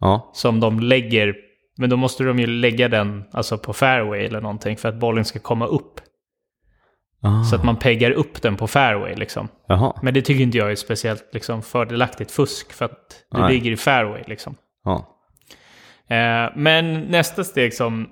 Ja. 0.01 0.31
Som 0.35 0.61
de 0.61 0.81
lägger, 0.81 1.35
men 1.79 1.91
då 1.91 1.97
måste 1.97 2.25
de 2.25 2.39
ju 2.39 2.47
lägga 2.47 2.89
den 2.89 3.25
alltså 3.33 3.59
på 3.59 3.73
fairway 3.73 4.25
eller 4.25 4.41
någonting 4.41 4.77
för 4.77 4.89
att 4.89 4.95
bollen 5.01 5.25
ska 5.25 5.39
komma 5.39 5.67
upp. 5.67 6.01
Ah. 7.27 7.45
Så 7.45 7.57
att 7.57 7.65
man 7.65 7.77
peggar 7.77 8.11
upp 8.11 8.43
den 8.43 8.57
på 8.57 8.67
fairway 8.67 9.15
liksom. 9.15 9.49
Jaha. 9.67 9.99
Men 10.03 10.15
det 10.15 10.23
tycker 10.23 10.43
inte 10.43 10.59
jag 10.59 10.71
är 10.71 10.77
speciellt 10.77 11.25
liksom, 11.33 11.63
fördelaktigt 11.63 12.31
fusk 12.31 12.73
för 12.73 12.85
att 12.85 13.25
du 13.31 13.41
Nej. 13.41 13.53
ligger 13.53 13.71
i 13.71 13.77
fairway 13.77 14.23
liksom. 14.27 14.57
Ja. 14.85 15.17
Eh, 16.09 16.53
men 16.57 17.01
nästa 17.01 17.45
steg 17.45 17.75
som 17.75 18.09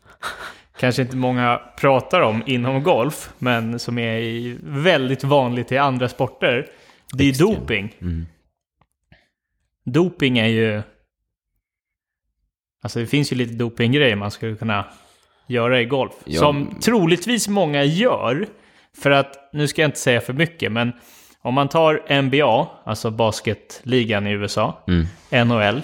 kanske 0.80 1.02
inte 1.02 1.16
många 1.16 1.60
pratar 1.80 2.20
om 2.20 2.42
inom 2.46 2.82
golf, 2.82 3.30
men 3.38 3.78
som 3.78 3.98
är 3.98 4.56
väldigt 4.62 5.24
vanligt 5.24 5.72
i 5.72 5.78
andra 5.78 6.08
sporter, 6.08 6.66
det 7.12 7.24
är 7.24 7.38
doping. 7.38 7.94
Mm. 8.00 8.26
Doping 9.84 10.38
är 10.38 10.46
ju... 10.46 10.82
Alltså 12.82 12.98
det 12.98 13.06
finns 13.06 13.32
ju 13.32 13.36
lite 13.36 13.54
dopinggrejer 13.54 14.16
man 14.16 14.30
skulle 14.30 14.56
kunna 14.56 14.84
göra 15.48 15.80
i 15.80 15.84
golf. 15.84 16.12
Ja. 16.24 16.40
Som 16.40 16.74
troligtvis 16.80 17.48
många 17.48 17.84
gör. 17.84 18.46
För 19.02 19.10
att, 19.10 19.50
nu 19.52 19.68
ska 19.68 19.82
jag 19.82 19.88
inte 19.88 19.98
säga 19.98 20.20
för 20.20 20.32
mycket, 20.32 20.72
men 20.72 20.92
om 21.42 21.54
man 21.54 21.68
tar 21.68 22.22
NBA, 22.22 22.68
alltså 22.84 23.10
basketligan 23.10 24.26
i 24.26 24.30
USA, 24.30 24.84
Mm. 24.88 25.48
NHL, 25.48 25.82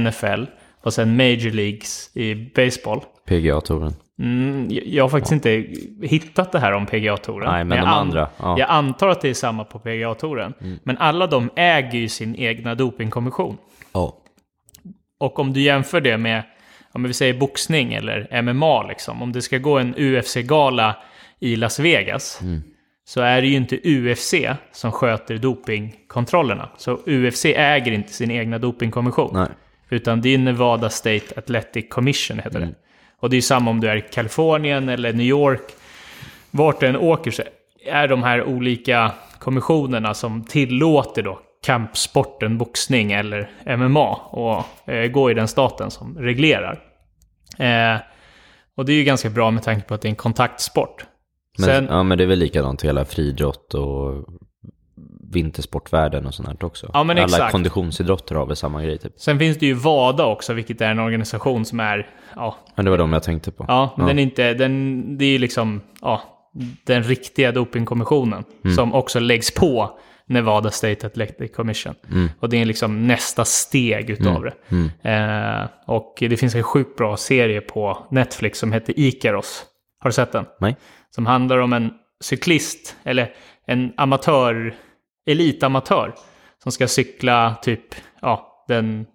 NFL 0.00 0.44
och 0.82 0.92
sen 0.92 1.16
Major 1.16 1.50
Leagues 1.50 2.16
i 2.16 2.34
baseball. 2.34 3.00
PGA-touren. 3.26 3.94
Mm, 4.22 4.68
jag- 4.70 5.04
har 5.04 5.08
faktiskt 5.08 5.32
inte 5.32 5.66
hittat 6.02 6.52
det 6.52 6.58
här 6.58 6.72
om 6.72 6.86
PGA-touren. 6.86 7.52
Nej, 7.52 7.64
men 7.64 7.78
jag 7.78 7.86
de 7.86 7.90
andra, 7.90 8.28
ja. 8.38 8.46
Mm. 8.46 8.58
Jag 8.58 8.70
antar 8.70 9.08
att 9.08 9.20
det 9.20 9.28
är 9.28 9.34
samma 9.34 9.64
på 9.64 9.78
PGA-touren. 9.78 10.54
Men 10.82 10.98
alla 10.98 11.26
de 11.26 11.50
äger 11.56 11.98
ju 11.98 12.08
sin 12.08 12.36
egna 12.36 12.74
dopingkommission. 12.74 13.56
Ja. 13.92 14.16
Och 15.20 15.38
om 15.38 15.52
du 15.52 15.60
jämför 15.60 16.00
det 16.00 16.16
med, 16.18 16.42
om 16.92 17.02
vi 17.02 17.12
säger 17.12 17.34
boxning 17.34 17.94
eller 17.94 18.42
MMA, 18.42 18.82
liksom, 18.82 19.22
om 19.22 19.32
det 19.32 19.42
ska 19.42 19.58
gå 19.58 19.78
en 19.78 19.94
UFC-gala 19.98 20.96
i 21.40 21.56
Las 21.56 21.78
Vegas, 21.80 22.38
Mm. 22.42 22.62
så 23.04 23.20
är 23.20 23.40
det 23.40 23.46
ju 23.48 23.56
inte 23.56 23.76
UFC 23.84 24.34
som 24.72 24.92
sköter 24.92 25.38
dopingkontrollerna. 25.38 26.68
Så 26.76 26.98
UFC 27.06 27.44
äger 27.44 27.92
inte 27.92 28.12
sin 28.12 28.30
egna 28.30 28.58
dopingkommission. 28.58 29.30
Nej. 29.32 29.48
Utan 29.90 30.20
det 30.20 30.34
är 30.34 30.38
Nevada 30.38 30.90
State 30.90 31.24
Athletic 31.36 31.86
Commission 31.90 32.38
heter 32.38 32.60
det. 32.60 32.74
Och 33.20 33.30
det 33.30 33.36
är 33.36 33.40
samma 33.40 33.70
om 33.70 33.80
du 33.80 33.88
är 33.88 33.96
i 33.96 34.00
Kalifornien 34.00 34.88
eller 34.88 35.12
New 35.12 35.26
York. 35.26 35.62
Vart 36.50 36.80
du 36.80 36.86
än 36.86 36.96
åker 36.96 37.30
så 37.30 37.42
är 37.86 38.08
de 38.08 38.22
här 38.22 38.44
olika 38.44 39.12
kommissionerna 39.38 40.14
som 40.14 40.44
tillåter 40.44 41.22
då 41.22 41.40
kampsporten 41.64 42.58
boxning 42.58 43.12
eller 43.12 43.50
MMA 43.76 44.14
och 44.14 44.90
eh, 44.92 45.10
gå 45.10 45.30
i 45.30 45.34
den 45.34 45.48
staten 45.48 45.90
som 45.90 46.18
reglerar. 46.18 46.82
Eh, 47.58 48.00
och 48.76 48.84
det 48.84 48.92
är 48.92 48.96
ju 48.96 49.04
ganska 49.04 49.30
bra 49.30 49.50
med 49.50 49.62
tanke 49.62 49.88
på 49.88 49.94
att 49.94 50.02
det 50.02 50.08
är 50.08 50.10
en 50.10 50.16
kontaktsport. 50.16 51.06
Men, 51.58 51.66
Sen, 51.66 51.86
ja, 51.90 52.02
men 52.02 52.18
det 52.18 52.24
är 52.24 52.28
väl 52.28 52.38
likadant 52.38 52.84
hela 52.84 53.04
friidrott 53.04 53.74
och 53.74 54.24
vintersportvärlden 55.32 56.26
och 56.26 56.34
sånt 56.34 56.62
också. 56.62 56.90
Ja, 56.92 57.00
Alla 57.00 57.22
exakt. 57.22 57.52
konditionsidrotter 57.52 58.34
har 58.34 58.46
väl 58.46 58.56
samma 58.56 58.82
grej 58.82 58.98
typ. 58.98 59.12
sen 59.16 59.38
finns 59.38 59.58
det 59.58 59.66
ju 59.66 59.74
WADA 59.74 60.26
också, 60.26 60.52
vilket 60.52 60.80
är 60.80 60.90
en 60.90 60.98
organisation 60.98 61.64
som 61.64 61.80
är 61.80 62.10
ja, 62.36 62.56
Men 62.74 62.84
det 62.84 62.90
var 62.90 62.98
de 62.98 63.12
jag 63.12 63.22
tänkte 63.22 63.50
på. 63.50 63.64
Ja, 63.68 63.94
men 63.96 64.06
den 64.06 64.18
är 64.18 64.22
inte, 64.22 64.54
den, 64.54 65.18
det 65.18 65.24
är 65.24 65.30
ju 65.30 65.38
liksom 65.38 65.80
ja, 66.00 66.22
den 66.84 67.02
riktiga 67.02 67.52
dopingkommissionen 67.52 68.44
som 68.76 68.94
också 68.94 69.20
läggs 69.20 69.54
på 69.54 69.98
Nevada 70.28 70.70
State 70.70 71.06
Athletic 71.06 71.54
Commission. 71.54 71.94
Och 72.40 72.48
det 72.48 72.60
är 72.60 72.64
liksom 72.64 73.06
nästa 73.06 73.44
steg 73.44 74.10
utav 74.10 74.42
det. 74.42 74.54
Eh, 75.10 75.66
och 75.86 76.14
det 76.20 76.36
finns 76.36 76.54
en 76.54 76.62
sjukt 76.62 76.96
bra 76.96 77.16
serie 77.16 77.60
på 77.60 78.06
Netflix 78.10 78.58
som 78.58 78.72
heter 78.72 78.94
Ikaros. 78.96 79.64
Har 79.98 80.10
du 80.10 80.14
sett 80.14 80.32
den? 80.32 80.44
Nej? 80.60 80.76
Som 81.10 81.26
handlar 81.26 81.58
om 81.58 81.72
en 81.72 81.90
cyklist, 82.20 82.96
eller 83.04 83.32
en 83.66 83.92
amatör, 83.96 84.74
elitamatör, 85.26 86.14
som 86.62 86.72
ska 86.72 86.88
cykla 86.88 87.54
typ, 87.62 87.94
ja, 88.20 88.64
den, 88.68 89.06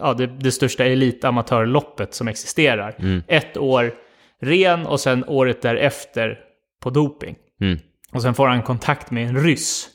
ja 0.00 0.14
det, 0.14 0.26
det 0.26 0.52
största 0.52 0.84
elitamatörloppet 0.84 2.14
som 2.14 2.28
existerar. 2.28 3.22
Ett 3.28 3.56
år 3.56 3.94
ren 4.40 4.86
och 4.86 5.00
sen 5.00 5.24
året 5.28 5.62
därefter 5.62 6.38
på 6.82 6.90
doping. 6.90 7.36
Mm. 7.60 7.78
Och 8.12 8.22
sen 8.22 8.34
får 8.34 8.48
han 8.48 8.62
kontakt 8.62 9.10
med 9.10 9.28
en 9.28 9.44
ryss 9.44 9.88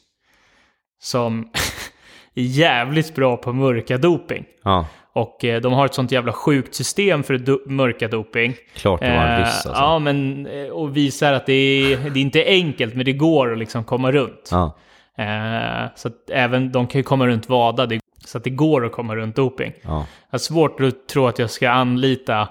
som 1.00 1.50
är 2.36 2.42
jävligt 2.42 3.16
bra 3.16 3.38
på 3.38 3.54
mörka 3.54 3.98
doping. 3.98 4.46
Ja, 4.64 4.86
Och 5.14 5.46
eh, 5.46 5.62
de 5.62 5.74
har 5.74 5.86
ett 5.86 5.94
sånt 5.94 6.12
jävla 6.12 6.32
sjukt 6.34 6.76
system 6.76 7.24
för 7.24 7.34
do- 7.38 7.70
mörka 7.70 8.08
doping. 8.08 8.54
klart 8.76 9.00
det 9.02 9.10
var 9.10 9.16
en 9.26 9.32
Eh, 9.34 9.38
ryss 9.40 9.48
alltså. 9.66 9.70
Ja, 9.84 10.00
men 10.00 10.48
eh, 10.48 10.68
och 10.70 10.98
visar 10.98 11.34
att 11.34 11.46
det 11.46 11.54
är, 11.54 11.98
det 12.10 12.20
är 12.20 12.22
inte 12.22 12.44
enkelt, 12.46 12.96
men 12.96 13.06
det 13.06 13.14
går 13.14 13.52
att 13.52 13.58
liksom 13.60 13.84
komma 13.84 14.12
runt. 14.12 14.50
Ja. 14.52 14.76
Eh, 15.18 15.90
så 15.96 16.08
att 16.08 16.30
även 16.30 16.72
de 16.72 16.88
kan 16.88 17.00
ju 17.00 17.04
komma 17.04 17.28
runt 17.28 17.50
WADA, 17.50 17.86
det, 17.86 18.00
så 18.26 18.38
att 18.38 18.44
det 18.44 18.50
går 18.50 18.86
att 18.86 18.92
komma 18.92 19.16
runt 19.16 19.36
doping. 19.36 19.74
Ja. 19.82 19.90
Jag 19.90 20.06
har 20.32 20.40
svårt 20.40 20.80
att 20.82 21.08
tro 21.08 21.28
att 21.28 21.40
jag 21.40 21.50
ska 21.50 21.70
anlita 21.70 22.50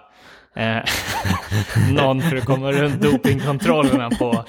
eh, 0.56 0.76
någon 1.92 2.22
för 2.22 2.36
att 2.36 2.44
komma 2.44 2.72
runt 2.72 3.02
dopingkontrollerna 3.02 4.10
på 4.10 4.44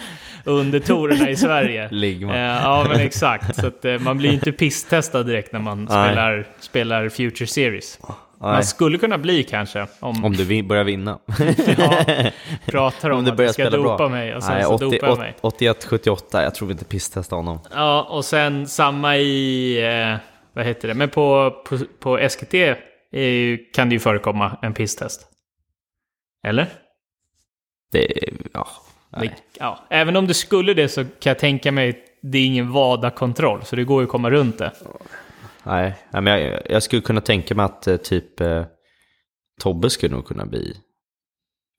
undertorerna 0.48 1.30
i 1.30 1.36
Sverige. 1.36 1.88
Ligg 1.92 2.26
man. 2.26 2.36
Eh, 2.36 2.42
ja, 2.42 2.86
men 2.90 3.00
exakt. 3.00 3.56
Så 3.56 3.68
att, 3.68 3.86
eh, 3.86 4.00
man 4.00 4.18
blir 4.18 4.30
ju 4.30 4.34
inte 4.36 4.52
pisstestad 4.52 5.24
direkt 5.24 5.54
när 5.54 5.60
man 5.60 5.78
Nej. 5.78 5.88
spelar, 5.88 6.48
spelar 6.60 7.10
Future 7.10 7.48
Series. 7.48 8.00
Man 8.42 8.54
Nej. 8.54 8.64
skulle 8.64 8.98
kunna 8.98 9.18
bli 9.18 9.44
kanske, 9.44 9.88
om, 10.00 10.26
Om 10.26 10.34
du 10.34 10.64
börjar 10.64 10.84
vinna. 10.84 11.20
ja, 11.78 12.06
pratar 12.66 13.10
om, 13.10 13.18
Om 13.18 13.26
du 13.26 13.32
att 13.32 13.38
börjar 13.38 13.48
jag 13.48 13.54
ska 13.54 13.64
spela 13.64 13.78
dopa 13.78 13.98
bra. 13.98 14.10
mig 14.10 14.36
och 14.36 14.44
sen 14.44 14.54
Nej, 14.54 14.64
så 14.64 14.74
80, 14.74 14.86
dopar 14.86 15.08
jag 15.08 15.18
mig. 15.18 15.36
81-78, 15.42 16.44
jag 16.44 16.56
tror 16.56 16.68
vi 16.68 16.72
inte 16.72 16.86
pisstestar 16.86 17.38
honom. 17.38 17.60
Ja, 17.76 18.08
och 18.10 18.26
sen 18.26 18.68
samma 18.68 19.18
i, 19.18 19.78
eh, 19.86 20.18
vad 20.54 20.66
heter 20.66 20.88
det, 20.88 20.94
men 20.94 21.10
på, 21.10 21.52
på, 21.66 21.78
på 22.00 22.30
SKT 22.30 22.54
ju, 23.12 23.58
kan 23.74 23.90
det 23.90 23.94
ju 23.96 24.00
förekomma 24.00 24.58
en 24.62 24.74
pisstest. 24.74 25.28
Eller? 26.48 26.68
Det 27.92 28.30
ja. 28.54 28.68
Det, 29.12 29.32
ja, 29.60 29.80
även 29.90 30.16
om 30.16 30.28
det 30.28 30.34
skulle 30.34 30.74
det 30.74 30.90
så 30.90 31.04
kan 31.04 31.30
jag 31.30 31.40
tänka 31.40 31.72
mig 31.72 32.04
det 32.22 32.38
är 32.38 32.46
ingen 32.46 32.72
VADA-kontroll, 32.72 33.66
så 33.66 33.76
det 33.76 33.84
går 33.84 34.02
ju 34.02 34.06
att 34.06 34.12
komma 34.12 34.30
runt 34.30 34.58
det. 34.58 34.72
Nej, 35.64 35.94
men 36.12 36.26
jag, 36.28 36.62
jag 36.70 36.84
skulle 36.84 37.02
kunna 37.02 37.22
tänka 37.22 37.56
mig 37.56 37.66
att 37.66 37.88
eh, 37.88 37.98
typ 37.98 38.42
eh, 38.42 38.64
Tobbe 39.62 39.90
skulle 39.90 40.16
nog 40.16 40.26
kunna 40.26 40.46
bli, 40.46 40.78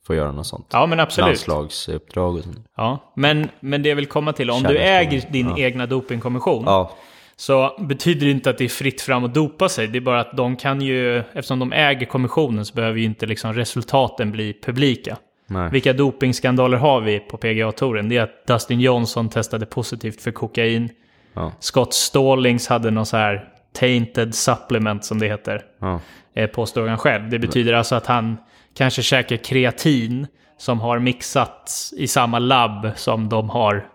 få 0.07 0.15
göra 0.15 0.33
något 0.33 0.47
sånt. 0.47 0.67
Ja, 0.73 0.87
men 0.87 1.01
absolut. 1.01 1.27
Landslagsuppdrag 1.27 2.37
och 2.37 2.45
sånt. 2.45 2.67
Ja, 2.77 3.13
men, 3.17 3.49
men 3.61 3.83
det 3.83 3.89
jag 3.89 3.97
vill 3.97 4.07
komma 4.07 4.33
till, 4.33 4.51
om 4.51 4.63
du 4.63 4.79
äger 4.79 5.25
din 5.33 5.49
Ja. 5.49 5.59
egna 5.59 5.87
dopingkommission, 5.87 6.65
Ja, 6.67 6.97
så 7.37 7.77
betyder 7.81 8.27
det 8.27 8.33
inte 8.33 8.51
att 8.51 8.59
det 8.59 8.65
är 8.65 8.69
fritt 8.69 9.01
fram 9.01 9.25
att 9.25 9.35
dopa 9.35 9.69
sig. 9.69 9.87
Det 9.87 9.99
är 9.99 10.01
bara 10.01 10.21
att 10.21 10.37
de 10.37 10.57
kan 10.57 10.81
ju, 10.81 11.19
eftersom 11.19 11.59
de 11.59 11.73
äger 11.73 12.07
kommissionen 12.07 12.65
så 12.65 12.75
behöver 12.75 12.99
ju 12.99 13.05
inte 13.05 13.27
liksom 13.27 13.55
resultaten 13.55 14.33
bli 14.33 14.61
publika. 14.63 15.17
Nej. 15.49 15.71
Vilka 15.71 15.93
dopingskandaler 15.93 16.77
har 16.79 17.01
vi 17.01 17.21
på 17.21 17.37
PGA-touren? 17.37 18.09
Det 18.09 18.17
är 18.17 18.23
att 18.23 18.47
Dustin 18.47 18.81
Johnson 18.81 19.29
testade 19.29 19.67
positivt 19.67 20.21
för 20.23 20.31
kokain. 20.31 20.89
Ja, 21.35 21.53
Scott 21.61 21.95
Stallings 21.95 22.69
hade 22.69 22.91
någon 22.91 23.07
så 23.07 23.17
här 23.17 23.45
tainted 23.73 24.35
supplement 24.35 25.05
som 25.05 25.19
det 25.19 25.27
heter. 25.27 25.63
ja, 25.81 26.01
Eh, 26.35 26.47
påstår 26.47 26.87
han 26.89 26.99
själv. 26.99 27.31
Det 27.31 27.39
betyder 27.39 27.73
alltså 27.73 27.95
att 27.95 28.07
han 28.07 28.37
kanske 28.75 29.03
käkar 29.03 29.37
kreatin 29.37 30.27
som 30.59 30.81
har 30.81 30.99
mixats 30.99 31.95
i 31.97 32.07
samma 32.09 32.39
labb 32.39 32.91
som 32.97 33.29
de 33.29 33.51
har 33.51 33.87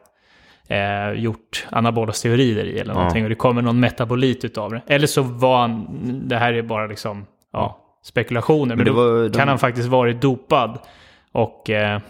eh, 0.67 1.11
gjort 1.19 1.65
anabola 1.69 2.13
steroider 2.13 2.63
i 2.65 2.79
eller 2.79 2.93
någonting. 2.93 3.23
Och 3.23 3.29
det 3.29 3.35
kommer 3.35 3.61
någon 3.61 3.79
metabolit 3.79 4.45
utav 4.45 4.71
det. 4.71 4.81
Eller 4.87 5.07
så 5.07 5.21
var 5.21 5.57
han, 5.61 5.87
det 6.27 6.37
här 6.37 6.53
är 6.53 6.61
bara 6.61 6.87
liksom, 6.87 7.25
ja, 7.53 7.79
spekulationer. 8.03 8.75
Men, 8.75 8.85
det 8.85 8.91
då 8.91 8.97
var- 8.97 9.29
de- 9.29 9.37
kan 9.39 9.47
han 9.47 9.59
faktiskt 9.59 9.87
varit 9.87 10.21
dopad. 10.21 10.79
Och 11.33 11.69
eh, 11.69 12.01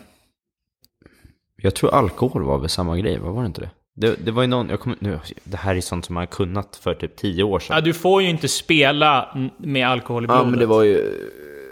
Jag 1.55 1.75
tror 1.75 1.93
alkohol 1.93 2.43
var 2.43 2.59
väl 2.59 2.69
samma 2.69 2.97
grej, 2.97 3.19
vad 3.19 3.33
var 3.33 3.41
det 3.41 3.47
inte 3.47 3.62
det? 3.62 3.69
Det, 3.95 4.25
det 4.25 4.31
var 4.31 4.41
ju 4.41 4.47
någon, 4.47 4.69
jag 4.69 4.79
kommer, 4.79 4.97
nu, 4.99 5.19
det 5.43 5.57
här 5.57 5.75
är 5.75 5.81
sånt 5.81 6.05
som 6.05 6.13
man 6.13 6.21
har 6.21 6.25
kunnat 6.25 6.75
för 6.75 6.93
typ 6.95 7.15
tio 7.15 7.43
år 7.43 7.59
sedan. 7.59 7.75
ja, 7.75 7.81
du 7.81 7.93
får 7.93 8.21
ju 8.21 8.29
inte 8.29 8.47
spela 8.47 9.38
med 9.57 9.88
alkohol 9.88 10.23
i 10.23 10.27
blodet. 10.27 10.43
Ja, 10.45 10.49
men 10.49 10.59
det 10.59 10.65
var 10.65 10.83
ju... 10.83 11.12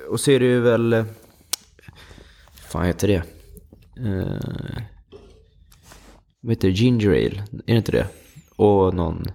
Och 0.09 0.19
så 0.19 0.31
är 0.31 0.39
det 0.39 0.45
ju 0.45 0.59
väl... 0.59 0.93
eh, 0.93 1.05
fan 2.55 2.85
heter 2.85 3.07
det? 3.07 3.23
Uh, 3.99 4.39
vad 6.41 6.51
heter 6.51 6.67
det? 6.67 6.73
Ginger 6.73 7.09
ale? 7.09 7.43
Är 7.51 7.61
det 7.65 7.73
inte 7.73 7.91
det? 7.91 8.07
Och 8.55 8.93
någon... 8.93 9.25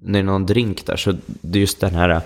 När 0.00 0.12
det 0.12 0.18
är 0.18 0.22
någon 0.22 0.46
drink 0.46 0.86
där, 0.86 0.96
så 0.96 1.12
det 1.26 1.58
är 1.58 1.60
just 1.60 1.80
den 1.80 1.94
här... 1.94 2.20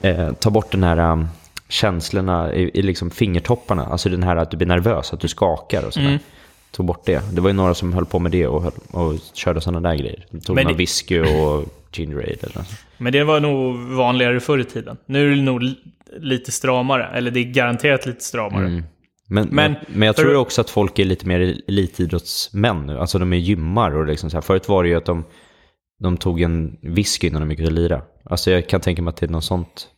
eh, 0.00 0.32
ta 0.32 0.50
bort 0.50 0.72
den 0.72 0.82
här 0.82 1.12
um, 1.12 1.28
känslorna 1.70 2.54
i, 2.54 2.70
i 2.78 2.82
liksom 2.82 3.10
fingertopparna. 3.10 3.84
Alltså 3.86 4.08
den 4.08 4.22
här 4.22 4.36
att 4.36 4.50
du 4.50 4.56
blir 4.56 4.68
nervös, 4.68 5.12
att 5.12 5.20
du 5.20 5.28
skakar 5.28 5.86
och 5.86 5.92
sådär. 5.92 6.06
Mm. 6.06 6.18
Tog 6.70 6.86
bort 6.86 7.02
det. 7.06 7.22
Det 7.34 7.40
var 7.40 7.48
ju 7.48 7.54
några 7.54 7.74
som 7.74 7.92
höll 7.92 8.06
på 8.06 8.18
med 8.18 8.32
det 8.32 8.46
och, 8.46 8.62
höll, 8.62 8.72
och 8.90 9.14
körde 9.34 9.60
sådana 9.60 9.88
där 9.88 9.96
grejer. 9.96 10.26
De 10.30 10.40
tog 10.40 10.56
Men 10.56 10.64
någon 10.64 10.72
det- 10.72 10.78
whisky 10.78 11.20
och 11.20 11.64
ginger 11.92 12.16
ale 12.16 12.24
eller 12.42 12.58
något. 12.58 12.70
Men 12.98 13.12
det 13.12 13.24
var 13.24 13.40
nog 13.40 13.78
vanligare 13.78 14.40
förr 14.40 14.58
i 14.58 14.64
tiden. 14.64 14.96
Nu 15.06 15.32
är 15.32 15.36
det 15.36 15.42
nog 15.42 15.62
li- 15.62 15.78
lite 16.18 16.52
stramare. 16.52 17.06
Eller 17.14 17.30
det 17.30 17.40
är 17.40 17.44
garanterat 17.44 18.06
lite 18.06 18.24
stramare. 18.24 18.66
Mm. 18.66 18.84
Men, 19.28 19.48
Men 19.48 19.72
men, 19.72 19.80
men 19.88 20.06
jag 20.06 20.16
för- 20.16 20.22
tror 20.22 20.36
också 20.36 20.60
att 20.60 20.70
folk 20.70 20.98
är 20.98 21.04
lite 21.04 21.26
mer 21.26 21.40
elitidrottsmän 21.68 22.86
nu. 22.86 22.98
Alltså 22.98 23.18
de 23.18 23.32
är 23.32 23.36
gymmar 23.36 23.90
och 23.96 24.06
liksom 24.06 24.30
så 24.30 24.36
här. 24.36 24.42
Förut 24.42 24.68
var 24.68 24.82
det 24.82 24.88
ju 24.88 24.94
att 24.96 25.06
de, 25.06 25.24
de 26.02 26.16
tog 26.16 26.40
en 26.40 26.76
whisky 26.82 27.26
innan 27.26 27.40
de 27.42 27.50
gick 27.50 27.60
ut 27.60 27.66
och 27.66 27.72
lira. 27.72 28.02
Alltså 28.24 28.50
jag 28.50 28.68
kan 28.68 28.80
tänka 28.80 29.02
mig 29.02 29.08
att 29.10 29.16
det 29.16 29.26
är 29.26 29.30
något 29.30 29.44
sånt. 29.44 29.88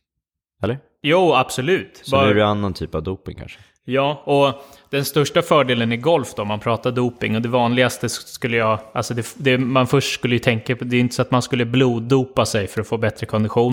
Eller? 0.63 0.79
Jo, 1.03 1.35
absolut. 1.35 2.01
Så 2.05 2.17
Bara- 2.17 2.25
nu 2.25 2.31
är 2.31 2.35
det 2.35 2.47
annan 2.47 2.75
typ 2.75 2.95
av 2.95 3.03
doping 3.03 3.37
kanske. 3.39 3.59
Ja, 3.85 4.23
och 4.25 4.65
den 4.91 5.05
största 5.05 5.43
fördelen 5.43 5.93
i 5.93 5.97
golf 5.97 6.35
då, 6.37 6.43
om 6.43 6.49
man 6.49 6.61
pratar 6.61 6.93
doping, 6.93 7.37
och 7.37 7.43
det 7.43 7.49
vanligaste 7.49 8.09
skulle 8.09 8.57
jag... 8.57 8.79
Alltså 8.95 9.15
det, 9.15 9.35
det 9.39 9.59
man 9.59 9.87
först 9.87 10.15
skulle 10.15 10.35
ju 10.35 10.39
tänka 10.39 10.77
på, 10.77 10.85
det 10.85 10.97
är 10.97 11.01
inte 11.01 11.15
så 11.15 11.23
att 11.23 11.31
man 11.31 11.43
skulle 11.43 11.65
bloddopa 11.65 12.47
sig 12.47 12.67
för 12.67 12.81
att 12.81 12.89
få 12.89 12.99
bättre 12.99 13.27
kondition. 13.27 13.73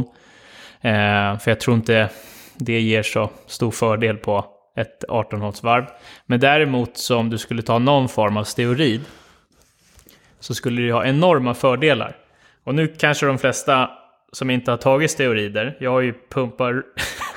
Eh, 0.81 1.37
för 1.39 1.51
jag 1.51 1.59
tror 1.59 1.75
inte 1.75 2.09
det 2.55 2.81
ger 2.81 3.03
så 3.03 3.29
stor 3.47 3.71
fördel 3.71 4.17
på 4.17 4.45
ett 4.75 5.03
18-hålsvarv. 5.09 5.85
Men 6.25 6.39
däremot 6.39 6.97
så 6.97 7.17
om 7.17 7.29
du 7.29 7.37
skulle 7.37 7.61
ta 7.61 7.79
någon 7.79 8.09
form 8.09 8.37
av 8.37 8.43
steroid, 8.43 9.01
så 10.39 10.53
skulle 10.53 10.81
det 10.81 10.91
ha 10.91 11.05
enorma 11.05 11.53
fördelar. 11.53 12.15
Och 12.63 12.75
nu 12.75 12.87
kanske 12.87 13.25
de 13.25 13.37
flesta 13.37 13.89
som 14.31 14.49
inte 14.49 14.71
har 14.71 14.77
tagit 14.77 15.11
steroider, 15.11 15.77
jag 15.79 15.91
har 15.91 16.01
ju 16.01 16.13
pumpar 16.29 16.83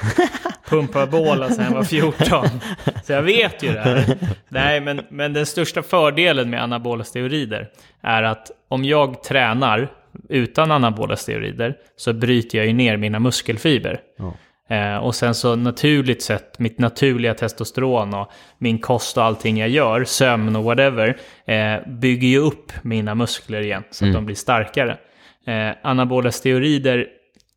pumpa 0.69 1.07
båla 1.07 1.51
sedan 1.51 1.65
jag 1.65 1.73
var 1.73 1.85
14. 1.85 2.47
Så 3.05 3.13
jag 3.13 3.23
vet 3.23 3.63
ju 3.63 3.73
det 3.73 3.81
här. 3.81 4.19
Nej, 4.49 4.81
men, 4.81 5.01
men 5.09 5.33
den 5.33 5.47
största 5.47 5.83
fördelen 5.83 6.51
med 6.51 6.63
anabola 6.63 7.05
steroider 7.05 7.69
är 8.01 8.23
att 8.23 8.51
om 8.69 8.85
jag 8.85 9.23
tränar 9.23 9.89
utan 10.29 10.71
anabola 10.71 11.17
steroider 11.17 11.77
så 11.97 12.13
bryter 12.13 12.59
jag 12.59 12.67
ju 12.67 12.73
ner 12.73 12.97
mina 12.97 13.19
muskelfiber. 13.19 14.01
Ja. 14.19 14.35
Eh, 14.77 14.97
och 14.97 15.15
sen 15.15 15.35
så 15.35 15.57
naturligt 15.57 16.23
sett, 16.23 16.59
mitt 16.59 16.79
naturliga 16.79 17.35
testosteron 17.35 18.15
och 18.15 18.31
min 18.59 18.79
kost 18.79 19.17
och 19.17 19.25
allting 19.25 19.59
jag 19.59 19.69
gör, 19.69 20.05
sömn 20.05 20.57
och 20.57 20.65
whatever, 20.65 21.17
eh, 21.45 21.89
bygger 21.89 22.29
ju 22.29 22.39
upp 22.39 22.73
mina 22.83 23.15
muskler 23.15 23.61
igen 23.61 23.85
så 23.91 24.07
att 24.07 24.13
de 24.13 24.27
blir 24.27 24.37
starkare. 24.37 24.99
Eh, 25.47 25.71
anabola 25.83 26.33
steroider 26.33 27.07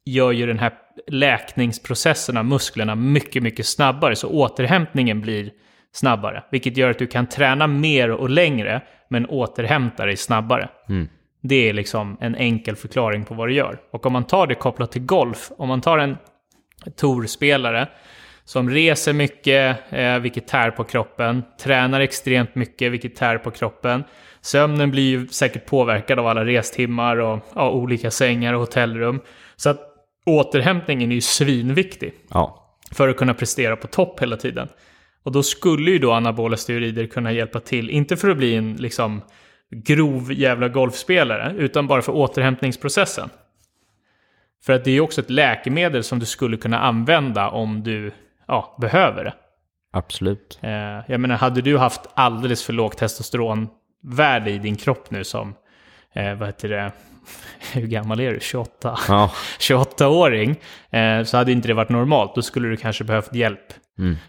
gör 0.05 0.31
ju 0.31 0.45
den 0.45 0.59
här 0.59 0.73
läkningsprocessen 1.07 2.37
av 2.37 2.45
musklerna 2.45 2.95
mycket, 2.95 3.43
mycket 3.43 3.65
snabbare. 3.65 4.15
Så 4.15 4.29
återhämtningen 4.29 5.21
blir 5.21 5.51
snabbare. 5.91 6.43
Vilket 6.51 6.77
gör 6.77 6.89
att 6.89 6.99
du 6.99 7.07
kan 7.07 7.27
träna 7.27 7.67
mer 7.67 8.11
och 8.11 8.29
längre, 8.29 8.81
men 9.09 9.25
återhämta 9.25 10.05
dig 10.05 10.17
snabbare. 10.17 10.69
Det 11.41 11.69
är 11.69 11.73
liksom 11.73 12.17
en 12.21 12.35
enkel 12.35 12.75
förklaring 12.75 13.25
på 13.25 13.33
vad 13.33 13.47
det 13.47 13.53
gör. 13.53 13.77
Och 13.91 14.05
om 14.05 14.13
man 14.13 14.23
tar 14.23 14.47
det 14.47 14.55
kopplat 14.55 14.91
till 14.91 15.05
golf, 15.05 15.51
om 15.57 15.67
man 15.67 15.81
tar 15.81 15.97
en 15.97 16.17
tourspelare 16.95 17.87
som 18.45 18.69
reser 18.69 19.13
mycket, 19.13 19.77
eh, 19.89 20.19
vilket 20.19 20.47
tär 20.47 20.71
på 20.71 20.83
kroppen, 20.83 21.43
tränar 21.61 21.99
extremt 21.99 22.55
mycket, 22.55 22.91
vilket 22.91 23.15
tär 23.15 23.37
på 23.37 23.51
kroppen. 23.51 24.03
Sömnen 24.45 24.91
blir 24.91 25.03
ju 25.03 25.27
säkert 25.27 25.65
påverkad 25.65 26.19
av 26.19 26.27
alla 26.27 26.45
restimmar 26.45 27.17
och 27.17 27.39
ja, 27.55 27.69
olika 27.71 28.11
sängar 28.11 28.53
och 28.53 28.59
hotellrum. 28.59 29.21
Så 29.55 29.69
att 29.69 29.79
återhämtningen 30.25 31.11
är 31.11 31.15
ju 31.15 31.21
svinviktig 31.21 32.13
Ja. 32.29 32.77
för 32.91 33.09
att 33.09 33.17
kunna 33.17 33.33
prestera 33.33 33.75
på 33.75 33.87
topp 33.87 34.21
hela 34.21 34.37
tiden. 34.37 34.67
Och 35.23 35.31
då 35.31 35.43
skulle 35.43 35.91
ju 35.91 35.99
då 35.99 36.11
anabola 36.11 36.57
steroider 36.57 37.07
kunna 37.07 37.31
hjälpa 37.31 37.59
till, 37.59 37.89
inte 37.89 38.17
för 38.17 38.29
att 38.29 38.37
bli 38.37 38.55
en 38.55 38.73
liksom 38.73 39.21
grov 39.71 40.33
jävla 40.33 40.67
golfspelare, 40.67 41.53
utan 41.57 41.87
bara 41.87 42.01
för 42.01 42.15
återhämtningsprocessen. 42.15 43.29
För 44.65 44.73
att 44.73 44.83
det 44.83 44.89
är 44.89 44.95
ju 44.95 45.01
också 45.01 45.21
ett 45.21 45.29
läkemedel 45.29 46.03
som 46.03 46.19
du 46.19 46.25
skulle 46.25 46.57
kunna 46.57 46.79
använda 46.79 47.49
om 47.49 47.83
du 47.83 48.11
ja, 48.47 48.77
behöver 48.81 49.23
det. 49.23 49.33
Absolut. 49.93 50.59
Eh, 50.61 50.71
jag 51.07 51.19
menar, 51.19 51.35
hade 51.35 51.61
du 51.61 51.77
haft 51.77 52.01
alldeles 52.13 52.63
för 52.63 52.73
lågt 52.73 52.99
testosteronvärde 54.05 54.51
i 54.51 54.57
din 54.57 54.75
kropp 54.75 55.11
nu 55.11 55.23
som, 55.23 55.53
eh, 56.13 56.35
vad 56.35 56.47
heter 56.47 56.69
det, 56.69 56.91
hur 57.73 57.87
gammal 57.87 58.19
är 58.19 58.31
du? 58.33 58.39
28? 58.39 58.97
Ja. 59.07 59.31
28-åring, 59.59 60.55
eh, 60.89 61.23
så 61.23 61.37
hade 61.37 61.51
inte 61.51 61.67
det 61.67 61.73
varit 61.73 61.89
normalt. 61.89 62.35
Då 62.35 62.41
skulle 62.41 62.67
du 62.67 62.77
kanske 62.77 63.03
behövt 63.03 63.33
hjälp 63.35 63.73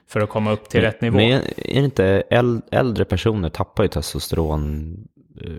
för 0.08 0.20
att 0.20 0.28
komma 0.28 0.52
upp 0.52 0.68
till 0.68 0.80
rätt 0.80 1.00
nivå. 1.00 1.16
Men 1.16 1.26
är 1.32 1.40
det 1.56 1.70
inte 1.72 2.22
äl- 2.30 2.62
äldre 2.70 3.04
personer 3.04 3.48
tappar 3.48 3.82
ju 3.82 3.88
testosteron? 3.88 4.96
eh, 5.44 5.50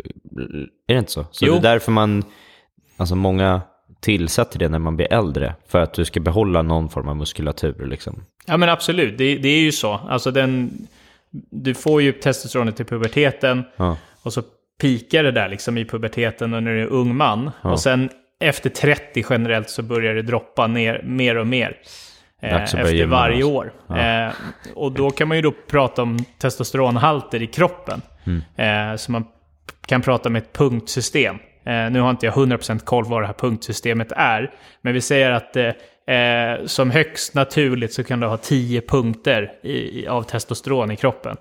Är 0.88 0.94
det 0.94 1.00
inte 1.00 1.12
så? 1.12 1.26
Så 1.32 1.46
Jo. 1.46 1.54
det 1.54 1.58
är 1.60 1.62
därför 1.74 1.92
man, 1.92 2.24
alltså 2.98 3.16
många 3.16 3.62
tillsätter 4.02 4.60
det 4.60 4.70
när 4.70 4.80
man 4.80 4.96
blir 4.96 5.14
äldre. 5.14 5.56
För 5.68 5.80
att 5.80 5.94
du 5.94 6.06
ska 6.06 6.20
behålla 6.20 6.62
någon 6.62 6.90
form 6.90 7.08
av 7.08 7.16
muskulatur 7.16 7.86
liksom. 7.86 8.24
Ja 8.46 8.58
men 8.58 8.70
absolut, 8.70 9.18
det, 9.18 9.38
det 9.38 9.50
är 9.50 9.60
ju 9.60 9.72
så. 9.72 9.94
Alltså 9.94 10.32
den, 10.32 10.72
du 11.52 11.74
får 11.74 12.02
ju 12.02 12.12
testosteronet 12.12 12.80
i 12.80 12.84
puberteten 12.84 13.64
Ja. 13.78 13.98
och 14.24 14.34
så 14.34 14.42
pikar 14.82 15.24
det 15.24 15.32
där 15.32 15.50
liksom 15.50 15.78
i 15.78 15.86
puberteten 15.86 16.54
och 16.54 16.64
när 16.64 16.72
du 16.74 16.82
är 16.82 16.88
ung 16.88 17.16
man. 17.16 17.52
Och 17.62 17.80
sen 17.80 18.10
efter 18.40 18.70
30 18.70 19.26
generellt 19.30 19.70
så 19.70 19.82
börjar 19.84 20.16
det 20.16 20.22
droppa 20.22 20.68
ner 20.68 21.02
mer 21.04 21.38
och 21.38 21.48
mer. 21.48 21.78
Eh, 22.42 22.64
efter 22.64 23.06
varje 23.06 23.36
alltså. 23.36 23.50
år. 23.50 23.74
Eh, 23.98 24.34
och 24.76 24.92
då 24.92 25.12
kan 25.12 25.28
man 25.28 25.38
ju 25.38 25.42
då 25.42 25.54
prata 25.68 26.02
om 26.02 26.18
testosteronhalter 26.38 27.42
i 27.42 27.48
kroppen. 27.48 28.02
Eh, 28.56 28.96
så 28.96 29.12
man 29.12 29.26
kan 29.86 30.02
prata 30.02 30.30
med 30.30 30.42
ett 30.42 30.54
punktsystem. 30.54 31.36
Eh, 31.66 31.90
nu 31.92 32.00
har 32.00 32.10
inte 32.10 32.26
jag 32.26 32.34
100% 32.36 32.80
koll 32.86 33.06
vad 33.06 33.22
det 33.22 33.28
här 33.28 33.34
punktsystemet 33.34 34.12
är. 34.12 34.52
Men 34.82 34.94
vi 34.94 35.02
säger 35.02 35.32
att 35.32 35.58
eh, 36.08 36.66
som 36.66 36.92
högst 36.92 37.34
naturligt 37.34 37.94
så 37.94 38.04
kan 38.04 38.20
du 38.20 38.28
ha 38.28 38.38
10 38.38 38.82
punkter 38.82 39.52
i, 39.64 40.08
av 40.08 40.24
testosteron 40.24 40.92
i 40.92 40.96
kroppen. 40.96 41.38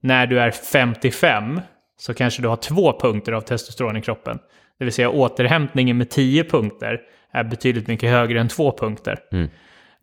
När 0.00 0.26
du 0.26 0.40
är 0.40 0.50
55 0.50 1.60
så 1.96 2.14
kanske 2.14 2.42
du 2.42 2.48
har 2.48 2.56
två 2.56 3.00
punkter 3.00 3.32
av 3.32 3.40
testosteron 3.40 3.96
i 3.96 4.02
kroppen. 4.02 4.38
Det 4.78 4.84
vill 4.84 4.94
säga 4.94 5.10
återhämtningen 5.10 5.98
med 5.98 6.10
10 6.10 6.44
punkter 6.44 7.00
är 7.32 7.44
betydligt 7.44 7.86
mycket 7.86 8.10
högre 8.10 8.40
än 8.40 8.48
två 8.48 8.72
punkter. 8.78 9.18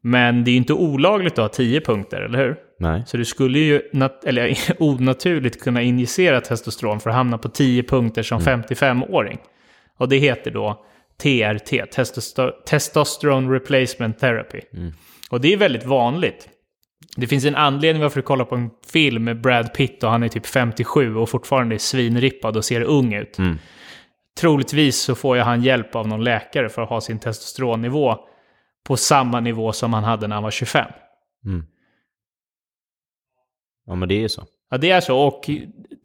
Men 0.01 0.43
det 0.43 0.49
är 0.49 0.53
ju 0.53 0.57
inte 0.57 0.73
olagligt 0.73 1.33
att 1.33 1.37
ha 1.37 1.49
10 1.49 1.81
punkter, 1.81 2.21
eller 2.21 2.39
hur? 2.39 2.55
Nej. 2.79 3.03
Så 3.05 3.17
du 3.17 3.25
skulle 3.25 3.59
ju 3.59 3.81
eller, 4.25 4.57
onaturligt 4.83 5.61
kunna 5.61 5.81
injicera 5.81 6.41
testosteron 6.41 6.99
för 6.99 7.09
att 7.09 7.15
hamna 7.15 7.37
på 7.37 7.49
10 7.49 7.83
punkter 7.83 8.23
som 8.23 8.39
55-åring. 8.39 9.37
Och 9.97 10.09
det 10.09 10.17
heter 10.17 10.51
då 10.51 10.85
TRT, 11.23 11.85
testoster- 11.91 12.51
Testosterone 12.65 13.53
Replacement 13.55 14.19
Therapy. 14.19 14.61
Och 15.31 15.41
det 15.41 15.53
är 15.53 15.57
väldigt 15.57 15.85
vanligt. 15.85 16.49
Det 17.15 17.27
finns 17.27 17.45
en 17.45 17.55
anledning 17.55 18.03
varför 18.03 18.19
du 18.19 18.25
kollar 18.25 18.45
på 18.45 18.55
en 18.55 18.69
film 18.91 19.23
med 19.23 19.41
Brad 19.41 19.73
Pitt 19.73 20.03
och 20.03 20.09
han 20.11 20.23
är 20.23 20.27
typ 20.27 20.45
57 20.45 21.15
och 21.15 21.29
fortfarande 21.29 21.75
är 21.75 21.79
svinrippad 21.79 22.57
och 22.57 22.65
ser 22.65 22.81
ung 22.81 23.13
ut. 23.13 23.37
Troligtvis 24.39 24.97
så 25.01 25.15
får 25.15 25.35
ju 25.37 25.41
han 25.41 25.61
hjälp 25.63 25.95
av 25.95 26.07
någon 26.07 26.23
läkare 26.23 26.69
för 26.69 26.81
att 26.81 26.89
ha 26.89 27.01
sin 27.01 27.19
testosteronnivå 27.19 28.15
på 28.87 28.97
samma 28.97 29.39
nivå 29.39 29.71
som 29.71 29.93
han 29.93 30.03
hade 30.03 30.27
när 30.27 30.35
han 30.35 30.43
var 30.43 30.51
25. 30.51 30.85
Ja 33.85 33.95
men 33.95 34.09
det 34.09 34.15
är 34.15 34.19
ju 34.19 34.29
så. 34.29 34.45
Ja, 34.69 34.77
det 34.77 34.91
är 34.91 35.01
så. 35.01 35.17
Och 35.19 35.49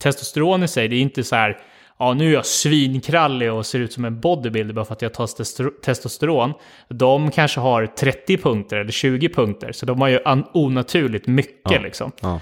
testosteron 0.02 0.62
i 0.62 0.68
sig, 0.68 0.88
det 0.88 0.96
är 0.96 1.00
inte 1.00 1.24
så 1.24 1.36
här, 1.36 1.58
ja 2.02 2.14
nu 2.14 2.28
är 2.28 2.34
jag 2.34 2.46
svinkrallig 2.46 3.52
och 3.52 3.66
ser 3.66 3.78
ut 3.78 3.92
som 3.92 4.04
en 4.04 4.20
bodybuilder 4.20 4.74
bara 4.74 4.84
för 4.84 4.92
att 4.92 5.02
jag 5.02 5.14
tar 5.14 5.26
testo- 5.26 5.70
testosteron. 5.84 6.52
De 6.88 7.30
kanske 7.30 7.60
har 7.60 7.86
30 7.86 8.36
punkter 8.38 8.76
eller 8.76 8.92
20 8.92 9.28
punkter, 9.28 9.72
så 9.72 9.86
de 9.86 10.00
har 10.00 10.08
ju 10.08 10.18
onaturligt 10.52 11.26
mycket 11.26 11.82
liksom. 11.82 12.12
Ja. 12.22 12.34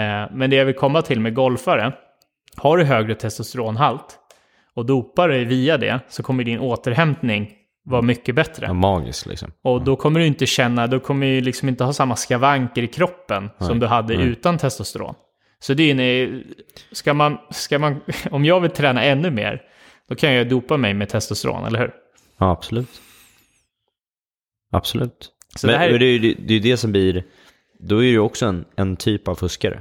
Eh, 0.00 0.30
men 0.32 0.50
det 0.50 0.56
jag 0.56 0.64
vill 0.64 0.74
komma 0.74 1.02
till 1.02 1.20
med 1.20 1.34
golfare, 1.34 1.92
har 2.56 2.76
du 2.76 2.84
högre 2.84 3.14
testosteronhalt 3.14 4.18
och 4.74 4.86
dopar 4.86 5.28
dig 5.28 5.44
via 5.44 5.76
det 5.76 6.00
så 6.08 6.22
kommer 6.22 6.44
din 6.44 6.58
återhämtning 6.60 7.50
vara 7.84 8.02
mycket 8.02 8.34
bättre. 8.34 8.66
ja 8.66 8.72
magiskt 8.72 9.26
liksom. 9.26 9.52
Och 9.64 9.84
då 9.84 9.96
kommer 9.96 10.20
du 10.20 10.26
inte 10.26 10.46
känna, 10.46 10.86
då 10.86 11.00
kommer 11.00 11.26
du 11.26 11.40
liksom 11.40 11.68
inte 11.68 11.84
ha 11.84 11.92
samma 11.92 12.16
skavanker 12.16 12.82
i 12.82 12.86
kroppen 12.86 13.50
som 13.58 13.78
du 13.78 13.86
hade 13.86 14.14
utan 14.14 14.58
testosteron. 14.58 15.14
Så 15.60 15.74
det 15.74 15.90
är 15.90 16.42
ska 16.92 17.14
man, 17.14 17.38
ska 17.50 17.78
man, 17.78 18.00
om 18.30 18.44
jag 18.44 18.60
vill 18.60 18.70
träna 18.70 19.02
ännu 19.04 19.30
mer, 19.30 19.62
då 20.08 20.14
kan 20.14 20.32
jag 20.32 20.48
dopa 20.48 20.76
mig 20.76 20.94
med 20.94 21.08
testosteron, 21.08 21.64
eller 21.64 21.78
hur? 21.78 21.90
Ja 22.38 22.50
absolut. 22.50 22.88
Absolut. 24.72 25.30
Så 25.56 25.66
men 25.66 25.72
det 25.74 25.78
här- 25.78 25.90
men 25.90 26.00
det 26.00 26.06
är 26.06 26.18
ju 26.18 26.34
det, 26.34 26.54
är 26.54 26.60
det 26.60 26.76
som 26.76 26.92
blir, 26.92 27.24
då 27.80 27.96
är 27.98 28.02
det 28.02 28.08
ju 28.08 28.18
också 28.18 28.46
en, 28.46 28.64
en 28.76 28.96
typ 28.96 29.28
av 29.28 29.34
fuskare. 29.34 29.80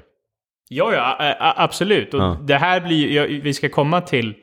Ja, 0.69 0.93
ja, 0.93 1.53
absolut. 1.57 2.13
Och 2.13 2.19
Ja. 2.21 2.37
det 2.47 2.55
här 2.55 2.81
blir, 2.81 3.11
ja, 3.11 3.39
vi 3.43 3.53
ska 3.53 3.69
komma 3.69 4.01
till, 4.01 4.33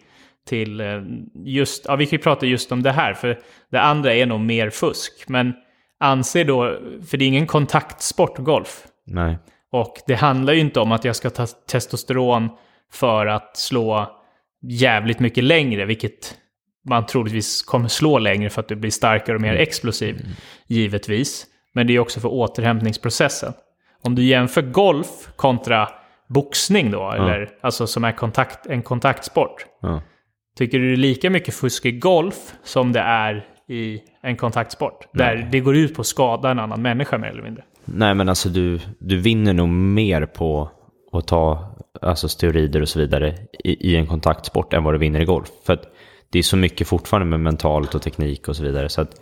till 0.46 0.80
eh, 0.80 1.02
just, 1.44 1.84
ja 1.88 1.96
vi 1.96 2.06
kan 2.06 2.16
ju 2.16 2.22
prata 2.22 2.46
just 2.46 2.72
om 2.72 2.82
det 2.82 2.90
här, 2.92 3.14
för 3.14 3.38
det 3.70 3.80
andra 3.80 4.14
är 4.14 4.26
nog 4.26 4.40
mer 4.40 4.70
fusk. 4.70 5.24
Men 5.28 5.52
anser 6.00 6.44
då, 6.44 6.78
för 7.06 7.16
det 7.16 7.24
är 7.24 7.26
ingen 7.26 7.46
kontaktsport 7.46 8.38
golf. 8.38 8.84
Nej. 9.06 9.38
Och 9.74 9.94
det 10.06 10.14
handlar 10.14 10.52
ju 10.52 10.60
inte 10.60 10.80
om 10.80 10.92
att 10.92 11.04
jag 11.04 11.16
ska 11.16 11.30
ta 11.30 11.46
testosteron 11.46 12.48
för 12.92 13.26
att 13.26 13.56
slå 13.56 14.10
jävligt 14.62 15.20
mycket 15.20 15.44
längre, 15.44 15.84
vilket 15.84 16.34
man 16.88 17.06
troligtvis 17.06 17.62
kommer 17.62 17.88
slå 17.88 18.18
längre 18.18 18.50
för 18.50 18.60
att 18.60 18.68
du 18.68 18.76
blir 18.76 18.90
starkare 18.90 19.36
och 19.36 19.42
mer 19.42 19.54
explosiv, 19.54 20.26
givetvis. 20.66 21.46
Men 21.72 21.86
det 21.86 21.92
är 21.94 21.98
också 21.98 22.20
för 22.20 22.28
återhämtningsprocessen. 22.28 23.52
Om 24.02 24.14
du 24.14 24.24
jämför 24.24 24.62
golf 24.62 25.28
kontra 25.36 25.88
boxning 26.28 26.90
då, 26.90 27.10
eller 27.10 27.50
alltså 27.60 27.86
som 27.86 28.04
är 28.04 28.12
kontakt, 28.12 28.66
en 28.66 28.82
kontaktsport. 28.82 29.66
Ja. 29.82 30.02
Tycker 30.56 30.78
du 30.78 30.86
det 30.86 30.94
är 30.94 30.96
lika 30.96 31.30
mycket 31.30 31.54
fusk 31.54 31.86
i 31.86 31.92
golf 31.92 32.54
som 32.62 32.92
det 32.92 33.00
är 33.00 33.46
i 33.68 34.00
en 34.22 34.36
kontaktsport? 34.36 35.08
Där 35.12 35.48
det 35.52 35.60
går 35.60 35.76
ut 35.76 35.94
på 35.94 36.00
att 36.00 36.06
skada 36.06 36.50
en 36.50 36.58
annan 36.58 36.82
människa 36.82 37.18
mer 37.18 37.28
eller 37.28 37.42
mindre. 37.42 37.64
Nej 37.84 38.14
men 38.14 38.28
alltså 38.28 38.48
du, 38.48 38.80
du 38.98 39.16
vinner 39.16 39.52
nog 39.52 39.68
mer 39.68 40.26
på 40.26 40.70
att 41.12 41.26
ta 41.26 41.74
alltså 42.02 42.28
steroider 42.28 42.82
och 42.82 42.88
så 42.88 42.98
vidare 42.98 43.34
i, 43.64 43.92
i 43.92 43.96
en 43.96 44.06
kontaktsport 44.06 44.72
än 44.72 44.84
vad 44.84 44.94
du 44.94 44.98
vinner 44.98 45.20
i 45.20 45.24
golf. 45.24 45.48
För 45.66 45.72
att 45.72 45.94
det 46.30 46.38
är 46.38 46.42
så 46.42 46.56
mycket 46.56 46.88
fortfarande 46.88 47.26
med 47.26 47.40
mentalt 47.40 47.94
och 47.94 48.02
teknik 48.02 48.48
och 48.48 48.56
så 48.56 48.62
vidare. 48.62 48.88
Så 48.88 49.00
att, 49.00 49.20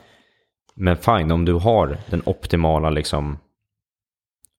men 0.75 0.97
fine, 0.97 1.33
om 1.33 1.45
du 1.45 1.53
har 1.53 1.97
den 2.11 2.23
optimala 2.25 2.91
liksom... 2.91 3.39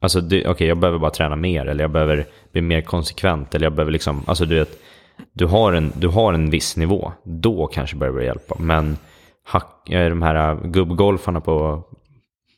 Alltså 0.02 0.20
okej, 0.20 0.48
okej, 0.48 0.68
jag 0.68 0.78
behöver 0.78 1.00
bara 1.00 1.12
träna 1.12 1.36
mer 1.36 1.66
eller 1.66 1.84
jag 1.84 1.92
behöver 1.92 2.26
bli 2.52 2.62
mer 2.62 2.82
konsekvent 2.82 3.56
eller 3.56 3.66
jag 3.66 3.74
behöver 3.74 3.92
liksom... 3.92 4.22
Alltså 4.26 4.46
du 4.46 4.56
vet, 4.56 4.80
du 5.34 5.46
har 5.46 5.74
en, 5.74 5.92
du 5.96 6.08
har 6.08 6.34
en 6.34 6.50
viss 6.50 6.78
nivå. 6.78 7.12
Då 7.24 7.68
kanske 7.68 7.96
börjar 7.96 8.14
det 8.14 8.26
hjälpa. 8.26 8.56
Men 8.60 8.98
hack, 9.46 9.90
eh, 9.90 10.10
de 10.10 10.22
här 10.22 10.68
gubbgolfarna 10.68 11.42
på 11.42 11.84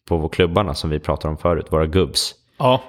på 0.09 0.29
klubbarna 0.29 0.73
som 0.73 0.89
vi 0.89 0.99
pratade 0.99 1.31
om 1.31 1.37
förut, 1.37 1.65
våra 1.69 1.85
gubbs. 1.85 2.35
Ja, 2.57 2.81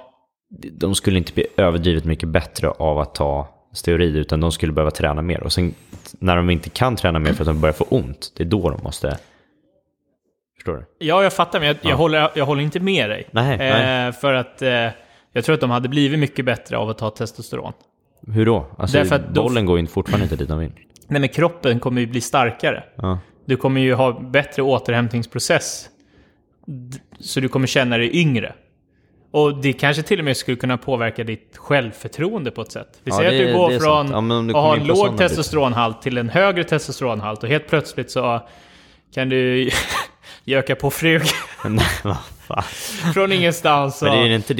De 0.71 0.95
skulle 0.95 1.17
inte 1.17 1.33
bli 1.33 1.47
överdrivet 1.57 2.05
mycket 2.05 2.29
bättre 2.29 2.69
av 2.69 2.99
att 2.99 3.15
ta 3.15 3.47
steroid 3.73 4.15
utan 4.15 4.39
de 4.39 4.51
skulle 4.51 4.73
behöva 4.73 4.91
träna 4.91 5.21
mer. 5.21 5.43
Och 5.43 5.53
sen 5.53 5.73
när 6.19 6.35
de 6.35 6.49
inte 6.49 6.69
kan 6.69 6.95
träna 6.95 7.19
mer 7.19 7.33
för 7.33 7.41
att 7.43 7.47
de 7.47 7.61
börjar 7.61 7.73
få 7.73 7.83
ont, 7.89 8.33
det 8.37 8.43
är 8.43 8.47
då 8.47 8.69
de 8.69 8.83
måste... 8.83 9.17
Förstår 10.55 10.73
du? 10.73 11.05
ja 11.05 11.23
jag 11.23 11.33
fattar, 11.33 11.59
men 11.59 11.67
jag, 11.67 11.77
jag, 11.81 11.97
håller, 11.97 12.31
jag 12.35 12.45
håller 12.45 12.61
inte 12.63 12.79
med 12.79 13.09
dig. 13.09 13.27
Nej, 13.31 13.57
nej. 13.57 14.07
Eh, 14.07 14.13
för 14.13 14.33
att 14.33 14.61
eh, 14.61 14.69
jag 15.31 15.43
tror 15.45 15.53
att 15.53 15.61
de 15.61 15.69
hade 15.69 15.89
blivit 15.89 16.19
mycket 16.19 16.45
bättre 16.45 16.77
av 16.77 16.89
att 16.89 16.97
ta 16.97 17.09
testosteron. 17.09 17.73
Hur 18.27 18.45
då? 18.45 18.65
Alltså, 18.77 18.97
Därför 18.97 19.15
att 19.15 19.33
då- 19.33 19.43
bollen 19.43 19.65
går 19.65 19.79
ju 19.79 19.87
fortfarande 19.87 20.23
inte 20.23 20.35
dit 20.35 20.49
de 20.49 20.59
vill. 20.59 20.71
Nej, 21.07 21.19
men 21.21 21.29
kroppen 21.29 21.79
kommer 21.79 22.01
ju 22.01 22.07
bli 22.07 22.21
starkare. 22.21 22.83
Ja. 22.95 23.19
Du 23.45 23.57
kommer 23.57 23.81
ju 23.81 23.93
ha 23.93 24.19
bättre 24.19 24.61
återhämtningsprocess. 24.61 25.89
Så 27.19 27.39
du 27.39 27.47
kommer 27.49 27.67
känna 27.67 27.97
dig 27.97 28.15
yngre. 28.17 28.53
Och 29.31 29.61
det 29.61 29.73
kanske 29.73 30.03
till 30.03 30.19
och 30.19 30.25
med 30.25 30.37
skulle 30.37 30.57
kunna 30.57 30.77
påverka 30.77 31.23
ditt 31.23 31.57
självförtroende 31.57 32.51
på 32.51 32.61
ett 32.61 32.71
sätt. 32.71 32.99
Vi 33.03 33.11
Ja, 33.11 33.17
säger 33.17 33.31
det- 33.31 33.41
att 33.41 33.47
du 33.47 33.53
går 33.53 33.79
från. 33.79 34.07
Ja, 34.55 34.59
att 34.59 34.65
ha 34.65 34.75
en 34.77 34.87
låg 34.87 35.17
testosteronhalt 35.17 36.01
till 36.01 36.17
en 36.17 36.29
högre 36.29 36.63
testosteronhalt 36.63 37.43
och 37.43 37.49
helt 37.49 37.67
plötsligt 37.67 38.11
så 38.11 38.41
kan 39.13 39.29
du 39.29 39.69
göka 40.43 40.75
på 40.75 40.91
frug 40.91 41.21
Nej, 41.65 41.85
vad 42.03 42.15
fan. 42.47 42.63
från 43.13 43.31
ingenstans 43.31 44.01
och 44.01 44.07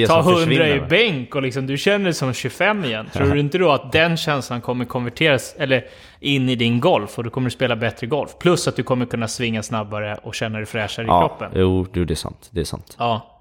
ta 0.07 0.23
som 0.23 0.33
100 0.33 0.67
i 0.69 0.79
bänk 0.79 1.35
och 1.35 1.41
liksom 1.41 1.67
du 1.67 1.77
känner 1.77 2.03
dig 2.05 2.13
som 2.13 2.33
25 2.33 2.85
igen. 2.85 3.09
Tror 3.13 3.33
du 3.33 3.39
inte 3.39 3.57
då 3.57 3.71
att 3.71 3.91
den 3.91 4.17
känslan 4.17 4.61
kommer 4.61 4.85
konverteras 4.85 5.55
eller 5.57 5.85
in 6.19 6.49
i 6.49 6.55
din 6.55 6.79
golf 6.79 7.17
och 7.17 7.23
du 7.23 7.29
kommer 7.29 7.49
spela 7.49 7.75
bättre 7.75 8.07
golf? 8.07 8.31
Plus 8.39 8.67
att 8.67 8.75
du 8.75 8.83
kommer 8.83 9.05
kunna 9.05 9.27
svinga 9.27 9.63
snabbare 9.63 10.15
och 10.23 10.35
känna 10.35 10.57
dig 10.57 10.65
fräschare 10.65 11.05
i 11.05 11.07
Ja, 11.07 11.27
kroppen. 11.27 11.51
jo, 11.55 11.87
jo, 11.93 12.05
det 12.05 12.13
är 12.13 12.15
sant. 12.15 12.49
Det 12.51 12.59
är 12.61 12.65
sant. 12.65 12.95
Ja. 12.99 13.33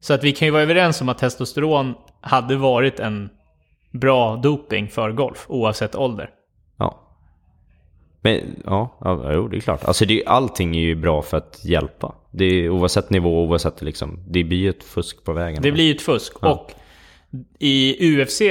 Så 0.00 0.14
att 0.14 0.24
vi 0.24 0.32
kan 0.32 0.46
ju 0.48 0.52
vara 0.52 0.62
överens 0.62 1.00
om 1.00 1.08
att 1.08 1.18
testosteron 1.18 1.94
hade 2.20 2.56
varit 2.56 3.00
en 3.00 3.30
bra 3.92 4.36
doping 4.36 4.88
för 4.88 5.12
golf, 5.12 5.44
oavsett 5.48 5.94
ålder. 5.94 6.30
Ja. 8.22 8.30
Men 8.30 8.62
ja, 8.64 8.98
ja 9.00 9.32
jo, 9.32 9.48
det 9.48 9.56
är 9.56 9.60
klart. 9.60 9.84
Alltså 9.84 10.04
det, 10.04 10.24
allting 10.26 10.76
är 10.76 10.80
ju 10.80 10.94
bra 10.94 11.22
för 11.22 11.36
att 11.36 11.64
hjälpa. 11.64 12.14
Det 12.30 12.44
är, 12.44 12.68
oavsett 12.68 13.10
nivå, 13.10 13.44
oavsett 13.44 13.82
liksom, 13.82 14.24
det 14.28 14.44
blir 14.44 14.58
ju 14.58 14.70
ett 14.70 14.84
fusk 14.84 15.24
på 15.24 15.32
vägen. 15.32 15.62
Det 15.62 15.72
blir 15.72 15.84
ju 15.84 15.94
ett 15.94 16.02
fusk. 16.02 16.36
Och 16.42 16.72
i 17.58 17.96
UFC 18.16 18.42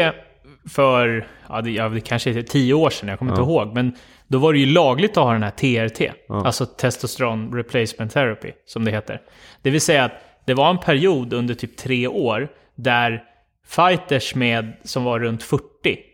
för, 0.70 1.28
ja 1.50 1.62
det, 1.62 1.72
ja, 1.72 1.90
det 1.90 2.02
kanske 2.02 2.30
är 2.30 2.42
tio 2.42 2.74
år 2.74 2.90
sedan, 2.90 3.10
jag 3.10 3.20
kommer 3.20 3.32
inte 3.32 3.42
ihåg, 3.42 3.74
men 3.74 3.96
då 4.28 4.38
var 4.38 4.54
det 4.54 4.60
ju 4.60 4.66
lagligt 4.66 5.18
att 5.18 5.24
ha 5.24 5.34
den 5.34 5.44
här 5.44 5.52
TRT, 5.52 6.12
alltså 6.28 6.66
Testosteron 6.66 7.54
Replacement 7.54 8.14
Therapy, 8.14 8.52
som 8.66 8.86
det 8.86 8.92
heter. 8.92 9.22
Det 9.62 9.70
vill 9.70 9.82
säga 9.82 10.04
att 10.04 10.12
det 10.46 10.54
var 10.54 10.70
en 10.70 10.78
period 10.78 11.34
under 11.34 11.54
typ 11.54 11.78
tre 11.78 12.08
år 12.08 12.52
där 12.76 13.24
fighters 13.68 14.36
med, 14.36 14.74
som 14.84 15.04
var 15.04 15.20
runt 15.20 15.44
40, 15.44 15.64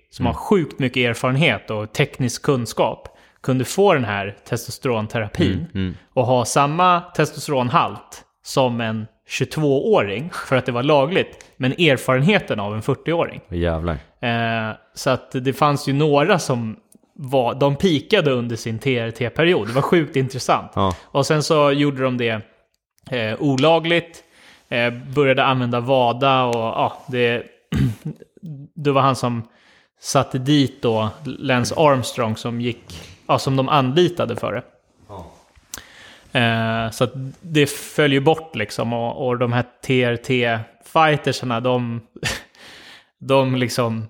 som 0.09 0.25
har 0.25 0.33
sjukt 0.33 0.79
mycket 0.79 1.09
erfarenhet 1.09 1.71
och 1.71 1.93
teknisk 1.93 2.41
kunskap, 2.41 3.14
kunde 3.45 3.65
få 3.65 3.93
den 3.93 4.05
här 4.05 4.35
testosteronterapin 4.49 5.67
och 6.13 6.25
ha 6.25 6.45
samma 6.45 7.01
testosteronhalt 7.01 8.23
som 8.43 8.81
en 8.81 9.07
22-åring 9.29 10.29
för 10.47 10.55
att 10.55 10.65
det 10.65 10.71
var 10.71 10.83
lagligt, 10.83 11.45
men 11.57 11.71
erfarenheten 11.71 12.59
av 12.59 12.75
en 12.75 12.81
40-åring. 12.81 13.41
Åh, 13.49 13.57
Jävlar. 13.57 13.97
Eh, 14.19 14.75
så 14.93 15.09
att 15.09 15.31
det 15.31 15.53
fanns 15.53 15.87
ju 15.87 15.93
några 15.93 16.39
som 16.39 16.75
var, 17.13 17.55
de 17.55 17.75
pikade 17.75 18.31
under 18.31 18.55
sin 18.55 18.79
TRT-period. 18.79 19.67
Det 19.67 19.73
var 19.73 19.81
sjukt 19.81 20.15
intressant. 20.15 20.71
Ja. 20.75 20.95
Och 21.01 21.25
sen 21.25 21.43
så 21.43 21.71
gjorde 21.71 22.03
de 22.03 22.17
det 22.17 22.41
eh, 23.11 23.41
olagligt, 23.41 24.23
eh, 24.69 24.93
började 25.15 25.43
använda 25.43 25.79
VADA 25.79 26.43
och 26.43 26.55
ja, 26.55 27.03
det, 27.07 27.43
det 28.75 28.91
var 28.91 29.01
han 29.01 29.15
som 29.15 29.43
satte 29.99 30.37
dit 30.37 30.81
då 30.81 31.09
Lance 31.23 31.75
Armstrong 31.77 32.37
som 32.37 32.61
gick, 32.61 33.01
ja, 33.27 33.39
som 33.39 33.55
de 33.55 33.69
anlitade 33.69 34.35
för 34.35 34.53
det. 34.53 34.63
Eh, 36.39 36.91
så 36.91 37.03
att 37.03 37.11
det 37.41 37.67
följer 37.69 38.19
bort 38.19 38.55
liksom 38.55 38.93
och, 38.93 39.27
och 39.27 39.37
de 39.37 39.53
här 39.53 39.63
TRT-fightersarna 39.87 41.59
de, 41.59 42.01
de 43.19 43.55
liksom 43.55 44.07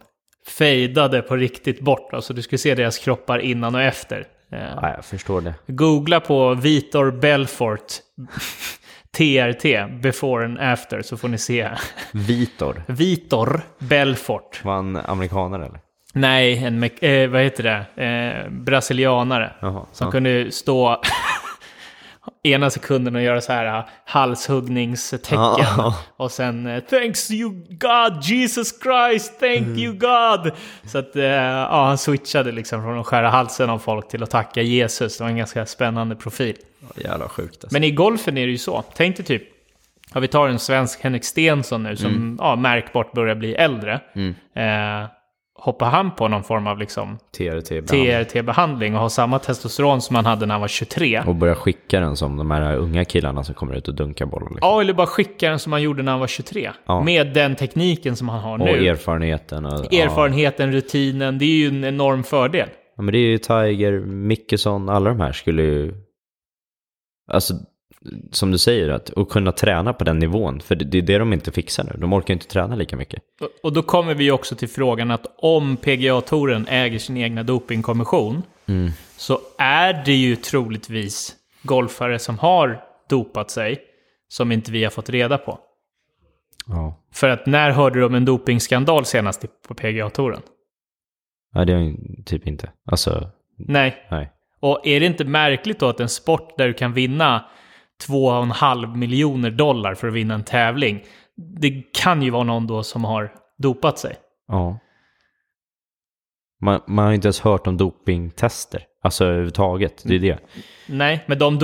fejdade 0.47 1.22
på 1.22 1.36
riktigt 1.36 1.80
bort. 1.82 2.13
Alltså 2.13 2.34
du 2.34 2.41
skulle 2.41 2.59
se 2.59 2.76
deras 2.76 2.97
kroppar 2.97 3.39
innan 3.39 3.76
och 3.76 3.82
efter. 3.82 4.28
Eh, 4.51 4.59
Ja, 4.82 4.93
jag 4.95 5.05
förstår 5.05 5.41
det. 5.41 5.53
Googla 5.68 6.20
på 6.20 6.53
Vitor 6.53 7.11
Belfort 7.11 7.93
TRT, 9.18 9.63
before 10.01 10.45
and 10.45 10.59
after, 10.59 11.01
så 11.01 11.18
får 11.18 11.28
ni 11.28 11.38
se. 11.38 11.70
Vitor. 12.11 12.84
Vitor 12.88 13.61
Belfort. 13.80 14.61
Var 14.63 14.74
han 14.76 14.95
amerikanare 14.95 15.66
eller? 15.66 15.80
Nej, 16.16 16.63
en, 16.66 16.84
eh, 16.84 17.30
vad 17.30 17.41
heter 17.41 17.63
det? 17.95 18.03
Eh, 18.03 18.51
brasilianare. 18.51 19.53
Jaha, 19.59 19.86
som 19.91 20.07
ja. 20.07 20.11
kunde 20.11 20.51
stå 20.51 21.01
ena 22.43 22.70
sekunden 22.70 23.16
och 23.16 23.22
göra 23.22 23.41
så 23.41 23.53
här 23.53 23.78
uh, 23.80 23.86
halshuggningstecken. 24.05 25.38
Ja. 25.39 25.95
Och 26.18 26.32
sen 26.32 26.68
eh, 26.68 26.80
Thanks 26.80 27.32
you 27.32 27.49
God, 27.70 28.24
Jesus 28.24 28.82
Christ, 28.82 29.39
thank 29.39 29.57
Mm. 29.68 29.78
you 29.80 29.93
God. 29.93 30.51
Så 30.84 30.97
att 30.97 31.16
eh, 31.16 31.24
ja, 31.24 31.86
han 31.86 31.97
switchade 31.97 32.51
liksom 32.51 32.82
från 32.82 32.99
att 32.99 33.05
skära 33.05 33.30
halsen 33.30 33.70
av 33.70 33.80
folk 33.80 34.07
till 34.07 34.24
att 34.24 34.30
tacka 34.30 34.61
Jesus. 34.61 35.18
Det 35.18 35.24
var 35.24 35.32
en 35.32 35.38
ganska 35.38 35.66
spännande 35.66 36.16
profil. 36.16 36.55
Jävla 36.95 37.30
sjukt 37.30 37.63
alltså. 37.63 37.70
Men 37.76 37.84
i 37.84 37.91
golfen 37.91 38.38
är 38.38 38.45
det 38.45 38.51
ju 38.51 38.57
så. 38.57 38.84
Tänk 38.95 39.18
dig 39.18 39.26
typ, 39.26 39.43
ja, 40.13 40.20
vi 40.20 40.28
tar 40.28 40.47
en 40.47 40.59
svensk 40.59 41.03
Henrik 41.03 41.24
Stenson 41.26 41.84
nu 41.84 41.95
som 41.95 42.07
Mm. 42.09 42.38
ja, 42.41 42.55
märkbart 42.55 43.11
börjar 43.11 43.36
bli 43.36 43.53
äldre. 43.55 43.93
Eh, 44.55 45.09
hoppar 45.58 45.89
han 45.89 46.16
på 46.16 46.28
någon 46.28 46.43
form 46.43 46.68
av 46.68 46.80
liksom 46.80 47.18
TRT. 47.38 47.82
TRT-behandling 47.88 48.95
och 48.95 49.01
har 49.01 49.10
samma 49.10 49.39
testosteron 49.39 50.01
som 50.01 50.16
han 50.16 50.26
hade 50.26 50.45
när 50.45 50.53
han 50.53 50.62
var 50.62 50.68
23. 50.68 51.24
Och 51.28 51.36
börja 51.36 51.56
skicka 51.56 51.99
den 51.99 52.16
som 52.16 52.38
de 52.38 52.51
här 52.51 52.76
unga 52.76 53.06
killarna 53.06 53.43
som 53.43 53.56
kommer 53.56 53.76
ut 53.76 53.88
och 53.88 53.95
dunkar 53.95 54.26
bollen. 54.26 54.47
Liksom. 54.47 54.70
Ja, 54.70 54.82
eller 54.82 54.93
bara 54.93 55.08
skicka 55.08 55.49
den 55.49 55.60
som 55.60 55.72
han 55.72 55.82
gjorde 55.82 56.03
när 56.03 56.12
han 56.12 56.20
var 56.20 56.28
23. 56.28 56.72
Ja. 56.86 57.03
Med 57.03 57.34
den 57.34 57.56
tekniken 57.56 58.16
som 58.16 58.30
han 58.30 58.39
har 58.39 58.53
och 58.53 58.60
nu. 58.60 58.88
erfarenheten. 58.88 59.66
Och, 59.66 59.93
Erfarenheten, 59.93 60.72
rutinen, 60.72 61.38
det 61.38 61.45
är 61.45 61.58
ju 61.58 61.68
en 61.68 61.84
enorm 61.84 62.24
fördel. 62.24 62.70
Ja, 62.97 63.03
men 63.03 63.12
det 63.12 63.18
är 63.18 63.28
ju 63.28 63.38
Tiger, 63.38 63.99
Mickelson, 63.99 64.89
alla 64.89 65.10
de 65.10 65.20
här 65.20 65.32
skulle 65.32 65.62
ju... 65.64 65.93
Alltså, 67.32 67.53
som 68.32 68.51
du 68.51 68.58
säger, 68.58 68.89
att, 68.89 69.18
att 69.18 69.30
kunna 69.30 69.51
träna 69.51 69.93
på 69.93 70.03
den 70.03 70.20
nivån. 70.20 70.60
För 70.60 70.76
det 70.76 70.86
det 70.86 70.97
är 70.97 71.01
det 71.01 71.18
de 71.18 71.34
inte 71.34 71.51
fixar 71.51 71.84
nu. 71.84 71.91
De 72.01 72.14
orkar 72.14 72.34
inte 72.34 72.47
träna 72.47 72.76
lika 72.76 72.95
mycket. 72.95 73.24
Och- 73.41 73.49
Och 73.64 73.74
då 73.74 73.82
kommer 73.82 74.14
vi 74.16 74.32
också 74.32 74.56
till 74.56 74.70
frågan 74.70 75.12
att 75.12 75.26
om 75.38 75.78
PGA-touren 75.78 76.68
äger 76.70 76.99
sin 76.99 77.18
egna 77.18 77.43
dopingkommission 77.43 78.43
så 79.18 79.39
är 79.58 80.03
det 80.06 80.14
ju 80.16 80.36
troligtvis 80.36 81.36
golfare 81.64 82.20
som 82.20 82.39
har 82.39 82.82
dopat 83.10 83.51
sig 83.51 83.78
som 84.28 84.51
inte 84.51 84.72
vi 84.72 84.84
har 84.84 84.91
fått 84.91 85.10
reda 85.10 85.38
på. 85.38 85.60
Ja. 86.68 87.03
För 87.14 87.30
att 87.30 87.45
när 87.45 87.72
hörde 87.72 87.99
du 87.99 88.06
om 88.06 88.16
en 88.16 88.26
dopingskandal 88.26 89.06
senast 89.06 89.45
på 89.68 89.74
PGA-touren? 89.74 90.41
Nej, 91.53 91.66
det 91.66 91.74
är 91.74 91.95
typ 92.26 92.47
inte. 92.47 92.72
Alltså, 92.86 93.30
Nej. 93.58 94.08
nej. 94.12 94.32
Och 94.60 94.88
är 94.88 94.99
det 94.99 95.06
inte 95.06 95.26
märkligt 95.26 95.80
då 95.80 95.88
att 95.89 95.99
en 95.99 96.10
sport 96.10 96.58
där 96.58 96.68
du 96.68 96.74
kan 96.74 96.93
vinna 96.93 97.45
2,5 98.07 98.95
miljoner 98.95 99.51
dollar 99.51 99.95
för 99.95 100.07
att 100.07 100.13
vinna 100.13 100.33
en 100.33 100.43
tävling, 100.43 101.03
det 101.59 101.83
kan 101.93 102.21
ju 102.21 102.29
vara 102.29 102.43
någon 102.43 102.67
då 102.67 102.83
som 102.83 103.03
har 103.03 103.31
dopat 103.57 103.99
sig. 103.99 104.15
Ja. 104.47 104.79
Man, 106.61 106.81
man 106.87 107.05
har 107.05 107.13
inte 107.13 107.27
ens 107.27 107.39
hört 107.39 107.67
om 107.67 107.77
dopingtester. 107.77 108.83
Alltså 109.03 109.25
överhuvudtaget. 109.25 110.01
Det 110.05 110.15
är 110.15 110.19
det. 110.19 110.39
Nej, 110.87 111.23
men 111.27 111.39
de 111.39 111.57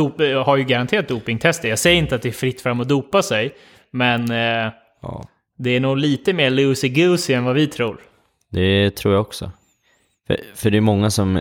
har 0.45 0.57
ju 0.57 0.63
garanterat 0.63 1.07
dopingtester. 1.07 1.69
Jag 1.69 1.79
säger 1.79 1.97
inte 1.97 2.15
att 2.15 2.21
det 2.21 2.29
är 2.29 2.33
fritt 2.33 2.61
fram 2.61 2.79
att 2.81 2.89
dopa 2.89 3.21
sig, 3.21 3.55
men 3.91 4.31
eh, 4.31 4.71
Ja. 5.01 5.23
det 5.57 5.69
är 5.69 5.79
nog 5.79 5.97
lite 5.97 6.33
mer 6.33 6.49
loosey-goosey 6.49 7.35
än 7.35 7.43
vad 7.43 7.55
vi 7.55 7.67
tror. 7.67 8.01
Det 8.51 8.95
tror 8.95 9.13
jag 9.13 9.21
också. 9.21 9.51
För, 10.27 10.37
för 10.55 10.69
det 10.71 10.77
är 10.77 10.81
många 10.81 11.09
som... 11.09 11.39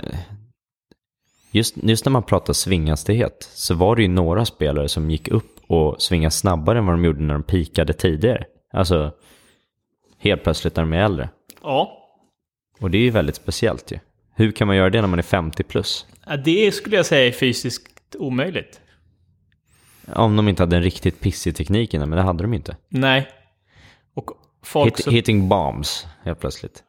Just, 1.50 1.76
just 1.76 2.04
när 2.04 2.10
man 2.10 2.22
pratar 2.22 2.52
svinghastighet 2.52 3.48
så 3.52 3.74
var 3.74 3.96
det 3.96 4.02
ju 4.02 4.08
några 4.08 4.44
spelare 4.44 4.88
som 4.88 5.10
gick 5.10 5.28
upp 5.28 5.60
och 5.66 6.02
svingade 6.02 6.30
snabbare 6.30 6.78
än 6.78 6.86
vad 6.86 6.94
de 6.94 7.04
gjorde 7.04 7.22
när 7.22 7.34
de 7.34 7.42
pikade 7.42 7.92
tidigare. 7.92 8.44
Alltså 8.72 9.12
helt 10.18 10.42
plötsligt 10.42 10.76
när 10.76 10.82
de 10.82 10.92
är 10.92 10.98
äldre. 11.04 11.28
Ja, 11.62 11.96
Och 12.80 12.90
det 12.90 12.98
är 12.98 13.02
ju 13.02 13.10
väldigt 13.10 13.36
speciellt 13.36 13.92
ju. 13.92 13.98
Hur 14.34 14.52
kan 14.52 14.66
man 14.66 14.76
göra 14.76 14.90
det 14.90 15.00
när 15.00 15.08
man 15.08 15.18
är 15.18 15.22
50 15.22 15.62
plus? 15.62 16.06
Ja, 16.26 16.36
det 16.36 16.72
skulle 16.72 16.96
jag 16.96 17.06
säga 17.06 17.28
är 17.28 17.32
fysiskt 17.32 18.16
omöjligt. 18.18 18.80
Om 20.06 20.36
de 20.36 20.48
inte 20.48 20.62
hade 20.62 20.76
en 20.76 20.82
riktigt 20.82 21.20
pissig 21.20 21.56
teknik 21.56 21.94
innan, 21.94 22.08
men 22.08 22.16
det 22.16 22.22
hade 22.22 22.44
de 22.44 22.54
inte. 22.54 22.76
Nej. 22.88 23.28
Och 24.14 24.30
folk 24.62 24.86
Hit, 24.86 25.04
som... 25.04 25.12
Hitting 25.12 25.48
bombs 25.48 26.06
helt 26.24 26.40
plötsligt. 26.40 26.82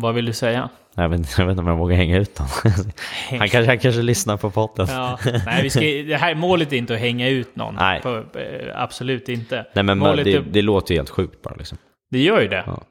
Vad 0.00 0.14
vill 0.14 0.24
du 0.24 0.32
säga? 0.32 0.68
Jag 0.94 1.08
vet, 1.08 1.38
jag 1.38 1.46
vet 1.46 1.50
inte 1.50 1.62
om 1.62 1.68
jag 1.68 1.76
vågar 1.76 1.96
hänga 1.96 2.18
ut 2.18 2.38
honom. 2.38 2.52
Han 3.30 3.48
kanske, 3.48 3.66
han 3.66 3.78
kanske 3.78 4.02
lyssnar 4.02 4.36
på 4.36 4.50
podden. 4.50 4.86
Ja, 4.90 5.18
nej, 5.46 5.62
vi 5.62 5.70
ska, 5.70 5.80
det 5.80 6.16
här 6.20 6.34
målet 6.34 6.72
är 6.72 6.76
inte 6.76 6.94
att 6.94 7.00
hänga 7.00 7.28
ut 7.28 7.56
någon. 7.56 7.74
Nej. 7.74 8.00
På, 8.00 8.24
eh, 8.38 8.82
absolut 8.82 9.28
inte. 9.28 9.66
Nej 9.72 9.84
men 9.84 9.98
målet 9.98 10.24
det, 10.24 10.32
är, 10.32 10.40
det 10.40 10.62
låter 10.62 10.94
ju 10.94 10.98
helt 10.98 11.10
sjukt 11.10 11.42
bara 11.42 11.54
liksom. 11.54 11.78
det 12.10 12.18
gör 12.18 12.40
ju 12.40 12.48
det. 12.48 12.64
Ja. 12.66 12.82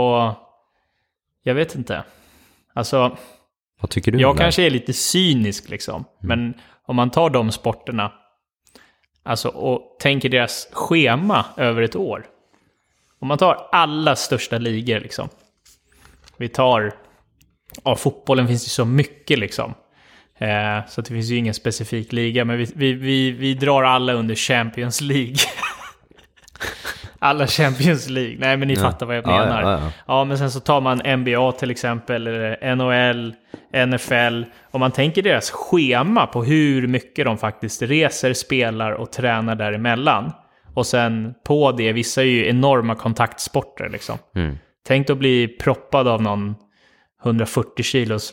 Och 0.00 0.34
jag 1.42 1.54
vet 1.54 1.74
inte. 1.74 2.02
Alltså, 2.74 3.16
Vad 3.80 3.90
tycker 3.90 4.12
du 4.12 4.20
jag 4.20 4.38
kanske 4.38 4.62
är 4.62 4.70
lite 4.70 4.92
cynisk 4.92 5.68
liksom. 5.68 6.04
Men 6.20 6.54
om 6.86 6.96
man 6.96 7.10
tar 7.10 7.30
de 7.30 7.52
sporterna 7.52 8.12
alltså, 9.22 9.48
och 9.48 9.96
tänker 10.00 10.28
deras 10.28 10.68
schema 10.72 11.44
över 11.56 11.82
ett 11.82 11.96
år. 11.96 12.26
Om 13.20 13.28
man 13.28 13.38
tar 13.38 13.68
alla 13.72 14.16
största 14.16 14.58
ligor 14.58 15.00
liksom. 15.00 15.28
Vi 16.38 16.48
tar... 16.48 16.92
Ja, 17.84 17.96
fotbollen 17.96 18.48
finns 18.48 18.66
ju 18.66 18.70
så 18.70 18.84
mycket 18.84 19.38
liksom. 19.38 19.74
Eh, 20.38 20.86
så 20.88 21.00
det 21.00 21.08
finns 21.08 21.30
ju 21.30 21.36
ingen 21.36 21.54
specifik 21.54 22.12
liga, 22.12 22.44
men 22.44 22.58
vi, 22.58 22.72
vi, 22.74 22.92
vi, 22.92 23.30
vi 23.30 23.54
drar 23.54 23.82
alla 23.82 24.12
under 24.12 24.34
Champions 24.34 25.00
League. 25.00 25.36
alla 27.18 27.46
Champions 27.46 28.08
League. 28.08 28.36
Nej, 28.38 28.56
men 28.56 28.68
ni 28.68 28.76
fattar 28.76 29.06
vad 29.06 29.16
jag 29.16 29.26
Ja, 29.26 29.30
ja, 29.32 29.44
menar. 29.44 29.62
ja, 29.62 29.80
ja. 29.82 29.90
Ja, 30.06 30.24
men 30.24 30.38
sen 30.38 30.50
så 30.50 30.60
tar 30.60 30.80
man 30.80 31.20
NBA 31.20 31.52
till 31.52 31.70
exempel, 31.70 32.26
eller 32.26 32.74
NHL, 32.76 33.34
NFL. 33.86 34.42
Om 34.70 34.80
man 34.80 34.90
tänker 34.92 35.22
deras 35.22 35.50
schema 35.50 36.26
på 36.26 36.44
hur 36.44 36.86
mycket 36.86 37.24
de 37.24 37.38
faktiskt 37.38 37.82
reser, 37.82 38.32
spelar 38.32 38.92
och 38.92 39.12
tränar 39.12 39.54
däremellan. 39.54 40.32
Och 40.74 40.86
sen 40.86 41.34
på 41.44 41.72
det, 41.72 41.92
vissa 41.92 42.20
är 42.22 42.26
ju 42.26 42.48
enorma 42.48 42.94
kontaktsporter 42.94 43.88
liksom. 43.88 44.18
Mm. 44.36 44.58
Tänk 44.88 45.10
att 45.10 45.18
bli 45.18 45.48
proppad 45.48 46.08
av 46.08 46.22
någon 46.22 46.54
140 47.24 47.82
kilos, 47.82 48.32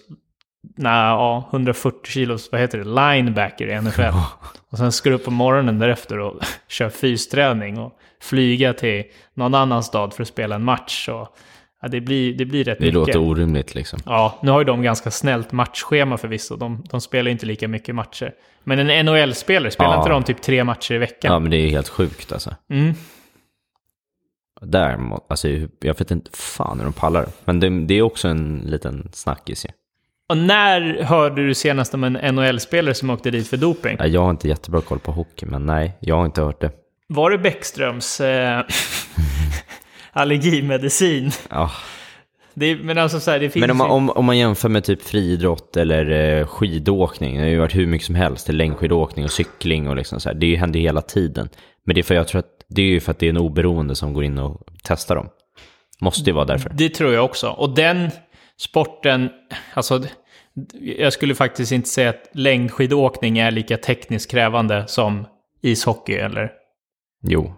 nej, 0.78 0.92
ja, 0.94 1.50
140 1.52 2.12
kilos, 2.12 2.50
vad 2.52 2.62
heter 2.62 2.78
det, 2.78 2.84
linebacker 2.84 3.68
i 3.68 3.82
NFL. 3.82 4.02
Och 4.72 4.78
sen 4.78 4.92
ska 4.92 5.10
du 5.10 5.16
upp 5.16 5.26
på 5.26 5.32
morgonen 5.32 5.80
därefter 5.80 6.20
och 6.20 6.40
köra 6.68 6.90
fysträning 6.90 7.80
och 7.80 7.94
flyga 8.22 8.74
till 8.74 9.04
någon 9.34 9.56
annan 9.56 9.84
stad 9.84 10.14
för 10.14 10.22
att 10.22 10.28
spela 10.28 10.56
en 10.56 10.64
match. 10.64 11.10
Och, 11.10 11.28
ja, 11.82 11.88
det, 11.88 12.02
blir, 12.02 12.34
det 12.34 12.46
blir 12.46 12.64
rätt 12.64 12.78
Det 12.78 12.86
mycket. 12.86 12.94
låter 12.94 13.18
orimligt 13.18 13.76
liksom. 13.76 14.00
Ja, 14.06 14.40
nu 14.42 14.52
har 14.52 14.60
ju 14.60 14.66
de 14.66 14.82
ganska 14.82 15.12
snällt 15.12 15.52
matchschema 15.52 16.18
förvisso. 16.18 16.56
De, 16.56 16.84
de 16.90 17.02
spelar 17.02 17.32
inte 17.32 17.46
lika 17.46 17.68
mycket 17.68 17.96
matcher. 17.96 18.34
Men 18.64 18.90
en 18.90 19.06
NHL-spelare, 19.06 19.72
spelar 19.72 19.92
Ja. 19.94 19.98
inte 19.98 20.10
de 20.10 20.24
typ 20.24 20.42
tre 20.42 20.64
matcher 20.64 20.94
i 20.94 20.98
veckan? 20.98 21.34
Ja 21.34 21.40
men 21.40 21.52
det 21.52 21.58
är 21.58 21.70
helt 21.70 21.90
sjukt 21.90 22.32
alltså. 22.32 22.56
Mm. 22.70 22.94
Där, 24.62 25.00
alltså 25.28 25.48
jag 25.80 26.00
vet 26.00 26.12
inte 26.12 26.32
fan 26.38 26.78
hur 26.78 26.84
de 26.86 26.94
pallar. 26.94 27.26
Men 27.46 27.60
det, 27.60 27.86
det 27.86 27.94
är 27.94 28.02
också 28.02 28.28
en 28.28 28.62
liten 28.66 29.10
snackis 29.14 29.66
ju. 29.66 29.70
Och 30.30 30.38
när 30.38 31.04
hörde 31.04 31.48
du 31.48 31.54
senast 31.54 31.94
om 31.94 32.04
en 32.04 32.36
NHL-spelare 32.36 32.94
som 32.94 33.10
åkte 33.10 33.32
dit 33.32 33.48
för 33.48 33.58
doping? 33.58 33.96
Ja, 34.00 34.08
Jag 34.08 34.22
har 34.22 34.30
inte 34.30 34.48
jättebra 34.48 34.82
koll 34.82 35.00
på 35.00 35.12
hockey, 35.12 35.46
men 35.46 35.66
nej, 35.66 35.98
jag 36.00 36.16
har 36.16 36.26
inte 36.26 36.42
hört 36.42 36.62
det. 36.62 36.72
Var 37.08 37.32
det 37.32 37.38
Bäckströms 37.38 38.22
eh, 38.22 38.64
allergimedicin? 40.12 41.32
Ja. 41.50 41.72
Är, 42.62 42.84
men 42.84 42.98
alltså 42.98 43.20
så 43.20 43.32
här, 43.32 43.40
det 43.40 43.50
finns 43.50 43.62
Men 43.62 43.72
om 43.72 43.78
man, 43.78 43.90
om, 43.90 44.10
om 44.10 44.26
man 44.26 44.38
jämför 44.38 44.70
med 44.70 44.84
typ 44.84 45.02
friidrott 45.02 45.78
eller 45.78 46.12
eh, 46.12 46.48
skidåkning, 46.48 47.36
det 47.36 47.42
har 47.42 47.50
ju 47.50 47.60
varit 47.60 47.76
hur 47.76 47.88
mycket 47.88 48.06
som 48.06 48.16
helst, 48.16 48.50
längdskidåkning 48.50 49.26
och 49.26 49.32
cykling 49.32 49.90
och 49.90 49.96
liksom 49.96 50.20
så 50.20 50.30
här, 50.30 50.36
det 50.36 50.56
händer 50.56 50.80
ju 50.80 50.86
hela 50.86 51.02
tiden. 51.02 51.50
Men 51.86 51.96
det 51.96 52.02
är 52.02 52.04
för 52.04 52.16
jag 52.16 52.28
tror 52.28 52.40
att 52.40 52.66
det 52.68 52.82
är 52.82 52.86
ju 52.86 53.00
för 53.00 53.12
att 53.12 53.20
det 53.20 53.26
är 53.26 53.30
en 53.30 53.38
oberoende 53.38 53.96
som 53.96 54.14
går 54.14 54.24
in 54.24 54.38
och 54.38 54.62
testar 54.84 55.16
dem. 55.16 55.30
Måste 56.02 56.30
ju 56.30 56.34
vara 56.34 56.46
därför. 56.46 56.70
Det 56.74 56.90
tror 56.90 57.14
jag 57.14 57.26
också. 57.26 57.50
Och 57.50 57.76
den 57.76 58.10
sporten, 58.58 59.30
alltså 59.74 60.04
jag 60.82 61.14
skulle 61.14 61.36
faktiskt 61.36 61.72
inte 61.72 61.90
säga 61.90 62.10
att 62.10 62.30
längdskidåkning 62.34 63.38
är 63.38 63.52
lika 63.52 63.78
tekniskt 63.78 64.32
krävande 64.32 64.84
som 64.88 65.26
ishockey 65.62 66.14
eller... 66.14 66.52
Jo. 67.24 67.54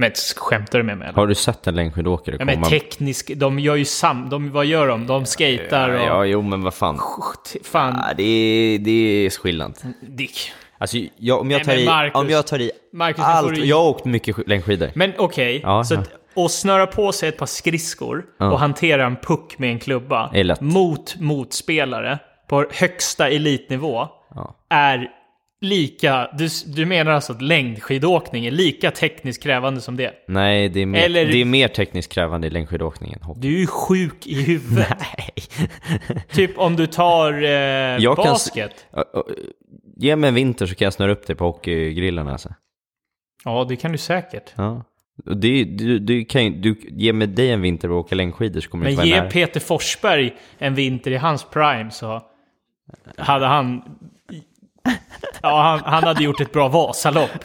Men 0.00 0.10
skämtar 0.36 0.78
du 0.78 0.84
med 0.84 0.98
mig 0.98 1.08
eller? 1.08 1.16
Har 1.16 1.26
du 1.26 1.34
sett 1.34 1.66
en 1.66 1.74
längdskidåkare 1.74 2.36
Ja, 2.38 2.44
men 2.44 2.54
komma? 2.54 2.66
teknisk, 2.68 3.30
de 3.36 3.58
gör 3.58 3.74
ju 3.76 3.84
sam... 3.84 4.28
De, 4.30 4.50
vad 4.52 4.66
gör 4.66 4.88
de? 4.88 5.06
De 5.06 5.26
skater 5.26 5.90
och... 5.94 6.00
Ja, 6.00 6.24
jo 6.24 6.42
men 6.42 6.62
vad 6.62 6.74
fan. 6.74 7.00
Fan, 7.64 7.94
Ja, 8.08 8.14
det, 8.16 8.22
är, 8.22 8.78
det 8.78 8.90
är 9.26 9.30
skillnad. 9.30 9.78
Dick. 10.00 10.52
Alltså, 10.78 10.96
jag, 11.16 11.40
om, 11.40 11.50
jag 11.50 11.58
Nej, 11.58 11.64
tar 11.64 11.72
men 11.72 11.82
i, 11.82 11.86
Marcus- 11.86 12.14
om 12.20 12.30
jag 12.30 12.46
tar 12.46 12.58
i 12.60 12.70
Marcus, 12.92 13.24
allt, 13.24 13.54
du- 13.54 13.64
jag 13.64 13.76
har 13.76 13.88
åkt 13.88 14.04
mycket 14.04 14.36
sk- 14.36 14.44
längdskidor. 14.46 14.90
Men 14.94 15.12
okej, 15.18 15.60
Ja, 15.62 15.84
så 15.84 15.94
ja. 15.94 16.00
att, 16.00 16.10
och 16.34 16.50
snöra 16.50 16.86
på 16.86 17.12
sig 17.12 17.28
ett 17.28 17.36
par 17.38 17.46
skridskor 17.46 18.24
och 18.38 18.58
hantera 18.58 19.06
en 19.06 19.16
puck 19.16 19.58
med 19.58 19.70
en 19.70 19.78
klubba 19.78 20.30
mot 20.60 21.16
motspelare 21.20 22.18
på 22.48 22.66
högsta 22.72 23.28
elitnivå 23.28 24.08
Ja. 24.34 24.54
är 24.70 25.08
lika... 25.60 26.30
Du, 26.38 26.48
du 26.66 26.86
menar 26.86 27.12
alltså 27.12 27.32
att 27.32 27.42
längdskidåkning 27.42 28.46
är 28.46 28.50
lika 28.50 28.90
tekniskt 28.90 29.42
krävande 29.42 29.80
som 29.80 29.96
det? 29.96 30.12
Nej, 30.28 30.68
det 30.68 30.80
är, 30.80 30.86
mer, 30.86 30.98
Eller- 31.04 31.24
det 31.24 31.40
är 31.40 31.44
mer 31.44 31.68
tekniskt 31.68 32.12
krävande 32.12 32.46
i 32.46 32.50
längdskidåkning 32.50 33.12
än 33.12 33.22
hockey. 33.22 33.40
Du 33.40 33.54
är 33.54 33.58
ju 33.60 33.66
sjuk 33.66 34.26
i 34.26 34.42
huvudet. 34.42 34.88
Nej. 35.18 35.34
typ 36.32 36.58
om 36.58 36.76
du 36.76 36.86
tar 36.86 37.32
eh, 37.42 37.48
Jag 37.50 38.16
kan 38.16 38.24
s- 38.26 38.30
basket. 38.32 38.86
Ö, 38.92 39.04
ö, 39.14 39.22
Ge 39.96 40.16
mig 40.16 40.28
en 40.28 40.34
vinter 40.34 40.66
så 40.66 40.74
kan 40.74 40.86
jag 40.86 40.92
snöra 40.92 41.12
upp 41.12 41.26
dig 41.26 41.36
på 41.36 41.44
hockeygrillen 41.44 42.28
alltså. 42.28 42.54
Ja, 43.44 43.66
det 43.68 43.76
kan 43.76 43.92
du 43.92 43.98
säkert. 43.98 44.52
Ja. 44.56 44.84
Det, 45.24 45.64
du, 45.64 45.98
du 45.98 46.24
kan 46.24 46.44
ju, 46.44 46.50
du, 46.50 46.76
ge 46.90 47.12
mig 47.12 47.26
dig 47.26 47.50
en 47.50 47.60
vinter 47.62 47.90
och 47.90 47.98
åka 47.98 48.14
längdskidor 48.14 48.60
så 48.60 48.70
kommer 48.70 48.84
du 48.84 48.86
Men 48.86 48.92
inte 48.92 49.00
vara 49.00 49.08
ge 49.16 49.20
nära. 49.20 49.30
Peter 49.30 49.60
Forsberg 49.60 50.34
en 50.58 50.74
vinter 50.74 51.10
i 51.10 51.16
hans 51.16 51.44
prime 51.44 51.90
så 51.90 52.22
hade 53.16 53.46
han... 53.46 53.82
Ja, 55.42 55.62
han, 55.62 55.92
han 55.92 56.04
hade 56.04 56.24
gjort 56.24 56.40
ett 56.40 56.52
bra 56.52 56.68
Vasalopp. 56.68 57.44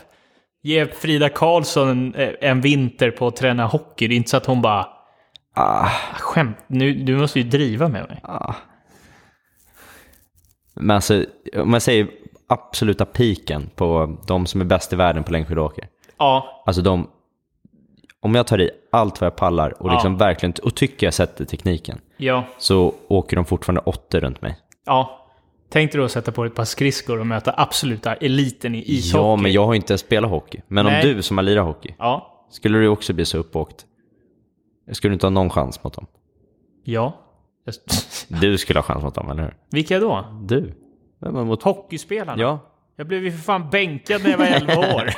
Ge 0.63 0.85
Frida 0.85 1.29
Karlsson 1.29 1.89
en, 2.15 2.35
en 2.41 2.61
vinter 2.61 3.11
på 3.11 3.27
att 3.27 3.35
träna 3.35 3.65
hockey. 3.65 4.07
Det 4.07 4.13
är 4.13 4.17
inte 4.17 4.29
så 4.29 4.37
att 4.37 4.45
hon 4.45 4.61
bara... 4.61 4.87
Ah, 5.55 5.89
Skämt, 6.19 6.57
nu, 6.67 6.93
du 6.93 7.17
måste 7.17 7.39
ju 7.39 7.49
driva 7.49 7.87
med 7.87 8.07
mig. 8.09 8.19
ah. 8.23 8.53
Men 10.73 10.95
alltså, 10.95 11.25
om 11.55 11.71
man 11.71 11.81
säger 11.81 12.07
absoluta 12.47 13.05
piken 13.05 13.69
på 13.75 14.17
de 14.27 14.45
som 14.45 14.61
är 14.61 14.65
bäst 14.65 14.93
i 14.93 14.95
världen 14.95 15.23
på 15.23 15.31
längdskidåkare. 15.31 15.87
Ja, 16.17 16.63
Alltså 16.65 16.81
de, 16.81 17.09
om 18.21 18.35
jag 18.35 18.47
tar 18.47 18.61
i 18.61 18.71
allt 18.91 19.21
vad 19.21 19.25
jag 19.25 19.35
pallar 19.35 19.81
och 19.83 19.91
liksom 19.91 20.17
verkligen, 20.17 20.53
och 20.63 20.75
tycker 20.75 21.07
jag 21.07 21.13
sätter 21.13 21.45
tekniken, 21.45 21.99
ja, 22.17 22.43
så 22.57 22.93
åker 23.07 23.35
de 23.35 23.45
fortfarande 23.45 23.81
åtta 23.85 24.19
runt 24.19 24.41
mig. 24.41 24.57
ja. 24.85 25.19
Tänkte 25.73 25.97
du 25.97 26.05
att 26.05 26.11
sätta 26.11 26.31
på 26.31 26.45
ett 26.45 26.55
par 26.55 26.65
skridskor 26.65 27.19
och 27.19 27.27
möta 27.27 27.53
absoluta 27.57 28.13
eliten 28.13 28.75
i 28.75 28.83
ishockey? 28.91 29.23
Ja, 29.23 29.35
men 29.35 29.51
jag 29.51 29.65
har 29.65 29.73
inte 29.73 29.97
spelat 29.97 30.31
hockey. 30.31 30.61
Men 30.67 30.85
Nej. 30.85 31.09
om 31.09 31.15
du 31.15 31.21
som 31.21 31.37
har 31.37 31.43
lirat 31.43 31.65
hockey, 31.65 31.95
Ja. 31.99 32.45
skulle 32.49 32.77
du 32.77 32.87
också 32.87 33.13
bli 33.13 33.25
så 33.25 33.37
uppåkt? 33.37 33.85
Skulle 34.91 35.11
du 35.11 35.13
inte 35.13 35.25
ha 35.25 35.31
någon 35.31 35.49
chans 35.49 35.83
mot 35.83 35.93
dem? 35.93 36.05
Ja. 36.83 37.17
Du 38.27 38.57
skulle 38.57 38.79
ha 38.79 38.83
chans 38.83 39.03
mot 39.03 39.15
dem, 39.15 39.29
eller 39.31 39.43
hur? 39.43 39.55
Vilka 39.71 39.99
då? 39.99 40.25
Du? 40.43 40.73
Vem 41.19 41.47
mot... 41.47 41.63
Hockeyspelarna? 41.63 42.41
Ja, 42.41 42.59
Jag 42.95 43.07
blev 43.07 43.23
ju 43.25 43.31
för 43.31 43.37
fan 43.39 43.69
bänkad 43.69 44.23
när 44.23 44.29
jag 44.29 44.37
var 44.37 44.45
11 44.45 44.77
år. 44.95 45.09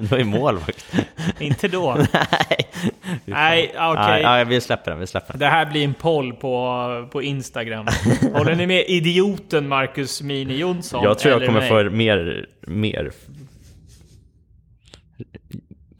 du 0.00 0.06
var 0.06 0.18
ju 0.18 0.24
målvakt. 0.24 0.94
Inte 1.38 1.68
då. 1.68 1.94
Nej. 2.12 2.66
Nej, 3.24 3.74
okej. 3.78 4.22
Nej, 4.22 4.44
vi 4.44 4.60
släpper 4.60 4.90
den, 4.90 5.00
vi 5.00 5.06
släpper 5.06 5.32
den. 5.32 5.40
Det 5.40 5.46
här 5.46 5.66
blir 5.70 5.84
en 5.84 5.94
poll 5.94 6.32
på, 6.32 7.08
på 7.12 7.22
Instagram. 7.22 7.86
Håller 8.34 8.54
ni 8.54 8.66
med 8.66 8.84
idioten 8.88 9.68
Marcus 9.68 10.22
Mini 10.22 10.56
Jonsson? 10.56 11.04
Jag 11.04 11.18
tror 11.18 11.32
jag 11.40 11.46
kommer 11.46 11.68
få 11.68 11.90
mer, 11.96 12.46
mer 12.66 13.10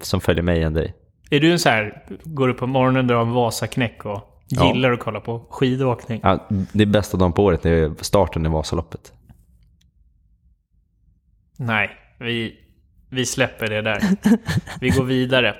som 0.00 0.20
följer 0.20 0.42
mig 0.42 0.62
än 0.62 0.74
dig. 0.74 0.94
Är 1.30 1.40
du 1.40 1.52
en 1.52 1.58
så 1.58 1.68
här, 1.68 2.02
går 2.24 2.48
upp 2.48 2.58
på 2.58 2.66
morgonen, 2.66 3.06
drar 3.06 3.20
en 3.22 3.32
Vasaknäck 3.32 4.04
och 4.04 4.26
Ja. 4.52 4.72
gillar 4.74 4.92
att 4.92 5.00
kolla 5.00 5.20
på 5.20 5.46
skidåkning? 5.50 6.20
Ja, 6.22 6.46
det 6.72 6.86
bästa 6.86 7.16
dagen 7.16 7.32
på 7.32 7.44
året 7.44 7.66
är 7.66 7.92
starten 8.04 8.46
i 8.46 8.48
Vasaloppet. 8.48 9.12
Nej, 11.62 11.90
vi, 12.18 12.58
vi 13.08 13.26
släpper 13.26 13.66
det 13.68 13.82
där. 13.82 14.02
Vi 14.80 14.88
går 14.88 15.04
vidare. 15.04 15.56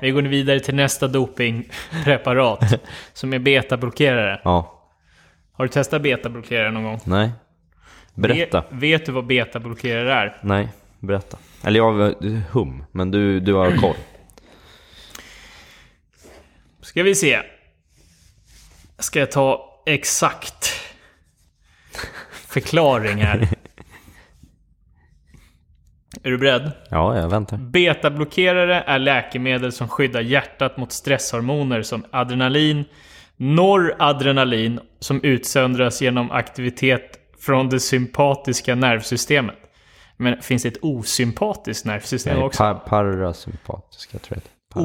Vi 0.00 0.10
går 0.10 0.22
vidare 0.22 0.60
till 0.60 0.74
nästa 0.74 1.08
dopingpreparat 1.08 2.80
som 3.12 3.32
är 3.32 3.38
betablockerare. 3.38 4.40
Ja, 4.44 4.88
Har 5.52 5.64
du 5.64 5.68
testat 5.68 6.02
betablockerare 6.02 6.70
någon 6.70 6.84
gång? 6.84 7.00
nej. 7.04 7.30
Berätta. 8.14 8.60
Vet, 8.60 8.72
vet 8.82 9.06
du 9.06 9.12
vad 9.12 9.26
betablockerare 9.26 10.12
är? 10.14 10.36
Nej, 10.42 10.68
berätta. 10.98 11.38
Eller 11.64 11.78
jag 11.80 12.14
hum, 12.50 12.84
men 12.92 13.10
du, 13.10 13.40
du 13.40 13.54
har 13.54 13.76
koll. 13.76 13.96
Ska 16.80 17.02
vi 17.02 17.14
se. 17.14 17.42
Ska 18.98 19.18
jag 19.18 19.30
ta 19.30 19.82
exakt 19.86 20.72
förklaring 22.32 23.18
här? 23.18 23.48
Är 26.22 26.30
du 26.30 26.38
beredd? 26.38 26.72
Ja, 26.88 27.18
jag 27.18 27.28
väntar. 27.28 27.56
Betablockerare 27.56 28.80
är 28.86 28.98
läkemedel 28.98 29.72
som 29.72 29.88
skyddar 29.88 30.20
hjärtat 30.20 30.76
mot 30.76 30.92
stresshormoner 30.92 31.82
som 31.82 32.04
adrenalin, 32.10 32.84
Noradrenalin 33.36 34.80
som 35.00 35.20
utsöndras 35.22 36.02
genom 36.02 36.30
aktivitet 36.30 37.18
från 37.40 37.68
det 37.68 37.80
sympatiska 37.80 38.74
nervsystemet. 38.74 39.56
Men 40.16 40.42
finns 40.42 40.62
det 40.62 40.68
ett 40.68 40.78
osympatiskt 40.82 41.86
nervsystem 41.86 42.36
Nej, 42.36 42.44
också? 42.44 42.58
par, 42.58 42.74
parasympatisk, 42.74 44.10
jag 44.12 44.22
tror 44.22 44.34
det 44.34 44.40
heter. 44.40 44.50
Par- 44.74 44.80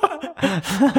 Nervsystem. 0.41 0.89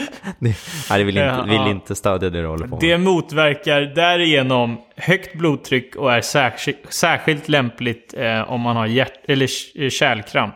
Nej, 0.91 0.99
det 0.99 1.05
vill 1.05 1.19
inte, 1.19 1.45
vill 1.49 1.71
inte 1.71 1.95
stödja 1.95 2.31
det 2.31 2.41
du 2.43 2.47
håller 2.47 2.67
på 2.67 2.71
med. 2.77 2.81
Det 2.81 2.99
motverkar 2.99 3.81
därigenom 3.81 4.81
högt 4.97 5.35
blodtryck 5.39 5.97
och 5.97 6.13
är 6.13 6.21
särskilt, 6.21 6.93
särskilt 6.93 7.49
lämpligt 7.49 8.15
eh, 8.17 8.51
om 8.53 8.61
man 8.61 8.77
har 8.77 8.87
hjärt 8.87 9.13
eller 9.25 9.47
k- 9.47 9.91
kärlkramp. 9.91 10.55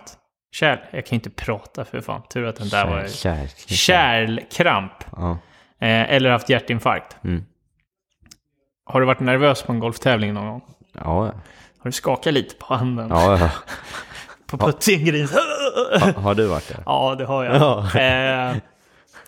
Kärl, 0.53 0.79
jag 0.91 1.07
kan 1.07 1.15
inte 1.17 1.31
prata 1.31 1.85
för 1.85 2.01
fan. 2.01 2.23
Tur 2.31 2.45
att 2.47 2.57
den 2.57 2.69
där 2.69 2.87
var... 2.87 3.09
Kär, 3.09 3.49
kär, 3.67 3.75
Kärlkramp. 3.77 4.93
Ja. 5.17 5.31
Eh, 5.81 6.13
eller 6.15 6.31
haft 6.31 6.49
hjärtinfarkt. 6.49 7.17
Mm. 7.25 7.45
Har 8.85 9.01
du 9.01 9.07
varit 9.07 9.21
nervös 9.21 9.63
på 9.63 9.73
en 9.73 9.79
golftävling 9.81 10.35
någon 10.35 10.47
gång? 10.47 10.63
Ja, 10.95 11.21
Har 11.23 11.33
du 11.83 11.93
skakat 11.93 12.35
lite 12.35 12.55
på 12.55 12.75
handen? 12.75 13.09
ja, 13.11 13.39
ja. 13.39 13.51
På 14.59 14.67
puttinggreen? 14.67 15.29
Ha, 16.01 16.13
har 16.23 16.35
du 16.35 16.47
varit 16.47 16.69
där? 16.69 16.83
Ja, 16.87 17.15
det 17.19 17.25
har 17.25 17.45
jag. 17.45 17.57
Ja. 17.57 18.01
Eh, 18.01 18.57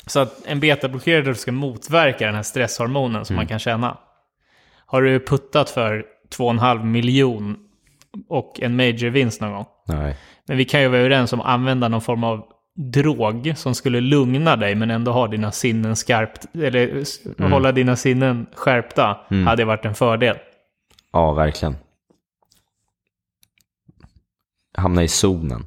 så 0.07 0.21
att 0.21 0.47
en 0.47 0.61
betablockerare 0.61 1.35
ska 1.35 1.53
motverka 1.53 2.27
den 2.27 2.35
här 2.35 2.43
stresshormonen 2.43 3.25
som 3.25 3.37
man 3.37 3.47
kan 3.47 3.59
känna. 3.59 3.97
Har 4.87 5.03
du 5.03 5.21
puttat 5.21 5.71
för 5.71 6.05
2,5 6.37 6.85
miljon 6.85 7.57
och 8.29 8.61
en 8.63 8.77
major-vinst 8.77 9.41
någon 9.41 9.53
gång? 9.53 9.67
Nej. 9.87 10.17
Men 10.47 10.57
vi 10.57 10.65
kan 10.65 10.81
ju 10.81 10.89
vara 10.89 11.01
överens 11.01 11.33
om 11.33 11.41
att 11.41 11.47
använda 11.47 11.89
någon 11.89 12.01
form 12.01 12.25
av 12.25 12.45
drog 12.93 13.53
som 13.57 13.75
skulle 13.75 14.01
lugna 14.01 14.57
dig 14.57 14.75
men 14.75 14.91
ändå 14.91 15.13
ha 15.13 15.27
dina 15.27 15.53
sinnen 15.53 15.97
skarpt, 15.97 16.47
eller 16.55 16.97
s- 17.01 17.19
hålla 17.51 17.73
dina 17.73 17.97
sinnen 17.97 18.47
skärpta, 18.55 19.17
hade 19.47 19.65
varit 19.65 19.85
en 19.85 19.95
fördel. 19.95 20.37
Ja, 21.13 21.33
verkligen. 21.33 21.77
Hamna 24.79 25.03
i 25.03 25.09
zonen. 25.09 25.67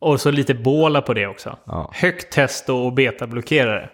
Och 0.00 0.20
så 0.20 0.30
lite 0.30 0.54
båla 0.54 1.02
på 1.02 1.14
det 1.14 1.26
också. 1.26 1.58
Ja. 1.66 1.90
Högt 1.94 2.32
testo 2.32 2.74
och 2.74 2.92
betablockerare. 2.92 3.90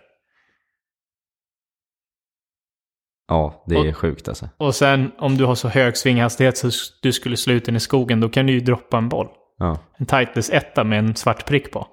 Ja, 3.28 3.64
det 3.66 3.74
är 3.74 3.88
Och- 3.88 3.96
sjukt 3.96 4.28
alltså. 4.28 4.48
Och 4.56 4.74
sen 4.74 5.12
om 5.18 5.36
du 5.36 5.44
har 5.44 5.54
så 5.54 5.68
hög 5.68 5.96
svinghastighet 5.96 6.58
så 6.58 6.70
du 7.02 7.12
skulle 7.12 7.36
slå 7.36 7.52
ut 7.54 7.64
den 7.64 7.76
i 7.76 7.80
skogen, 7.80 8.20
då 8.20 8.28
kan 8.28 8.46
du 8.46 8.52
ju 8.52 8.60
droppa 8.60 8.98
en 8.98 9.08
boll. 9.08 9.28
Ja. 9.58 9.78
En 9.98 10.06
Titleist 10.06 10.52
etta 10.52 10.84
med 10.84 10.98
en 10.98 11.16
svart 11.16 11.46
prick 11.46 11.72
på. 11.72 11.86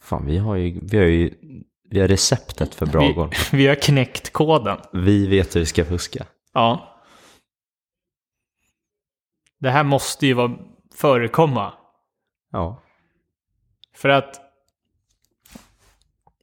Fan, 0.00 0.26
vi 0.26 0.38
har 0.38 0.56
ju, 0.56 0.80
vi 0.82 0.96
har 0.98 1.04
ju 1.04 1.34
vi 1.90 2.00
har 2.00 2.08
receptet 2.08 2.74
för 2.74 2.86
bra 2.86 3.06
vi, 3.06 3.12
golf. 3.12 3.52
vi 3.52 3.66
har 3.66 3.74
knäckt 3.74 4.32
koden. 4.32 4.78
Vi 4.92 5.26
vet 5.26 5.56
hur 5.56 5.60
vi 5.60 5.66
ska 5.66 5.84
fuska. 5.84 6.26
Ja. 6.52 6.98
Det 9.58 9.70
här 9.70 9.84
måste 9.84 10.26
ju 10.26 10.32
vara 10.34 10.52
förekomma. 10.96 11.72
Ja. 12.52 12.82
För 13.96 14.08
att 14.08 14.40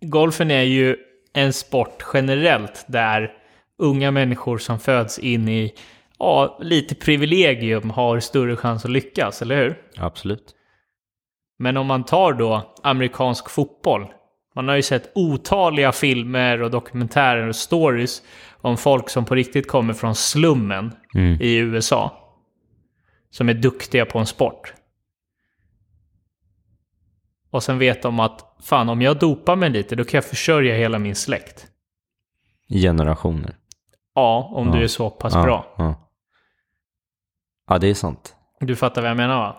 golfen 0.02 0.52
är 0.52 0.64
ju 0.64 0.98
en 1.34 1.54
sport 1.54 2.04
generellt 2.14 2.86
där 2.88 3.34
unga 3.78 4.12
människor 4.12 4.58
som 4.58 4.80
föds 4.80 5.20
in 5.20 5.50
i 5.50 5.74
ja, 6.20 6.58
lite 6.62 6.96
privilegium 6.96 7.90
har 7.90 8.20
större 8.20 8.56
chans 8.56 8.86
att 8.86 8.92
lyckas, 8.92 9.42
eller 9.42 9.56
hur? 9.64 9.82
Absolut. 9.98 10.56
Men 11.60 11.78
om 11.78 11.88
man 11.88 12.04
tar 12.04 12.34
då 12.34 12.74
amerikansk 12.84 13.50
fotboll. 13.50 14.08
Man 14.56 14.68
har 14.68 14.76
ju 14.76 14.82
sett 14.82 15.12
otaliga 15.16 15.92
filmer 15.92 16.62
och 16.62 16.72
dokumentärer 16.72 17.48
och 17.48 17.56
stories 17.56 18.22
om 18.62 18.78
folk 18.78 19.10
som 19.10 19.26
på 19.26 19.36
riktigt 19.36 19.68
kommer 19.68 19.94
från 19.94 20.16
slummen 20.16 20.92
Mm. 21.16 21.38
i 21.42 21.56
USA. 21.56 22.19
Som 23.30 23.50
är 23.50 23.54
duktiga 23.54 24.06
på 24.06 24.20
en 24.20 24.26
sport. 24.26 24.74
Och 27.50 27.64
sen 27.64 27.78
vet 27.78 28.02
de 28.02 28.20
att 28.20 28.56
fan 28.60 28.90
om 28.90 29.02
jag 29.02 29.20
dopar 29.20 29.56
mig 29.56 29.70
lite 29.70 29.96
då 29.96 30.04
kan 30.04 30.18
jag 30.18 30.26
försörja 30.26 30.76
hela 30.76 31.00
min 31.00 31.16
släkt. 31.16 31.68
Generationer. 32.68 33.56
Ja, 34.14 34.50
om 34.54 34.68
Ja. 34.68 34.74
du 34.74 34.84
är 34.84 34.88
så 34.88 35.10
pass 35.10 35.34
ja, 35.34 35.44
bra. 35.44 35.74
Ja. 35.78 36.10
ja, 37.68 37.78
det 37.78 37.88
är 37.88 37.94
sant. 37.94 38.36
Du 38.60 38.76
fattar 38.76 39.02
vad 39.02 39.10
jag 39.10 39.18
menar 39.18 39.38
va? 39.38 39.56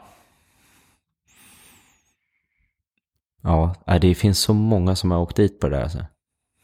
Ja, 3.43 3.99
det 3.99 4.15
finns 4.15 4.39
så 4.39 4.55
många 4.55 4.97
som 4.97 5.11
har 5.11 5.19
åkt 5.19 5.37
dit 5.37 5.61
på 5.61 5.69
det 5.69 5.77
där. 5.77 5.83
Alltså. 5.83 6.05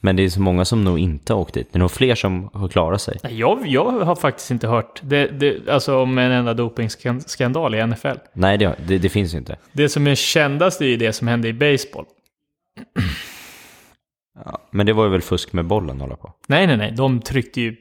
Men 0.01 0.17
det 0.17 0.23
är 0.25 0.29
så 0.29 0.41
många 0.41 0.65
som 0.65 0.85
nog 0.85 0.99
inte 0.99 1.33
har 1.33 1.41
åkt 1.41 1.55
dit. 1.55 1.73
Det 1.73 1.77
är 1.77 1.81
nog 1.81 1.91
fler 1.91 2.15
som 2.15 2.51
har 2.53 2.69
klarat 2.69 3.03
sig. 3.03 3.19
Jag, 3.31 3.67
jag 3.67 3.91
har 3.91 4.17
faktiskt 4.17 4.51
inte 4.51 4.69
hört 4.69 5.01
det, 5.03 5.27
det, 5.27 5.69
alltså 5.69 5.99
om 5.99 6.19
en 6.19 6.33
enda 6.33 6.55
dopingskandal 6.55 7.75
i 7.75 7.87
NFL. 7.87 8.09
Nej, 8.33 8.59
det, 8.59 8.77
det, 8.87 8.99
det 8.99 9.09
finns 9.09 9.35
ju 9.35 9.39
inte. 9.39 9.57
Det 9.73 9.89
som 9.89 10.07
är 10.07 10.15
kändast 10.15 10.81
är 10.81 10.87
ju 10.87 10.97
det 10.97 11.13
som 11.13 11.29
hände 11.29 11.49
i 11.49 11.53
baseball. 11.53 12.05
Ja, 14.45 14.59
men 14.71 14.87
det 14.87 14.93
var 14.93 15.05
ju 15.05 15.11
väl 15.11 15.23
fusk 15.23 15.53
med 15.53 15.65
bollen 15.65 16.01
hålla 16.01 16.17
på. 16.17 16.33
Nej, 16.47 16.67
nej, 16.67 16.77
nej. 16.77 16.93
De 16.93 17.21
tryckte 17.21 17.61
ju 17.61 17.77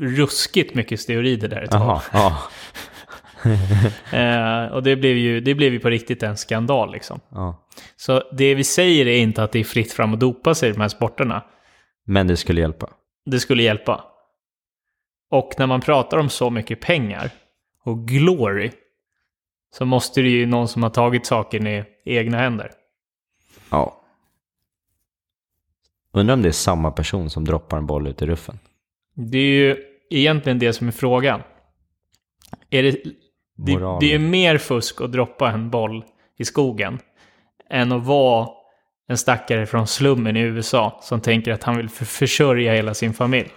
ruskigt 0.00 0.74
mycket 0.74 1.00
steroider 1.00 1.48
där 1.48 1.62
ett 1.62 1.70
tag. 1.70 2.00
Ja. 2.12 2.38
Eh, 4.12 4.66
och 4.66 4.82
det 4.82 4.96
blev, 4.96 5.16
ju, 5.16 5.40
det 5.40 5.54
blev 5.54 5.72
ju 5.72 5.80
på 5.80 5.90
riktigt 5.90 6.22
en 6.22 6.36
skandal 6.36 6.92
liksom. 6.92 7.20
ja. 7.28 7.63
Så 7.96 8.22
det 8.32 8.54
vi 8.54 8.64
säger 8.64 9.06
är 9.06 9.16
inte 9.16 9.42
att 9.42 9.52
det 9.52 9.58
är 9.58 9.64
fritt 9.64 9.92
fram 9.92 10.14
att 10.14 10.20
dopa 10.20 10.54
sig 10.54 10.68
i 10.68 10.72
de 10.72 10.80
här 10.80 10.88
sporterna. 10.88 11.44
Men 12.04 12.26
det 12.26 12.36
skulle 12.36 12.60
hjälpa. 12.60 12.90
Det 13.26 13.40
skulle 13.40 13.62
hjälpa. 13.62 14.04
Och 15.30 15.54
när 15.58 15.66
man 15.66 15.80
pratar 15.80 16.18
om 16.18 16.28
så 16.28 16.50
mycket 16.50 16.80
pengar 16.80 17.30
och 17.84 18.08
glory 18.08 18.70
så 19.70 19.84
måste 19.84 20.22
det 20.22 20.28
ju 20.28 20.46
någon 20.46 20.68
som 20.68 20.82
har 20.82 20.90
tagit 20.90 21.26
saken 21.26 21.66
i 21.66 21.84
egna 22.04 22.38
händer. 22.38 22.70
Ja. 23.70 24.00
Undrar 26.12 26.34
om 26.34 26.42
det 26.42 26.48
är 26.48 26.52
samma 26.52 26.90
person 26.90 27.30
som 27.30 27.44
droppar 27.44 27.78
en 27.78 27.86
boll 27.86 28.06
ut 28.06 28.22
i 28.22 28.26
ruffen. 28.26 28.58
Det 29.14 29.38
är 29.38 29.52
ju 29.52 29.76
egentligen 30.10 30.58
det 30.58 30.72
som 30.72 30.88
är 30.88 30.92
frågan. 30.92 31.40
Är 32.70 32.82
det, 32.82 32.90
det, 33.56 33.78
det 34.00 34.06
är 34.06 34.12
ju 34.12 34.18
mer 34.18 34.58
fusk 34.58 35.00
att 35.00 35.12
droppa 35.12 35.50
en 35.50 35.70
boll 35.70 36.04
i 36.36 36.44
skogen 36.44 36.98
än 37.70 37.92
att 37.92 38.04
vara 38.04 38.48
en 39.08 39.18
stackare 39.18 39.66
från 39.66 39.86
slummen 39.86 40.36
i 40.36 40.40
USA 40.40 40.98
som 41.02 41.20
tänker 41.20 41.52
att 41.52 41.62
han 41.64 41.76
vill 41.76 41.88
för- 41.88 42.04
försörja 42.04 42.74
hela 42.74 42.94
sin 42.94 43.14
familj. 43.14 43.50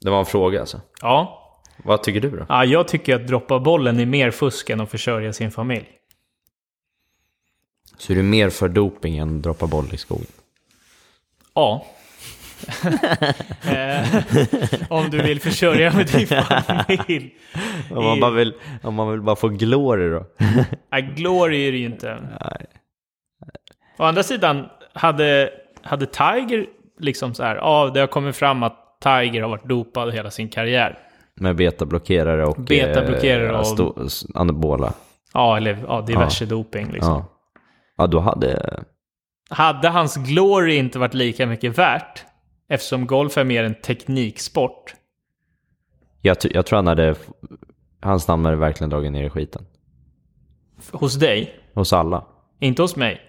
Det 0.00 0.10
var 0.10 0.18
en 0.18 0.26
fråga 0.26 0.60
alltså. 0.60 0.80
Ja, 1.02 1.42
Vad 1.84 2.02
tycker 2.02 2.20
du 2.20 2.30
då? 2.30 2.46
ja 2.48 2.64
jag 2.64 2.88
tycker 2.88 3.14
att 3.14 3.26
droppa 3.26 3.58
bollen 3.58 4.00
är 4.00 4.06
mer 4.06 4.30
fusk 4.30 4.70
än 4.70 4.80
att 4.80 4.90
försörja 4.90 5.32
sin 5.32 5.50
familj. 5.50 5.86
Så 7.98 8.12
är 8.12 8.16
du 8.16 8.22
mer 8.22 8.50
för 8.50 8.68
doping 8.68 9.18
än 9.18 9.36
att 9.36 9.42
droppa 9.42 9.66
boll 9.66 9.94
i 9.94 9.96
skogen? 9.96 10.26
Ja. 11.54 11.86
Eh, 13.70 14.22
om 14.88 15.10
du 15.10 15.22
vill 15.22 15.40
försörja 15.40 15.92
med 15.92 16.06
din 16.06 16.26
familj. 16.66 17.34
Om 17.90 18.04
man, 18.04 18.20
bara 18.20 18.30
vill, 18.30 18.54
om 18.82 18.94
man 18.94 19.10
vill 19.10 19.20
bara 19.22 19.36
få 19.36 19.48
glory 19.48 20.10
då? 20.10 20.24
Nej, 20.92 21.02
glory 21.16 21.68
är 21.68 21.72
det 21.72 21.78
ju 21.78 21.86
inte. 21.86 22.18
Nej. 22.40 22.66
Å 23.98 24.04
andra 24.04 24.22
sidan, 24.22 24.66
hade, 24.92 25.50
hade 25.82 26.06
Tiger 26.06 26.66
liksom 27.00 27.34
så 27.34 27.42
här, 27.42 27.56
ja, 27.56 27.90
det 27.94 28.00
har 28.00 28.06
kommit 28.06 28.36
fram 28.36 28.62
att 28.62 29.00
Tiger 29.02 29.42
har 29.42 29.48
varit 29.48 29.64
dopad 29.68 30.14
hela 30.14 30.30
sin 30.30 30.48
karriär. 30.48 30.98
Med 31.40 31.56
betablockerare 31.56 32.44
och 32.46 32.56
Betablockerare 32.60 33.48
eh, 33.48 33.58
och- 33.58 33.64
sto- 33.78 34.30
anabola. 34.34 34.92
Ja, 35.34 35.56
eller 35.56 35.78
ja, 35.88 36.00
diverse 36.06 36.46
doping 36.46 36.90
liksom. 36.92 37.12
Ja. 37.12 37.26
ja, 37.96 38.06
då 38.06 38.20
hade... 38.20 38.82
Hade 39.50 39.88
hans 39.88 40.16
glory 40.16 40.76
inte 40.76 40.98
varit 40.98 41.14
lika 41.14 41.46
mycket 41.46 41.78
värt, 41.78 42.24
eftersom 42.68 43.06
golf 43.06 43.36
är 43.38 43.44
mer 43.44 43.64
en 43.64 43.74
tekniksport, 43.74 44.94
Jag, 46.20 46.36
jag 46.42 46.66
tror 46.66 46.76
han 46.76 46.86
hade... 46.86 47.14
Hans 48.00 48.28
namn 48.28 48.44
hade 48.44 48.56
verkligen 48.56 48.90
dragit 48.90 49.12
ner 49.12 49.24
i 49.24 49.30
skiten. 49.30 49.66
hos 50.92 51.14
dig, 51.14 51.54
Hos 51.74 51.92
alla. 51.92 52.24
inte 52.60 52.82
hos 52.82 52.96
mig. 52.96 53.20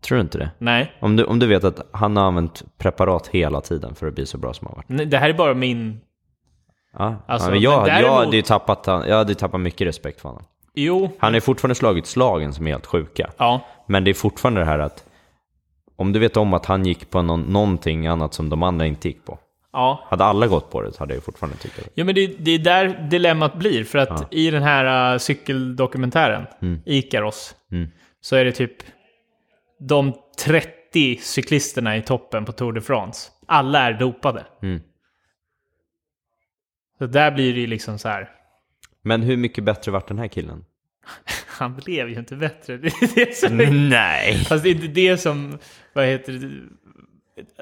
Tror 0.00 0.16
du 0.16 0.22
inte 0.22 0.38
det? 0.38 0.50
Nej, 0.58 0.92
Om 1.00 1.16
du, 1.16 1.24
om 1.24 1.38
du 1.38 1.46
vet 1.46 1.64
att 1.64 1.80
han 1.92 2.16
har 2.16 2.24
använt 2.24 2.64
preparat 2.78 3.26
hela 3.26 3.60
tiden 3.60 3.94
för 3.94 4.06
att 4.06 4.14
bli 4.14 4.26
så 4.26 4.38
bra 4.38 4.52
som 4.54 4.66
han 4.66 4.76
varit. 4.76 4.88
Nej, 4.88 5.06
det 5.06 5.18
här 5.18 5.28
är 5.30 5.34
bara 5.34 5.54
min... 5.54 6.00
Ja, 6.98 7.16
Alltså, 7.26 7.50
men 7.50 7.60
jag, 7.60 7.80
men 7.82 7.88
jag, 7.90 8.02
däremot- 8.02 8.24
hade 8.24 8.36
ju 8.36 8.42
tappat, 8.42 8.82
jag 8.86 9.16
hade 9.16 9.34
tappat 9.34 9.60
mycket 9.60 9.86
respekt 9.86 10.20
för 10.20 10.28
honom. 10.28 10.44
Jo, 10.74 11.10
Han 11.18 11.32
har 11.32 11.40
fortfarande 11.40 11.74
slagit 11.74 12.06
slagen 12.06 12.52
som 12.52 12.66
är 12.66 12.70
helt 12.70 12.86
sjuka. 12.86 13.30
ja, 13.36 13.60
Men 13.86 14.04
det 14.04 14.10
är 14.10 14.14
fortfarande 14.14 14.60
det 14.60 14.64
här 14.64 14.78
att 14.78 15.04
om 15.96 16.12
du 16.12 16.18
vet 16.18 16.36
om 16.36 16.54
att 16.54 16.66
han 16.66 16.86
gick 16.86 17.10
på 17.10 17.22
någon, 17.22 17.40
någonting 17.40 18.06
annat 18.06 18.34
som 18.34 18.48
de 18.48 18.62
andra 18.62 18.86
inte 18.86 19.08
gick 19.08 19.24
på. 19.24 19.38
ja. 19.72 20.06
Hade 20.10 20.24
alla 20.24 20.46
gått 20.46 20.70
på 20.70 20.82
det 20.82 20.98
hade 20.98 21.14
jag 21.14 21.22
fortfarande 21.22 21.56
tyckt 21.58 21.76
det. 21.76 21.82
Ja, 21.94 22.04
men 22.04 22.14
det, 22.14 22.26
det 22.26 22.50
är 22.50 22.58
där 22.58 23.08
dilemmat 23.10 23.54
blir. 23.54 23.84
För 23.84 23.98
att 23.98 24.34
i 24.34 24.50
den 24.50 24.62
här 24.62 25.12
uh, 25.14 25.18
cykeldokumentären, 25.18 26.46
Ikaros, 26.86 27.54
Mm. 27.72 27.88
så 28.20 28.36
är 28.36 28.44
det 28.44 28.52
typ 28.52 28.76
de 29.80 30.12
30 30.44 31.16
cyklisterna 31.22 31.96
i 31.96 32.02
toppen 32.02 32.44
på 32.44 32.52
Tour 32.52 32.72
de 32.72 32.80
France, 32.80 33.30
alla 33.46 33.80
är 33.80 33.92
dopade. 33.92 34.46
Mm. 34.62 34.80
Så 36.98 37.06
där 37.06 37.30
blir 37.30 37.54
det 37.54 37.60
ju 37.60 37.66
liksom 37.66 37.98
så 37.98 38.08
här. 38.08 38.30
Men 39.02 39.22
hur 39.22 39.36
mycket 39.36 39.64
bättre 39.64 39.92
vart 39.92 40.08
den 40.08 40.18
här 40.18 40.28
killen? 40.28 40.64
Han 41.58 41.76
blev 41.76 42.08
ju 42.08 42.18
inte 42.18 42.36
bättre. 42.36 42.76
Det 42.78 42.86
är 42.86 43.14
det 43.26 43.34
som 43.36 43.60
är... 43.60 43.70
Nej. 43.70 44.34
Fast 44.34 44.62
det 44.62 44.68
är 44.70 44.74
inte 44.74 44.86
det 44.86 45.18
som, 45.18 45.58
vad 45.92 46.06
heter 46.06 46.32
det? 46.32 46.48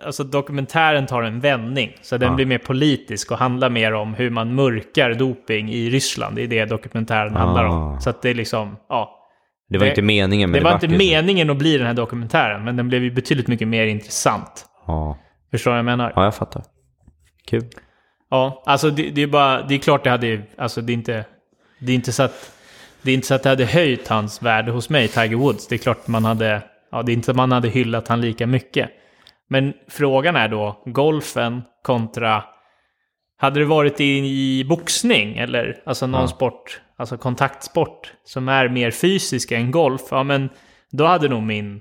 Alltså 0.04 0.24
dokumentären 0.24 1.06
tar 1.06 1.22
en 1.22 1.40
vändning. 1.40 1.96
Så 2.02 2.16
den 2.16 2.28
Ja. 2.28 2.34
blir 2.34 2.46
mer 2.46 2.58
politisk 2.58 3.30
och 3.30 3.38
handlar 3.38 3.70
mer 3.70 3.92
om 3.94 4.14
hur 4.14 4.30
man 4.30 4.54
mörkar 4.54 5.14
doping 5.14 5.70
i 5.72 5.90
Ryssland. 5.90 6.36
Det 6.36 6.42
är 6.42 6.46
det 6.48 6.64
dokumentären 6.64 7.36
handlar 7.36 7.64
om. 7.64 7.74
Ah. 7.94 8.00
Så 8.00 8.10
att 8.10 8.22
det 8.22 8.30
är 8.30 8.34
liksom, 8.34 8.76
ja. 8.88 9.20
Det 9.68 9.78
var 9.78 9.84
Det- 9.84 9.90
inte 9.90 10.02
meningen, 10.02 10.50
men 10.50 10.58
Det 10.60 10.64
var 10.64 10.72
vart 10.72 10.82
inte 10.82 10.94
så. 10.94 10.98
meningen 10.98 11.50
att 11.50 11.56
bli 11.56 11.78
den 11.78 11.86
här 11.86 11.94
dokumentären, 11.94 12.64
men 12.64 12.76
den 12.76 12.88
blev 12.88 13.02
ju 13.04 13.10
betydligt 13.10 13.48
mycket 13.48 13.68
mer 13.68 13.86
intressant. 13.86 14.66
Ja. 14.86 15.18
Förstår 15.50 15.70
du 15.70 15.72
vad 15.72 15.78
jag 15.78 15.84
menar? 15.84 16.12
ja, 16.16 16.24
jag 16.24 16.34
fattar. 16.34 16.62
Kul. 17.46 17.64
Ja, 18.30 18.62
alltså 18.66 18.90
det, 18.90 19.10
det 19.10 19.22
är 19.22 19.26
bara, 19.26 19.62
det 19.62 19.74
är 19.74 19.78
klart 19.78 20.04
det 20.04 20.10
hade 20.10 20.26
ju, 20.26 20.42
alltså 20.58 20.80
det 20.80 20.92
är 20.92 20.94
inte, 20.94 21.24
det 21.78 21.92
är 21.92 21.96
inte 21.96 22.12
så 22.12 22.22
att, 22.22 22.53
det 23.04 23.10
är 23.10 23.14
inte 23.14 23.26
så 23.26 23.34
att 23.34 23.42
det 23.42 23.48
hade 23.48 23.64
höjt 23.64 24.08
hans 24.08 24.42
värde 24.42 24.72
hos 24.72 24.90
mig, 24.90 25.08
Tiger 25.08 25.36
Woods. 25.36 25.66
Det 25.68 25.74
är 25.74 25.78
klart 25.78 26.08
man 26.08 26.24
hade, 26.24 26.62
ja 26.92 27.02
det 27.02 27.12
är 27.12 27.14
inte 27.14 27.30
att 27.30 27.36
man 27.36 27.52
hade 27.52 27.68
hyllat 27.68 28.08
han 28.08 28.20
lika 28.20 28.46
mycket. 28.46 28.90
Men 29.48 29.72
frågan 29.88 30.36
är 30.36 30.48
då, 30.48 30.82
golfen 30.86 31.62
kontra, 31.82 32.44
hade 33.36 33.60
det 33.60 33.66
varit 33.66 34.00
i, 34.00 34.04
i 34.60 34.64
boxning 34.68 35.36
eller 35.38 35.82
alltså 35.86 36.06
någon 36.06 36.20
Ja. 36.20 36.26
sport, 36.28 36.80
alltså 36.96 37.16
kontaktsport 37.16 38.12
som 38.24 38.48
är 38.48 38.68
mer 38.68 38.90
fysisk 38.90 39.52
än 39.52 39.70
golf, 39.70 40.02
ja 40.10 40.22
men 40.22 40.48
då 40.90 41.06
hade 41.06 41.28
nog 41.28 41.42
min 41.42 41.80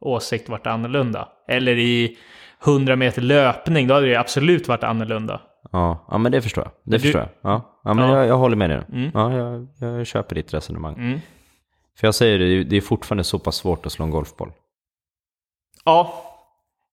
åsikt 0.00 0.48
varit 0.48 0.66
annorlunda. 0.66 1.28
Eller 1.48 1.76
i 1.78 2.16
100 2.66 2.96
meter 2.96 3.22
löpning, 3.22 3.86
då 3.88 3.94
hade 3.94 4.06
det 4.06 4.16
absolut 4.16 4.68
varit 4.68 4.84
annorlunda. 4.84 5.40
Ja, 5.72 6.06
ja 6.10 6.18
men 6.18 6.32
det 6.32 6.42
förstår 6.42 6.64
jag. 6.64 6.72
Det 6.84 6.96
Du- 6.96 7.02
förstår 7.02 7.20
jag. 7.20 7.30
Ja, 7.52 7.73
ja 7.84 7.94
men 7.94 8.08
Ja. 8.08 8.16
Jag, 8.16 8.26
jag 8.26 8.38
håller 8.38 8.56
med 8.56 8.70
dig. 8.70 8.82
Mm. 8.92 9.10
Ja, 9.14 9.32
jag, 9.36 9.66
jag 9.78 10.06
köper 10.06 10.34
ditt 10.34 10.54
resonemang. 10.54 10.94
Mm. 10.94 11.20
För 11.98 12.06
jag 12.06 12.14
säger 12.14 12.38
det, 12.38 12.64
det 12.64 12.76
är 12.76 12.80
fortfarande 12.80 13.24
så 13.24 13.38
pass 13.38 13.56
svårt 13.56 13.86
att 13.86 13.92
slå 13.92 14.04
en 14.04 14.10
golfboll. 14.10 14.52
Ja, 15.84 16.24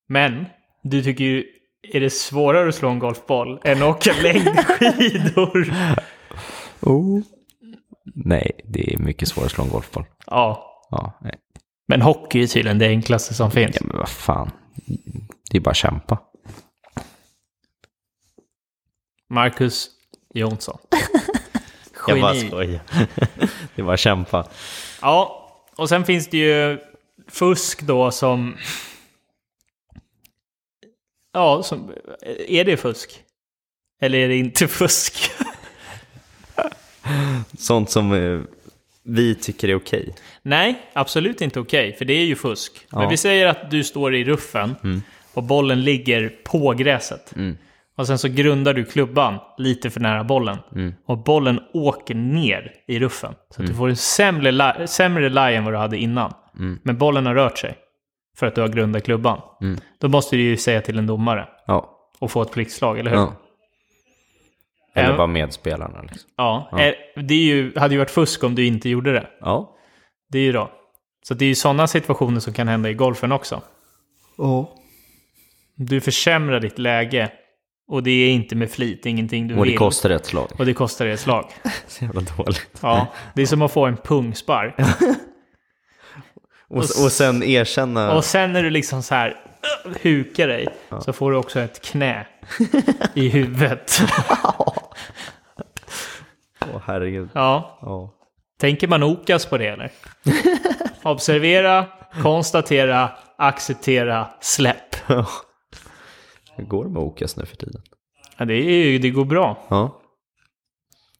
men 0.08 0.46
du 0.82 1.02
tycker 1.02 1.24
ju 1.24 1.44
är 1.82 2.00
det 2.00 2.10
svårare 2.10 2.68
att 2.68 2.74
slå 2.74 2.88
en 2.88 2.98
golfboll 2.98 3.60
än 3.64 3.82
att 3.82 3.88
åka 3.96 4.12
längdskidor? 4.22 5.72
Oh. 6.80 7.20
Nej, 8.14 8.60
det 8.64 8.94
är 8.94 8.98
mycket 8.98 9.28
svårare 9.28 9.46
att 9.46 9.52
slå 9.52 9.64
en 9.64 9.70
golfboll. 9.70 10.04
ja, 10.26 10.68
Ja, 10.90 11.12
nej. 11.20 11.34
men 11.88 12.02
hockey 12.02 12.42
är 12.42 12.46
tydligen 12.46 12.78
det 12.78 12.86
enklaste 12.86 13.34
som 13.34 13.50
finns. 13.50 13.76
ja 13.80 13.86
men 13.86 13.96
vad 13.98 14.08
fan. 14.08 14.50
Det 15.50 15.56
är 15.56 15.60
bara 15.60 15.70
att 15.70 15.76
kämpa. 15.76 16.18
Marcus 19.28 19.90
Jonsson. 20.34 20.78
Jag 22.08 22.20
bara 22.20 22.34
Geni. 22.34 22.48
skojar. 22.48 22.80
det 23.74 23.74
är 23.74 23.82
bara 23.82 23.94
att 23.94 24.00
kämpa. 24.00 24.48
Ja, 25.02 25.48
och 25.76 25.88
sen 25.88 26.04
finns 26.04 26.28
det 26.28 26.38
ju 26.38 26.78
fusk 27.28 27.82
då 27.82 28.10
som... 28.10 28.56
Ja, 31.32 31.62
som... 31.62 31.92
Är 32.48 32.64
det 32.64 32.76
fusk? 32.76 33.20
Eller 34.00 34.18
är 34.18 34.28
det 34.28 34.36
inte 34.36 34.68
fusk? 34.68 35.30
Sånt 37.58 37.90
som 37.90 38.12
eh, 38.12 38.40
vi 39.02 39.34
tycker 39.34 39.68
är 39.68 39.74
okej. 39.74 40.14
Nej, 40.42 40.82
absolut 40.92 41.40
inte 41.40 41.60
okej, 41.60 41.92
för 41.92 42.04
det 42.04 42.14
är 42.14 42.24
ju 42.24 42.36
fusk. 42.36 42.86
Men 42.90 43.02
Ja. 43.02 43.08
vi 43.08 43.16
säger 43.16 43.46
att 43.46 43.70
du 43.70 43.84
står 43.84 44.14
i 44.14 44.24
ruffen 44.24 45.02
och 45.34 45.42
bollen 45.42 45.84
ligger 45.84 46.28
på 46.44 46.72
gräset. 46.72 47.32
Mm. 47.36 47.56
Och 47.96 48.06
sen 48.06 48.18
så 48.18 48.28
grundar 48.28 48.74
du 48.74 48.84
klubban 48.84 49.38
lite 49.58 49.90
för 49.90 50.00
nära 50.00 50.24
bollen. 50.24 50.58
Mm. 50.74 50.94
Och 51.06 51.18
bollen 51.18 51.60
åker 51.74 52.14
ner 52.14 52.72
i 52.88 52.98
ruffen. 52.98 53.34
Så 53.50 53.62
att 53.62 53.68
du 53.68 53.74
får 53.74 53.88
en 53.88 53.96
sämre, 53.96 54.86
sämre 54.86 55.28
lie 55.28 55.56
än 55.56 55.64
vad 55.64 55.72
du 55.74 55.78
hade 55.78 55.98
innan. 55.98 56.32
Mm. 56.58 56.78
Men 56.82 56.98
bollen 56.98 57.26
har 57.26 57.34
rört 57.34 57.58
sig. 57.58 57.74
För 58.36 58.46
att 58.46 58.54
du 58.54 58.60
har 58.60 58.68
grundat 58.68 59.04
klubban. 59.04 59.40
Mm. 59.60 59.78
Då 60.00 60.08
måste 60.08 60.36
du 60.36 60.42
ju 60.42 60.56
säga 60.56 60.80
till 60.80 60.98
en 60.98 61.06
domare. 61.06 61.48
Ja. 61.66 61.98
Och 62.18 62.30
få 62.30 62.42
ett 62.42 62.52
pliktslag, 62.52 62.98
eller 62.98 63.10
hur? 63.10 63.16
ja. 63.16 63.32
Eller 64.94 65.10
Ja. 65.10 65.16
bara 65.16 65.26
medspelarna 65.26 66.02
liksom. 66.02 66.30
Ja. 66.36 66.68
Eh, 66.72 66.94
Det 67.22 67.34
är 67.34 67.44
ju, 67.44 67.78
hade 67.78 67.94
ju 67.94 67.98
varit 67.98 68.10
fusk 68.10 68.44
om 68.44 68.54
du 68.54 68.66
inte 68.66 68.88
gjorde 68.88 69.12
det. 69.12 69.26
Ja. 69.40 69.76
Det 70.30 70.38
är 70.38 70.42
ju 70.42 70.52
då. 70.52 70.70
Så 71.22 71.34
det 71.34 71.44
är 71.44 71.48
ju 71.48 71.54
sådana 71.54 71.86
situationer 71.86 72.40
som 72.40 72.52
kan 72.52 72.68
hända 72.68 72.90
i 72.90 72.94
golfen 72.94 73.32
också. 73.32 73.62
Ja. 74.38 74.72
Du 75.76 76.00
försämrar 76.00 76.60
ditt 76.60 76.78
läge 76.78 77.32
och 77.88 78.02
det 78.02 78.10
är 78.10 78.30
inte 78.30 78.56
med 78.56 78.70
flit, 78.70 79.06
ingenting 79.06 79.48
du 79.48 79.54
Och 79.54 79.64
det 79.64 79.70
vill. 79.70 79.78
kostar 79.78 80.10
ett 80.10 80.26
slag. 80.26 80.48
Och 80.58 80.66
det 80.66 80.74
kostar 80.74 81.06
ett 81.06 81.20
slag. 81.20 81.44
Så 81.86 82.04
jävla 82.04 82.20
dåligt. 82.20 82.70
Ja, 82.80 83.06
det 83.34 83.42
är 83.42 83.46
som 83.46 83.62
att 83.62 83.72
få 83.72 83.86
en 83.86 83.96
pungspark. 83.96 84.74
Och, 86.68 86.78
och 86.78 87.12
sen 87.12 87.42
erkänna... 87.42 88.14
Och 88.14 88.24
sen 88.24 88.52
när 88.52 88.62
du 88.62 88.70
liksom 88.70 89.02
så 89.02 89.14
här 89.14 89.28
uh, 89.86 89.92
hukar 90.02 90.48
dig 90.48 90.68
så 91.04 91.12
får 91.12 91.30
du 91.30 91.36
också 91.36 91.60
ett 91.60 91.82
knä 91.82 92.26
i 93.14 93.28
huvudet. 93.28 94.00
Åh 96.74 96.80
herregud. 96.86 97.28
Ja, 97.32 97.78
Ja. 97.82 98.14
tänker 98.60 98.88
man 98.88 99.02
okas 99.02 99.46
på 99.46 99.58
det 99.58 99.66
eller? 99.68 99.90
Observera, 101.02 101.86
konstatera, 102.22 103.10
acceptera, 103.38 104.28
släpp. 104.40 104.96
Hur 106.56 106.64
går 106.64 106.84
det 106.84 106.90
med 106.90 107.02
Okas 107.02 107.36
nu 107.36 107.46
för 107.46 107.56
tiden? 107.56 107.82
Ja, 108.36 108.44
det, 108.44 108.54
är, 108.54 108.98
det 108.98 109.10
går 109.10 109.24
bra. 109.24 109.66
Ja. 109.68 110.00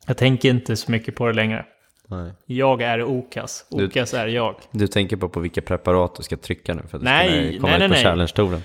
Jag 0.07 0.17
tänker 0.17 0.51
inte 0.51 0.77
så 0.77 0.91
mycket 0.93 1.15
på 1.15 1.27
det 1.27 1.33
längre. 1.33 1.67
Nej. 2.09 2.33
Jag 2.47 2.83
är 2.83 3.03
Okas. 3.05 3.67
Du- 3.71 3.87
Okas 3.87 4.15
är 4.15 4.27
jag. 4.27 4.57
Du 4.71 4.87
tänker 4.87 5.17
på 5.17 5.29
på 5.29 5.41
vilka 5.41 5.63
preparat 5.63 6.15
du 6.15 6.23
ska 6.23 6.37
trycka 6.37 6.75
nu 6.75 6.83
för 6.89 6.97
att 6.99 7.03
du 7.03 7.09
Nej, 7.11 7.53
ska 7.53 7.61
komma 7.61 7.79
nej, 7.79 7.87
ut 7.87 7.91
på 7.93 7.95
nej. 7.95 8.05
challenge-touren? 8.05 8.61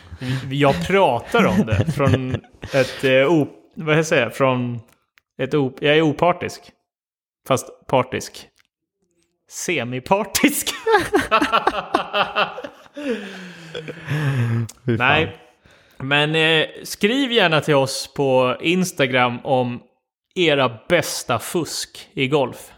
Jag 0.51 0.87
pratar 0.87 1.45
om 1.45 1.65
det 1.65 1.91
från 1.91 2.35
ett 2.73 3.03
eh, 3.03 3.31
o, 3.31 3.47
vad 3.75 3.97
jag 3.97 4.05
säger, 4.05 4.29
från 4.29 4.79
ett 5.41 5.53
o, 5.53 5.73
jag 5.81 5.97
är 5.97 6.01
opartisk. 6.01 6.61
Fast 7.47 7.87
partisk. 7.87 8.47
Semipartisk. 9.49 10.69
Nej. 14.83 15.37
Men 15.99 16.35
eh, 16.35 16.67
skriv 16.83 17.31
gärna 17.31 17.61
till 17.61 17.75
oss 17.75 18.13
på 18.15 18.57
Instagram 18.61 19.39
om 19.43 19.79
era 20.35 20.79
bästa 20.89 21.39
fusk 21.39 22.09
i 22.13 22.27
golf. 22.27 22.71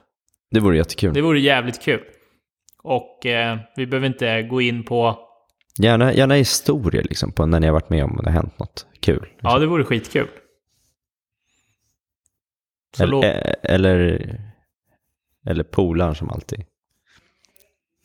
Det 0.51 0.59
vore 0.59 0.78
jättekul. 0.78 1.13
Det 1.13 1.22
vore 1.22 1.39
jävligt 1.39 1.82
kul. 1.82 2.03
Och 2.84 3.26
eh, 3.26 3.57
vi 3.76 3.86
behöver 3.88 4.07
inte 4.07 4.41
gå 4.43 4.61
in 4.61 4.84
på... 4.84 5.20
Gärna, 5.82 6.13
gärna 6.13 6.34
historier 6.34 7.03
liksom 7.03 7.32
på 7.32 7.45
när 7.45 7.59
ni 7.59 7.65
har 7.67 7.74
varit 7.74 7.89
med 7.89 8.03
om 8.03 8.17
det 8.24 8.30
har 8.30 8.32
hänt 8.32 8.59
något 8.59 8.86
kul. 8.99 9.22
Liksom. 9.22 9.39
Ja, 9.49 9.59
det 9.59 9.67
vore 9.67 9.84
skitkul. 9.84 10.28
Så 12.97 13.03
eller, 13.03 13.11
låt- 13.11 13.26
eh, 13.26 13.53
eller, 13.63 14.26
eller 15.47 15.63
polaren 15.63 16.15
som 16.15 16.30
alltid 16.30 16.65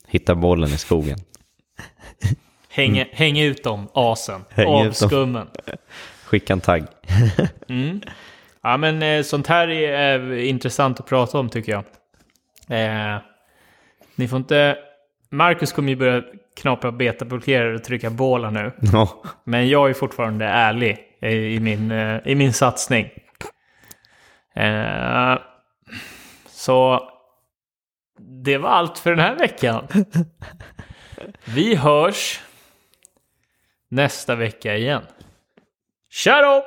hittar 0.07 0.35
bollen 0.35 0.69
i 0.69 0.77
skogen. 0.77 1.17
Häng, 2.75 3.05
häng 3.11 3.39
ut 3.39 3.63
dem, 3.63 3.87
asen. 3.93 4.45
Häng 4.49 4.67
av 4.67 4.85
ut 4.85 4.99
dem. 4.99 5.09
skummen. 5.09 5.47
Skicka 6.25 6.53
en 6.53 6.61
tagg. 6.61 6.83
Mm. 7.69 8.01
Ja, 8.61 8.77
men 8.77 9.03
eh, 9.03 9.23
sånt 9.23 9.47
här 9.47 9.67
är 9.67 10.31
eh, 10.31 10.49
intressant 10.49 10.99
att 10.99 11.05
prata 11.05 11.39
om 11.39 11.49
tycker 11.49 11.71
jag. 11.71 11.83
Eh, 12.79 13.21
ni 14.15 14.27
får 14.27 14.37
inte... 14.37 14.77
Marcus 15.31 15.71
kommer 15.73 15.89
ju 15.89 15.95
börja 15.95 16.23
knapra 16.61 16.91
betablockerare 16.91 17.75
och 17.75 17.83
trycka 17.83 18.09
bålar 18.09 18.51
nu. 18.51 18.71
Ja. 18.93 19.23
Men 19.43 19.69
jag 19.69 19.89
är 19.89 19.93
fortfarande 19.93 20.45
ärlig 20.45 20.99
i, 21.21 21.27
i, 21.27 21.59
min, 21.59 21.91
eh, 21.91 22.19
i 22.25 22.35
min 22.35 22.53
satsning. 22.53 23.09
Eh, 24.55 25.37
så 26.49 27.09
det 28.19 28.57
var 28.57 28.69
allt 28.69 28.99
för 28.99 29.09
den 29.09 29.19
här 29.19 29.35
veckan. 29.35 29.87
Vi 31.45 31.75
hörs 31.75 32.41
nästa 33.89 34.35
vecka 34.35 34.75
igen. 34.75 35.03
Tja 36.09 36.41
då! 36.41 36.65